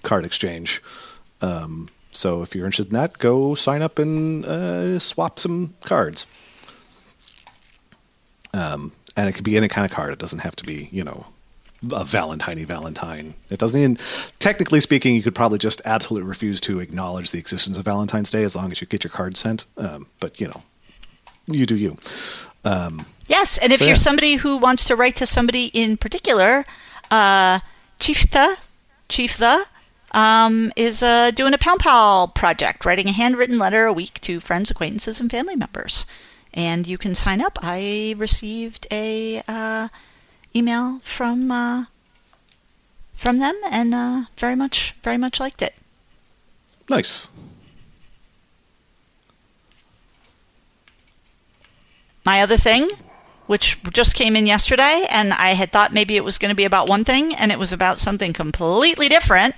[0.03, 0.79] card exchange.
[1.41, 6.25] Um, so if you're interested in that, go sign up and uh, swap some cards.
[8.53, 10.11] Um, and it could be any kind of card.
[10.11, 11.27] It doesn't have to be, you know,
[11.91, 13.33] a Valentine Valentine.
[13.49, 13.97] It doesn't even,
[14.39, 18.43] technically speaking, you could probably just absolutely refuse to acknowledge the existence of Valentine's Day
[18.43, 19.65] as long as you get your card sent.
[19.77, 20.63] Um, but, you know,
[21.47, 21.97] you do you.
[22.63, 23.99] Um, Yes, and if So, you're yeah.
[23.99, 26.65] somebody who wants to write to somebody in particular,
[27.09, 27.59] uh,
[27.99, 28.57] Chiefta,
[29.07, 29.65] Chiefta,
[30.11, 34.39] um, is uh, doing a Pal Pal project, writing a handwritten letter a week to
[34.39, 36.05] friends, acquaintances, and family members.
[36.53, 37.57] And you can sign up.
[37.61, 39.87] I received a uh,
[40.55, 41.85] email from uh,
[43.13, 45.75] from them, and uh, very much, very much liked it.
[46.89, 47.29] nice.
[52.23, 52.89] My other thing,
[53.47, 56.65] which just came in yesterday, and I had thought maybe it was going to be
[56.65, 59.55] about one thing, and it was about something completely different,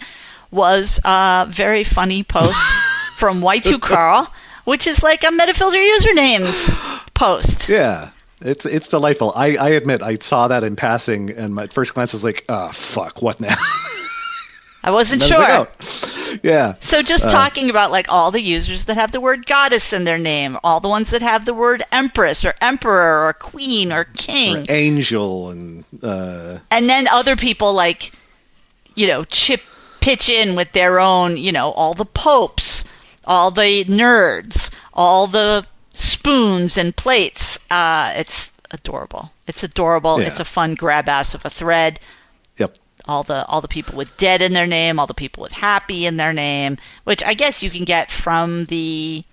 [0.53, 2.61] was a very funny post
[3.17, 4.27] from y2karl,
[4.65, 6.69] which is like a Metafilter usernames
[7.13, 7.67] post.
[7.69, 8.09] Yeah.
[8.41, 9.31] It's it's delightful.
[9.37, 12.67] I, I admit I saw that in passing, and my first glance was like, "Ah,
[12.73, 13.55] fuck, what now?"
[14.83, 15.59] I wasn't And I was sure.
[15.59, 16.39] like, oh.
[16.43, 20.03] Yeah, So just talking about like all the users that have the word goddess in
[20.03, 24.05] their name, all the ones that have the word empress or emperor or queen or
[24.17, 24.65] king.
[24.67, 28.11] angel and uh, and then other people like
[28.95, 29.61] you know chip
[30.03, 32.83] pitch in with their own you know all the popes
[33.25, 40.27] all the nerds all the spoons and plates uh, it's adorable it's adorable Yeah.
[40.27, 41.99] it's a fun grab ass of a thread
[42.57, 42.75] yep.
[43.07, 46.05] all the all the people with dead in their name all the people with happy
[46.05, 49.23] in their name which i guess you can get from the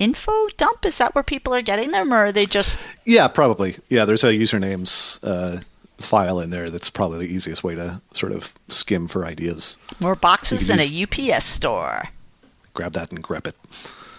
[0.00, 0.84] Infodump?
[0.84, 3.76] Is that where people are getting them, or are they just Yeah, probably.
[3.88, 5.60] Yeah, there's a usernames uh,
[6.02, 9.78] file in there that's probably the easiest way to sort of skim for ideas.
[10.00, 10.86] more boxes than can
[11.20, 12.04] a UPS store?
[12.74, 13.56] Grab that and grep it.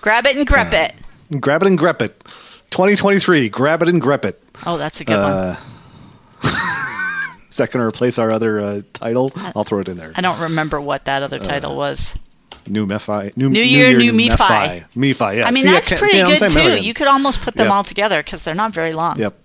[0.02, 0.94] Grab it and grep it.
[1.40, 2.24] Grab it and grep it.
[2.72, 4.42] 2023, grab it and grep it.
[4.66, 6.52] Oh, that's a good Uh, one.
[7.50, 9.32] Is that going to replace our other uh, title?
[9.56, 10.12] I'll throw it in there.
[10.16, 12.18] I don't remember what that other title was.
[12.66, 13.36] New MeFi.
[13.38, 14.12] New, New Year, New.
[14.14, 14.86] MeFi.
[14.96, 15.48] MeFi, yeah.
[15.48, 16.84] I mean, See, that's can't- pretty see good too.
[16.84, 17.74] You could almost put them Yep.
[17.74, 19.20] all together because they're not very long.
[19.20, 19.38] Yep.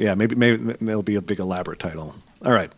[0.00, 2.14] Yeah, maybe maybe it'll be a big elaborate title.
[2.42, 2.72] All right.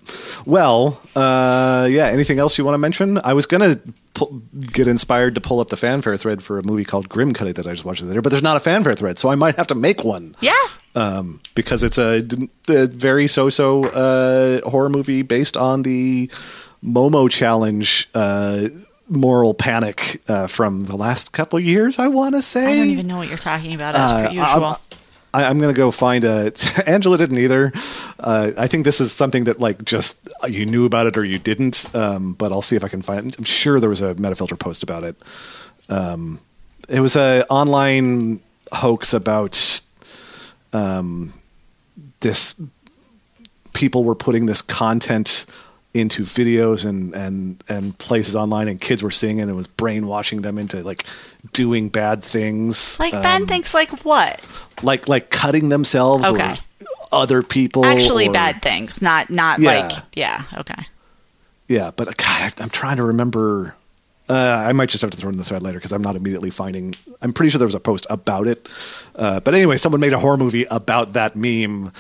[0.45, 2.07] Well, uh, yeah.
[2.07, 3.21] Anything else you want to mention?
[3.23, 3.77] I was gonna
[4.73, 7.71] get inspired to pull up the fanfare thread for a movie called Grimcutty that I
[7.71, 9.69] just watched the other day, but there's not a fanfare thread, so I might have
[9.69, 10.35] to make one.
[10.41, 10.53] Yeah.
[10.97, 12.23] Um, because it's a
[12.67, 16.29] very so-so uh, horror movie based on the
[16.85, 18.69] Momo Challenge uh,
[19.09, 21.99] moral panic uh, from the last couple years.
[22.01, 22.67] I want to say.
[22.67, 24.81] I don't even know what you're talking about as Uh, per usual.
[25.35, 26.53] I'm, I'm going to go find a.
[26.87, 27.73] Angela didn't either.
[28.19, 31.39] Uh, I think this is something that like just you knew about it or you
[31.39, 31.93] didn't.
[31.95, 33.35] Um, but I'll see if I can find.
[33.37, 35.17] I'm sure there was a Metafilter post about it.
[35.89, 36.41] Um,
[36.89, 38.41] it was a online
[38.73, 39.81] hoax about
[40.73, 41.33] um,
[42.21, 42.61] this.
[43.73, 45.47] People were putting this content
[45.95, 49.67] into videos and and and places online, and kids were seeing it, and it was
[49.67, 51.05] brainwashing them into like
[51.53, 52.99] doing bad things.
[52.99, 54.47] like Um, bad things like what?
[54.83, 56.53] like like cutting themselves Okay.
[56.53, 56.59] or
[57.13, 59.71] other people Actually or- bad things, not not Yeah.
[59.89, 60.83] like yeah, okay.
[61.69, 63.77] yeah but god I, i'm trying to remember
[64.29, 66.51] uh, i might just have to throw in the thread later because i'm not immediately
[66.51, 68.69] finding i'm pretty sure there was a post about it
[69.15, 71.93] uh, but anyway someone made a horror movie about that meme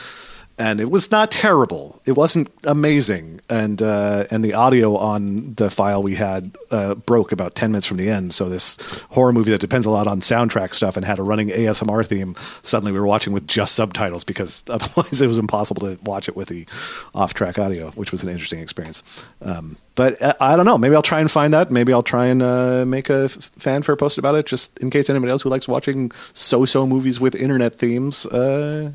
[0.58, 2.00] and it was not terrible.
[2.04, 7.32] It wasn't amazing, and uh, and the audio on the file we had uh, broke
[7.32, 8.34] about ten minutes from the end.
[8.34, 8.76] So this
[9.10, 12.36] horror movie that depends a lot on soundtrack stuff and had a running ASMR theme,
[12.62, 16.36] suddenly we were watching with just subtitles because otherwise it was impossible to watch it
[16.36, 16.66] with the
[17.14, 19.02] off-track audio, which was an interesting experience.
[19.40, 20.78] Um, but uh, I don't know.
[20.78, 21.70] Maybe I'll try and find that.
[21.70, 25.10] Maybe I'll try and uh, make a f- fanfare post about it, just in case
[25.10, 28.92] anybody else who likes watching so-so movies with internet themes uh,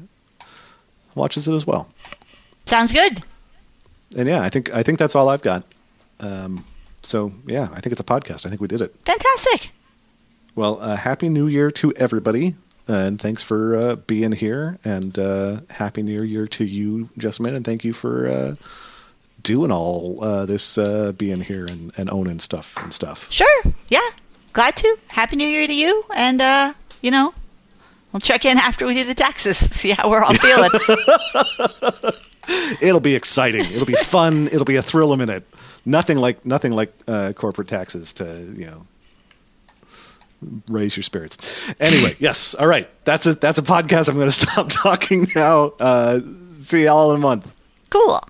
[1.17, 1.89] watches it as well.
[2.65, 3.23] Sounds good.
[4.15, 5.63] And yeah, I think I think that's all I've got.
[6.19, 6.65] Um,
[7.01, 8.45] so yeah, I think it's a podcast.
[8.45, 8.95] I think we did it.
[9.05, 9.71] Fantastic.
[10.55, 12.55] Well, uh, happy New Year to everybody,
[12.87, 14.79] and thanks for uh, being here.
[14.83, 18.55] And uh, happy New Year to you, Jessamyn, and thank you for uh,
[19.43, 23.31] doing all uh, this uh, being here and, and owning stuff and stuff.
[23.31, 23.63] Sure.
[23.89, 24.09] Yeah.
[24.53, 24.97] Glad to.
[25.09, 26.03] Happy New Year to you.
[26.15, 27.33] And uh, you know,
[28.17, 30.71] we'll check in after we do the taxes, see how we're all feeling.
[32.81, 33.65] It'll be exciting.
[33.65, 34.47] It'll be fun.
[34.47, 35.45] It'll be a thrill a minute.
[35.85, 38.87] Nothing like nothing like uh, corporate taxes to you know
[40.67, 41.37] raise your spirits.
[41.79, 42.55] Anyway, yes.
[42.55, 42.89] All right.
[43.05, 44.09] That's a that's a podcast.
[44.09, 45.73] I'm going to stop talking now.
[45.79, 46.19] Uh,
[46.59, 47.53] see y'all in a month.
[47.89, 48.21] cool.